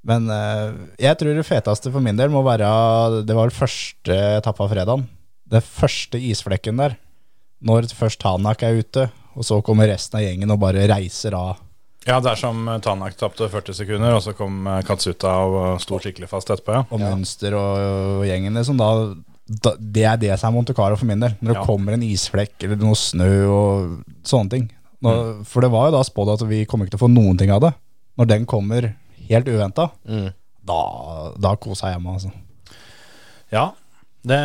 [0.07, 0.67] Men eh,
[1.05, 5.07] jeg tror det feteste for min del må være Det var første etappe av fredagen.
[5.51, 6.97] Det første isflekken der.
[7.61, 11.59] Når først Tanak er ute, og så kommer resten av gjengen og bare reiser av.
[12.07, 16.31] Ja, det er som Tanak tapte 40 sekunder, og så kom Katsuta og sto skikkelig
[16.31, 16.87] fast etterpå, ja.
[16.89, 17.83] Og Mønster og,
[18.17, 18.81] og gjengen, liksom.
[18.81, 18.89] Da,
[19.63, 21.35] da, det er det som er Monte Carlo for min del.
[21.41, 21.65] Når det Ja.
[21.65, 24.69] kommer en isflekk eller noe snø og sånne ting.
[25.03, 27.37] Nå, For det var jo da spådd at vi kommer ikke til å få noen
[27.37, 27.73] ting av det.
[28.17, 28.93] Når den kommer
[29.29, 30.33] helt uventa, Mm.
[30.63, 32.31] da, da koser jeg meg, altså.
[33.51, 33.71] Ja,
[34.23, 34.39] det,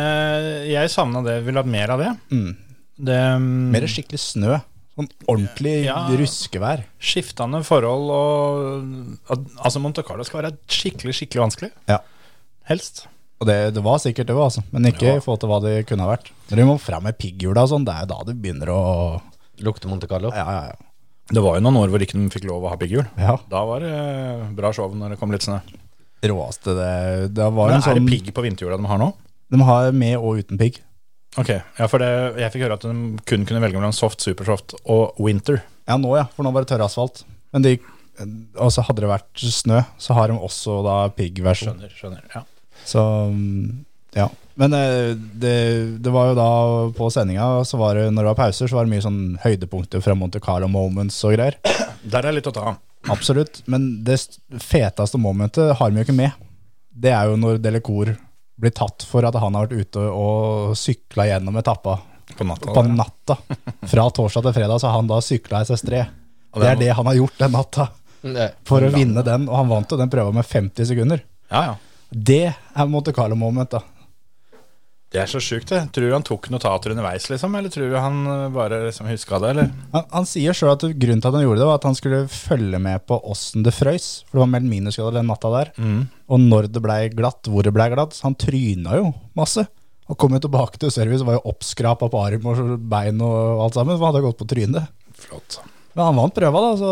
[0.71, 1.43] jeg savna det.
[1.45, 2.17] Ville hatt mer av det.
[2.31, 2.55] Mm.
[2.99, 4.61] det um, Mer skikkelig snø.
[4.97, 6.07] Sånn ordentlig Ja.
[6.09, 6.83] ruskevær.
[6.99, 11.71] skiftende forhold og at, Altså, Monte Carlo skal være skikkelig, skikkelig vanskelig.
[11.87, 11.99] Ja.
[12.67, 13.05] Helst.
[13.37, 14.63] Og det, det var sikkert det, altså.
[14.73, 15.17] men ikke Ja.
[15.19, 16.31] i forhold til hva det kunne ha vært.
[16.49, 18.81] Når de må fram med pigghjula og sånn, det er da det begynner å
[19.65, 20.31] Lukte Monte Carlo.
[20.33, 20.75] Ja, ja, ja.
[21.33, 23.05] Det var jo noen år hvor ikke de fikk lov å ha pigghjul.
[23.19, 23.35] Ja.
[23.51, 25.59] Da var det eh, bra show når det kom litt snø.
[26.27, 29.11] Råeste det Det var Men en er sånn det pigg på vinterhjula de har nå?
[29.53, 30.79] De har med og uten pigg.
[31.37, 32.09] Ok, ja, for det,
[32.41, 32.93] jeg fikk høre at de
[33.29, 35.61] kun kunne velge mellom soft, supersoft og winter.
[35.85, 37.21] Ja, nå ja, for nå var det tørr asfalt.
[37.53, 37.75] Men de,
[38.17, 41.77] hadde det vært snø, så har de også da piggversjon.
[41.77, 42.23] Skjønner, skjønner.
[42.33, 42.41] Ja.
[42.87, 43.03] Så
[44.15, 44.29] ja.
[44.57, 45.53] Men eh, det,
[46.01, 46.49] det var jo da
[46.97, 50.01] på sendinga, så var det, når det var pauser, så var det mye sånn høydepunkter
[50.01, 51.59] fra Monte Carlo Moments og greier.
[52.07, 52.79] Der er litt å ta av.
[53.13, 53.61] Absolutt.
[53.69, 54.17] Men det
[54.63, 56.33] feteste momentet har vi jo ikke med.
[56.89, 58.15] Det er jo når Delecour
[58.57, 61.99] blir tatt for at han har vært ute og sykla gjennom etappa
[62.33, 62.73] På natta.
[62.73, 63.37] på natta.
[63.91, 65.91] Fra torsdag til fredag så har han da sykla SS3.
[66.57, 67.91] Det det er det han har gjort den natta
[68.65, 71.21] for å vinne den, og han vant jo den prøva med 50 sekunder.
[71.53, 71.75] Ja, ja.
[72.11, 73.83] Det er Monte Carlo moment, da.
[75.07, 75.85] Det er så sjukt, det.
[75.95, 77.53] Tror du han tok notater underveis, liksom?
[77.55, 79.69] Eller tror du han eh, bare liksom huska det, eller?
[79.93, 82.19] Han, han sier sjøl at grunnen til at han gjorde det, var at han skulle
[82.31, 84.09] følge med på åssen det frøys.
[84.27, 85.71] For det var meldt minusgrader den natta der.
[86.27, 88.17] Og når det blei glatt, hvor det blei glatt.
[88.17, 89.63] Så han tryna jo masse.
[90.11, 93.63] Han kom jo tilbake til service, og var jo oppskrapa på arm og bein og
[93.63, 93.95] alt sammen.
[93.95, 94.91] For han hadde gått på trynet.
[95.23, 95.61] Flott.
[95.95, 96.91] Men han vant prøva, da, så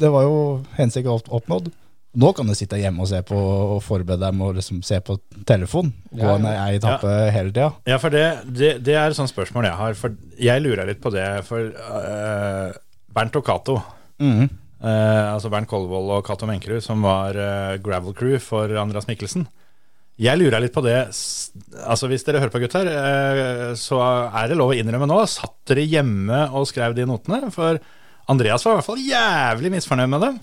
[0.00, 0.36] det var jo
[0.76, 1.72] hensikten oppnådd.
[2.14, 5.00] Nå kan du sitte hjemme og se på og forberede deg med å liksom se
[5.02, 5.16] på
[5.48, 5.90] telefon.
[6.12, 6.36] Gå Ja, ja.
[6.38, 7.72] en ei etappe hele tida.
[7.90, 9.96] Ja, for det, det, det er et sånt spørsmål jeg har.
[9.98, 12.70] For jeg lurer litt på det, for uh,
[13.14, 13.80] Bernt og Cato
[14.18, 14.48] mm -hmm.
[14.84, 19.46] uh, Altså Bernt Kolvold og Cato Menkerud, som var uh, gravel crew for Andreas Mikkelsen.
[20.16, 21.10] Jeg lurer litt på det
[21.86, 25.26] Altså Hvis dere hører på, gutter, uh, så er det lov å innrømme nå.
[25.26, 27.50] Satt dere hjemme og skrev de notene?
[27.50, 27.78] For
[28.28, 30.38] Andreas var i hvert fall jævlig misfornøyd med dem.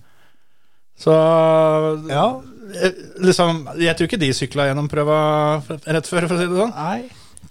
[1.01, 1.15] Så
[2.11, 2.27] Ja.
[2.77, 2.91] eh,
[3.25, 5.17] liksom, Jeg tror ikke de sykla gjennom prøva
[5.67, 6.75] rett før, for å si det sånn.
[6.77, 7.01] Nei.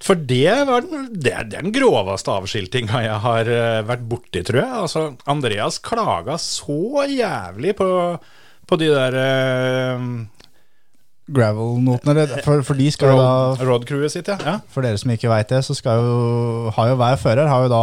[0.01, 4.63] For det, var den, det, er, den groveste avskiltinga jeg har eh, vært borti, tror
[4.63, 4.71] jeg.
[4.87, 7.89] Altså, Andreas klaga så jævlig på,
[8.71, 10.07] på de der uh,
[11.31, 14.39] Gravel-notene, for, for de skal Road, da road-crewet sitt, ja.
[14.43, 14.55] ja.
[14.73, 17.71] For dere som ikke veit det, så skal jo, har jo hver fører har jo
[17.71, 17.83] da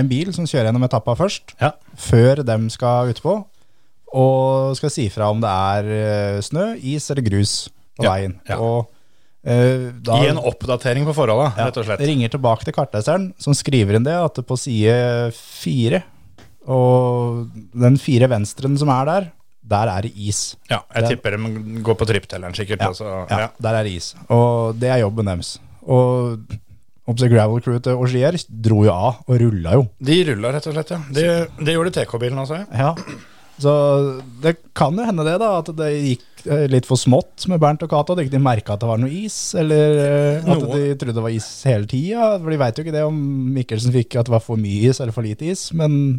[0.00, 1.74] en bil som kjører gjennom etappa først, Ja.
[2.00, 3.36] før dem skal utpå,
[4.12, 5.88] og skal si fra om det er
[6.36, 7.54] eh, snø, is eller grus
[7.98, 8.36] på Ja, veien.
[8.48, 8.56] ja.
[8.60, 8.86] Og
[9.44, 12.00] eh, da Gi en oppdatering på forholda, ja, rett og slett.
[12.06, 16.02] ringer tilbake til kartleseren, som skriver inn det, at det på side fire,
[16.66, 17.46] og
[17.78, 19.28] den fire venstren som er der,
[19.66, 20.54] der er det is.
[20.70, 22.80] Ja, jeg Den- tipper de går på tripptelleren, sikkert.
[22.80, 23.48] Ja, altså, ja, ja.
[23.60, 24.14] der er det is.
[24.30, 25.58] Og det er jobben deres.
[25.86, 26.38] Og
[27.06, 29.88] Oppsett Gravel Crew til Augier dro jo av, og rulla jo.
[30.02, 30.90] De rulla, rett og slett.
[30.90, 32.66] ja Det de gjorde TK-bilen også.
[32.74, 32.94] Ja.
[33.56, 33.72] Så
[34.42, 37.84] det kan jo hende det, da, at det gikk eh, litt for smått med Bernt
[37.86, 38.12] og Cato.
[38.12, 40.76] At ikke de merka at det var noe is, eller eh, at Noe.
[40.76, 42.34] de trodde det var is hele tida.
[42.42, 43.20] For de veit jo ikke det om
[43.56, 45.70] Mikkelsen fikk at det var for mye is eller for lite is.
[45.76, 46.18] Men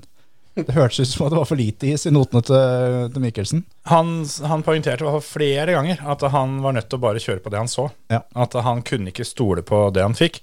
[0.58, 3.62] det hørtes ut som at det var for lite is i notene til, til Mikkelsen.
[3.92, 4.16] Han,
[4.50, 7.44] han poengterte i hvert fall flere ganger at han var nødt til å bare kjøre
[7.46, 7.86] på det han så.
[8.10, 8.24] Ja.
[8.34, 10.42] At han kunne ikke stole på det han fikk.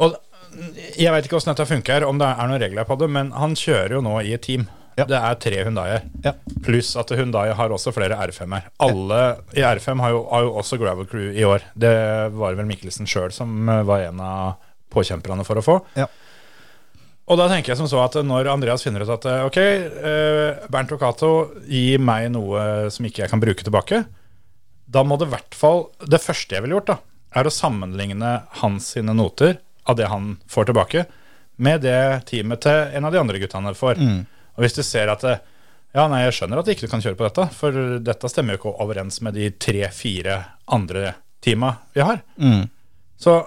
[0.00, 0.16] Og
[0.96, 3.52] Jeg veit ikke åssen dette funker, om det er noen regler på det, men han
[3.58, 4.64] kjører jo nå i et team.
[4.98, 5.06] Ja.
[5.06, 6.06] Det er tre Hundaier.
[6.24, 6.32] Ja.
[6.66, 8.70] Pluss at Hundai har også flere R5-er.
[8.82, 9.20] Alle
[9.54, 11.66] i R5 har jo, har jo også Gravel Crew i år.
[11.78, 11.92] Det
[12.34, 14.56] var vel Mikkelsen sjøl som eh, var en av
[14.92, 15.76] påkjemperne for å få.
[15.98, 16.08] Ja.
[17.28, 20.62] Og da tenker jeg som så at når Andreas finner ut at eh, ok, eh,
[20.72, 21.32] Bernt og Cato
[21.68, 24.02] gir meg noe som ikke jeg kan bruke tilbake,
[24.88, 26.96] da må det i hvert fall Det første jeg ville gjort, da,
[27.36, 28.30] er å sammenligne
[28.62, 29.58] hans sine noter
[29.88, 31.04] av det han får tilbake,
[31.60, 34.00] med det teamet til en av de andre guttene får.
[34.58, 35.36] Og hvis du ser at det,
[35.94, 38.60] ja, nei, jeg skjønner at du ikke kan kjøre på dette, for dette stemmer jo
[38.60, 40.40] ikke overens med de tre-fire
[40.74, 41.14] andre
[41.44, 42.20] teama vi har.
[43.18, 43.38] Så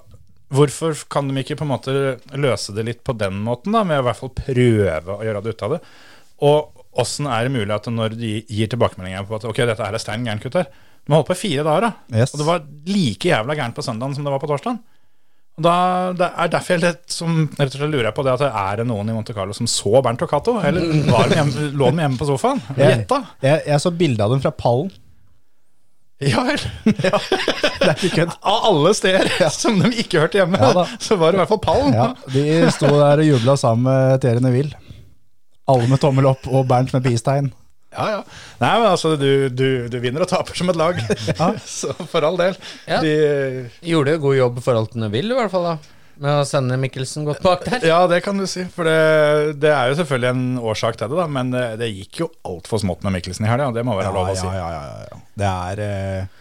[0.51, 1.97] hvorfor kan de ikke på en måte
[2.39, 5.43] løse det litt på den måten, da, med å i hvert fall prøve å gjøre
[5.43, 5.81] det ut av det?
[6.47, 9.95] Og åssen er det mulig at når de gir tilbakemeldinger på at ok, dette her
[9.95, 12.19] er stein gærent, gutter De har holdt på i fire dager, da.
[12.23, 12.33] Yes.
[12.33, 14.81] Og det var like jævla gærent på søndagen som det var på torsdagen.
[15.61, 15.75] Og da,
[16.17, 18.49] Det er derfor jeg litt, som, rett og slett lurer jeg på det at det
[18.63, 20.57] er det noen i Monte Carlo som så Bernt og Cato?
[20.65, 22.63] Eller var de hjemme, lå de hjemme på sofaen?
[22.79, 23.05] Jeg,
[23.45, 24.89] jeg, jeg så bilde av dem fra pallen.
[26.21, 26.61] Ja vel.
[27.81, 28.33] Det er ikke kødd.
[28.45, 31.63] Av alle steder som de ikke hørte hjemme, Ja så var det i hvert fall
[31.63, 31.95] pallen.
[31.97, 32.43] Ja, de
[32.73, 34.77] sto der og jubla sammen med Thierry Neville.
[35.71, 37.49] Alle med tommel opp og Bernt med peace-tegn.
[37.91, 38.19] Ja, ja.
[38.61, 40.99] Nei, men altså, du, du, du vinner og taper som et lag.
[41.67, 42.55] Så for all del.
[42.87, 43.01] Ja.
[43.03, 43.15] De,
[43.83, 45.97] Gjorde jo god jobb i forhold til Neville, i hvert fall, da.
[46.21, 47.83] Med å sende Mikkelsen godt bak der.
[47.89, 48.63] ja, det kan du si.
[48.75, 51.25] For det, det er jo selvfølgelig en årsak til det, da.
[51.39, 53.71] Men det, det gikk jo altfor smått med Mikkelsen i helga.
[53.75, 54.45] Det må være lov å si.
[54.47, 55.19] ja, ja, ja, ja.
[55.41, 56.37] Det er eh,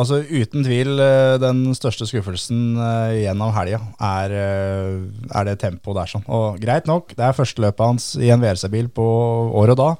[0.00, 4.94] Altså Uten tvil eh, den største skuffelsen eh, gjennom helga er, eh,
[5.36, 6.10] er det tempoet der.
[6.14, 6.24] sånn.
[6.32, 9.06] Og Greit nok, det er første løpet hans i en VRC-bil på
[9.60, 9.90] år og da.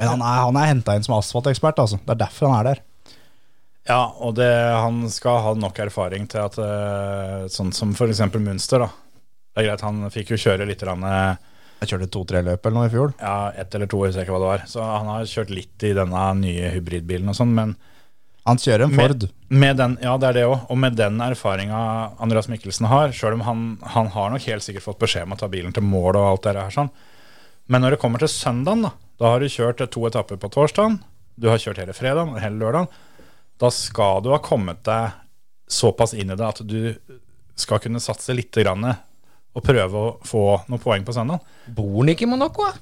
[0.00, 1.78] Men han er, han er henta inn som asfaltekspert.
[1.82, 2.00] altså.
[2.02, 2.82] Det er derfor han er der.
[3.90, 8.20] Ja, og det, han skal ha nok erfaring til at eh, sånn som f.eks.
[8.36, 8.90] Munster, da.
[9.50, 11.46] Det er greit, han fikk jo kjøre litt eller annet
[11.80, 13.14] Jeg kjørte to-tre løp eller noe i fjor.
[13.18, 14.66] ja, ett eller to, jeg husker ikke hva det var.
[14.70, 17.74] Så han har kjørt litt i denne nye hybridbilen og sånn, men
[18.48, 19.24] Han kjører en Ford.
[19.26, 20.62] Med, med den, ja, det er det òg.
[20.72, 21.80] Og med den erfaringa
[22.24, 23.64] Andreas Mikkelsen har, sjøl om han,
[23.96, 26.46] han har nok helt sikkert fått beskjed om å ta bilen til mål og alt
[26.46, 26.88] det her sånn,
[27.70, 28.90] men når det kommer til søndagen, da,
[29.20, 30.98] da har du kjørt to etapper på torsdagen,
[31.40, 32.90] du har kjørt hele fredagen og hele lørdagen,
[33.60, 35.14] da skal du ha kommet deg
[35.70, 36.94] såpass inn i det at du
[37.60, 41.42] skal kunne satse litt grann og prøve å få noen poeng på søndagen.
[41.76, 42.66] Bor han ikke i Monaco?
[42.66, 42.72] da?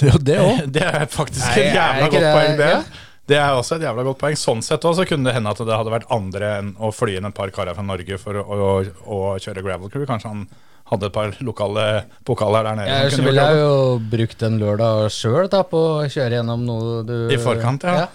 [0.00, 0.38] Det, det.
[0.78, 2.70] Det er faktisk Nei, et jævla godt det- poeng, det.
[2.72, 2.80] ja?
[3.26, 4.36] Det er også et jævla godt poeng.
[4.38, 7.16] Sånn sett også, så kunne det hende at det hadde vært andre enn å fly
[7.18, 8.68] inn et par karer fra Norge for å, å,
[9.02, 10.04] å kjøre gravel crew.
[10.06, 10.44] Kanskje han
[10.90, 11.86] hadde et par lokale
[12.26, 12.90] pokaler der nede.
[12.90, 13.78] Ja, så ville jeg jo
[14.12, 18.06] brukt en lørdag sjøl på å kjøre gjennom noe du I forkant, ja.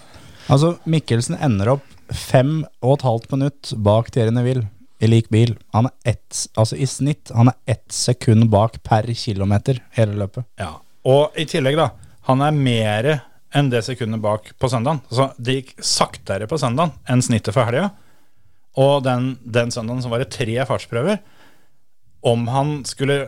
[0.52, 4.68] Altså, Mikkelsen ender opp fem og et halvt minutt bak Thierry Neville
[5.02, 5.56] i lik bil.
[5.76, 10.48] Han er ett, altså i snitt, han er ett sekund bak per kilometer hele løpet.
[10.62, 10.76] Ja.
[11.08, 11.90] Og i tillegg, da.
[12.30, 13.12] Han er mer
[13.58, 15.02] enn det sekundet bak på søndagen.
[15.12, 17.90] Så det gikk saktere på søndagen enn snittet for helga.
[18.80, 21.20] Og den, den søndagen så var det tre fartsprøver.
[22.22, 23.26] Om han skulle,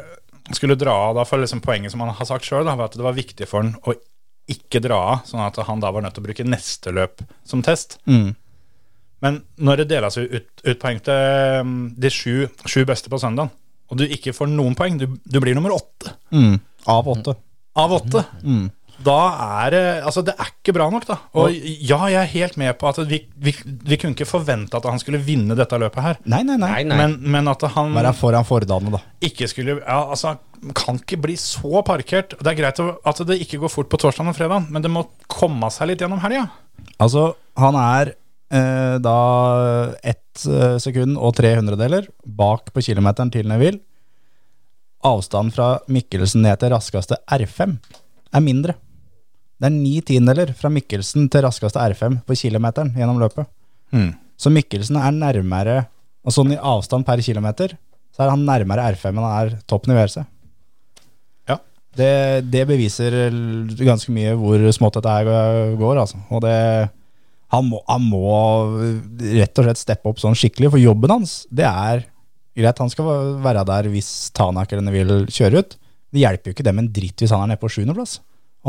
[0.53, 3.05] skulle dra av da for liksom poenget som han har sagt sjøl, var at det
[3.05, 3.95] var viktig for han å
[4.53, 7.61] ikke dra av, sånn at han da var nødt til å bruke neste løp som
[7.63, 7.97] test.
[9.23, 13.53] Men når det deles ut, ut poeng til um, de sju, sju beste på søndagen,
[13.87, 16.57] og du ikke får noen poeng, du, du blir nummer åtte Mm.
[16.89, 17.35] Av åtte.
[17.79, 18.25] av åtte.
[19.03, 19.17] Da
[19.63, 21.17] er det Altså, det er ikke bra nok, da.
[21.39, 24.85] Og ja, jeg er helt med på at vi, vi, vi kunne ikke forvente at
[24.87, 26.19] han skulle vinne dette løpet her.
[26.29, 26.69] Nei, nei, nei.
[26.71, 26.97] Nei, nei.
[27.01, 29.01] Men, men at han Være foran Fordane, da.
[29.25, 30.35] ikke skulle Ja, altså,
[30.77, 32.35] kan ikke bli så parkert.
[32.39, 35.07] Det er greit at det ikke går fort på torsdag og fredag, men det må
[35.31, 36.45] komme seg litt gjennom helga.
[37.01, 38.13] Altså, han er
[38.53, 39.17] eh, da
[40.03, 43.81] ett eh, sekund og tre hundredeler bak på kilometeren til Neville.
[45.03, 47.75] Avstanden fra Mikkelsen ned til raskeste R5
[48.33, 48.75] er mindre.
[49.59, 53.47] Det er ni tiendeler fra Mikkelsen til raskeste R5 på kilometeren gjennom løpet.
[54.37, 55.85] Så Mikkelsen er nærmere
[56.23, 57.73] Og sånn i avstand per kilometer,
[58.15, 60.21] så er han nærmere R5 enn han er toppen i VRC.
[61.51, 61.57] Ja.
[61.99, 63.11] Det, det beviser
[63.83, 66.21] ganske mye hvor smått dette her går, altså.
[66.31, 66.55] Og det
[67.53, 68.23] han må, han må
[69.35, 72.05] rett og slett steppe opp sånn skikkelig, for jobben hans, det er
[72.55, 75.75] greit, han skal være der hvis Tanak eller Neville kjører ut.
[76.13, 78.19] Det hjelper jo ikke dem en dritt hvis han er nede på sjuendeplass.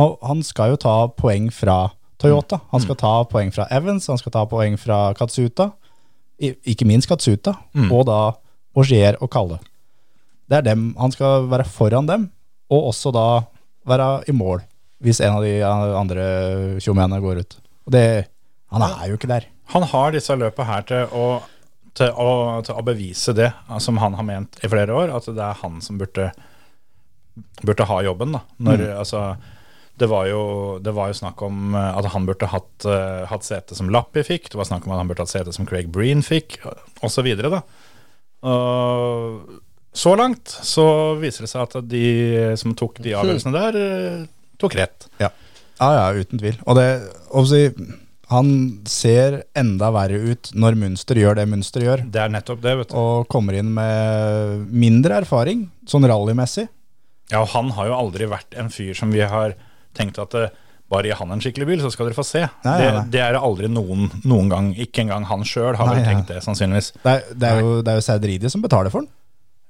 [0.00, 1.92] Og han skal jo ta poeng fra
[2.22, 2.60] Toyota.
[2.72, 5.68] Han skal ta poeng fra Evans, han skal ta poeng fra Katsuta.
[6.40, 7.52] Ikke minst Katsuta,
[7.92, 8.20] og da
[8.74, 9.60] Augier og Kalle.
[10.50, 12.30] Det er dem, Han skal være foran dem,
[12.70, 13.26] og også da
[13.86, 14.64] være i mål
[15.04, 16.24] hvis en av de andre
[16.80, 17.56] tjommene går ut.
[17.84, 18.04] Og det,
[18.72, 19.44] han er jo ikke der.
[19.74, 21.24] Han har disse løpa her til å,
[21.96, 22.28] til å,
[22.64, 23.50] til å bevise det
[23.84, 26.30] som han har ment i flere år, at det er han som burde,
[27.62, 28.34] burde ha jobben.
[28.36, 28.42] da.
[28.56, 29.22] Når, altså,
[30.00, 30.42] det, var jo,
[30.84, 34.24] det var jo snakk om eh, at han burde hatt, uh, hatt sete som Lappi
[34.26, 36.58] fikk, det var snakk om at han burde hatt sete som Craig Breen fikk,
[37.04, 37.30] osv.
[38.44, 39.60] Og
[39.94, 40.86] så langt så
[41.20, 42.06] viser det seg at de
[42.60, 45.10] som tok de avgjørelsene der, uh, tok rett.
[45.22, 45.30] Ja,
[45.80, 46.58] ja, ja uten tvil.
[46.66, 46.88] Og det,
[48.32, 48.48] han
[48.88, 52.90] ser enda verre ut når Munster gjør det Munster gjør, Det er nettopp det, vet
[52.92, 52.96] du.
[52.98, 56.66] og kommer inn med mindre erfaring, sånn rallymessig.
[57.32, 59.54] Ja, og han har jo aldri vært en fyr som vi har
[59.96, 60.52] tenkt at eh,
[60.92, 62.44] bare gi han en skikkelig bil, så skal dere få se.
[62.66, 64.70] Nei, det, nei, det er det aldri noen, noen gang.
[64.76, 66.92] Ikke engang han sjøl har Nei, vel tenkt det, sannsynligvis.
[67.00, 69.10] Det er, det er jo, det er jo Sauderidi som betaler for den.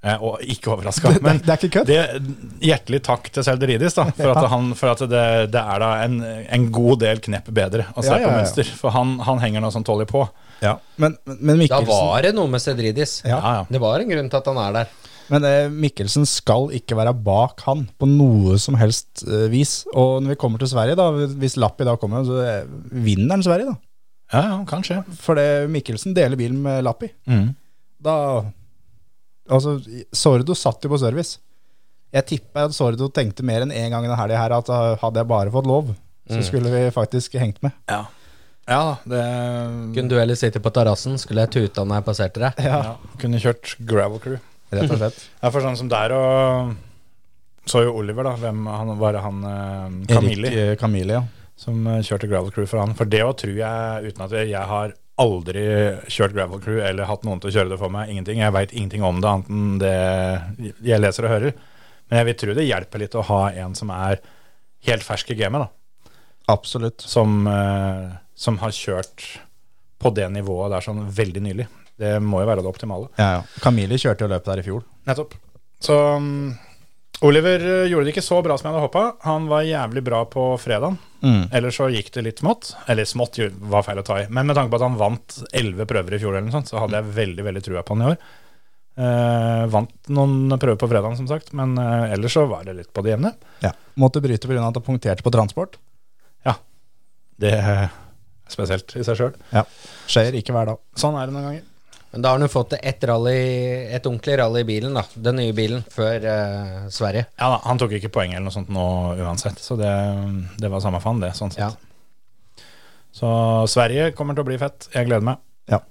[0.05, 1.15] Eh, og ikke overraska.
[1.25, 1.89] Men det er ikke kødd.
[1.89, 5.25] det- hjertelig takk til Selderidis, da, for at, han, for at det,
[5.55, 6.19] det er da en,
[6.59, 8.41] en god del knepp bedre å se Ja, ja, på ja.
[8.43, 8.75] mønster.
[8.83, 10.27] For han, han henger nå sånn tålig på.
[10.65, 13.19] Men, men, Mikkelsen Da var det noe med Cedridis.
[13.25, 13.37] Ja.
[13.39, 13.65] Ja, ja.
[13.69, 14.93] Det var en grunn til at han er der.
[15.33, 19.83] Men eh, Mikkelsen skal ikke være bak han på noe som helst eh, vis.
[19.95, 21.09] Og når vi kommer til Sverige, da,
[21.41, 23.79] hvis Lappi da kommer, så eh, vinner han Sverige, da.
[24.35, 25.01] Ja, ja, kanskje.
[25.21, 27.13] For det, Mikkelsen deler bilen med Lappi.
[27.31, 27.55] Mm.
[28.05, 28.19] Da
[29.45, 29.75] Altså,
[30.17, 31.37] Sordo satt jo på service.
[32.15, 34.95] Jeg tipper at Sordo tenkte mer enn én gang i denne helga her at uh,
[35.03, 35.91] hadde jeg bare fått lov,
[36.31, 37.75] så skulle vi faktisk hengt med.
[37.91, 38.07] Ja.
[38.71, 39.21] ja, det
[39.99, 42.65] Kunne du heller sitte på terrassen, skulle jeg tuta når jeg passerte deg.
[42.71, 42.95] ja.
[43.21, 44.41] Kunne kjørt gravel crew.
[44.75, 45.23] Rett og slett.
[45.41, 46.75] Ja, for sånn som der og
[47.71, 48.35] Så jo Oliver, da.
[48.41, 51.53] Hvem han, var han eh, Camilli Erik Camille, ja.
[51.57, 52.93] som eh, kjørte gravel crew for han.
[52.99, 54.93] For det òg tror jeg, uten at jeg, jeg har
[55.25, 55.63] aldri
[56.11, 58.11] kjørt gravel crew eller hatt noen til å kjøre det for meg.
[58.13, 58.43] Ingenting.
[58.43, 59.95] Jeg veit ingenting om det, annet enn det
[60.91, 61.57] jeg leser og hører.
[62.11, 64.21] Men jeg vil tro det hjelper litt å ha en som er
[64.85, 66.13] helt fersk i gamet, da.
[66.53, 67.01] Absolutt.
[67.01, 69.25] Som, eh, som har kjørt
[69.99, 71.67] på det nivået der sånn veldig nylig.
[72.01, 73.09] Det må jo være det optimale.
[73.21, 73.43] Ja, ja.
[73.63, 74.87] Camille kjørte jo løpet der i fjor.
[75.07, 75.37] Nettopp.
[75.85, 76.55] Så um,
[77.25, 79.05] Oliver eh, gjorde det ikke så bra som jeg hadde håpa.
[79.29, 80.97] Han var jævlig bra på fredagen.
[81.23, 81.43] Mm.
[81.55, 82.73] Ellers så gikk det litt smått.
[82.91, 83.39] Eller smått
[83.71, 84.29] var feil å ta i.
[84.29, 86.83] Men med tanke på at han vant elleve prøver i fjor, eller noe sånt, så
[86.83, 88.19] hadde jeg veldig veldig trua på han i år.
[88.95, 92.93] Uh, vant noen prøver på fredagen, som sagt, men uh, ellers så var det litt
[92.95, 93.35] på det jevne.
[93.65, 93.73] Ja.
[93.99, 94.61] Måtte bryte pga.
[94.61, 95.79] at han punkterte på transport.
[96.47, 96.59] Ja.
[97.41, 97.89] Det er
[98.51, 99.39] spesielt i seg sjøl.
[99.55, 99.65] Ja.
[100.11, 100.83] Skjer ikke hver dag.
[100.99, 101.71] Sånn er det noen ganger.
[102.15, 103.39] Men da har han jo fått ett rally,
[103.91, 105.03] et ordentlig rally i bilen, da.
[105.19, 107.25] Den nye bilen, før eh, Sverige.
[107.41, 108.85] Ja da, Han tok ikke poeng eller noe sånt nå
[109.19, 109.91] uansett, så det,
[110.63, 111.33] det var samme faen, det.
[111.35, 111.65] sånn sett.
[111.67, 112.63] Ja.
[113.15, 113.29] Så
[113.71, 114.87] Sverige kommer til å bli fett.
[114.95, 115.43] Jeg gleder meg.
[115.71, 115.83] Ja.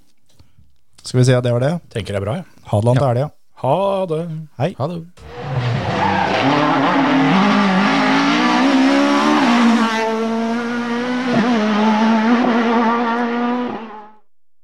[1.04, 1.74] Skal vi si at det var det?
[1.92, 2.48] Tenker det er bra, jeg.
[2.72, 3.32] Hadeland til helga.
[3.64, 3.80] Ha
[4.16, 4.26] det.
[4.64, 4.76] Hei.
[4.80, 5.04] Ha det.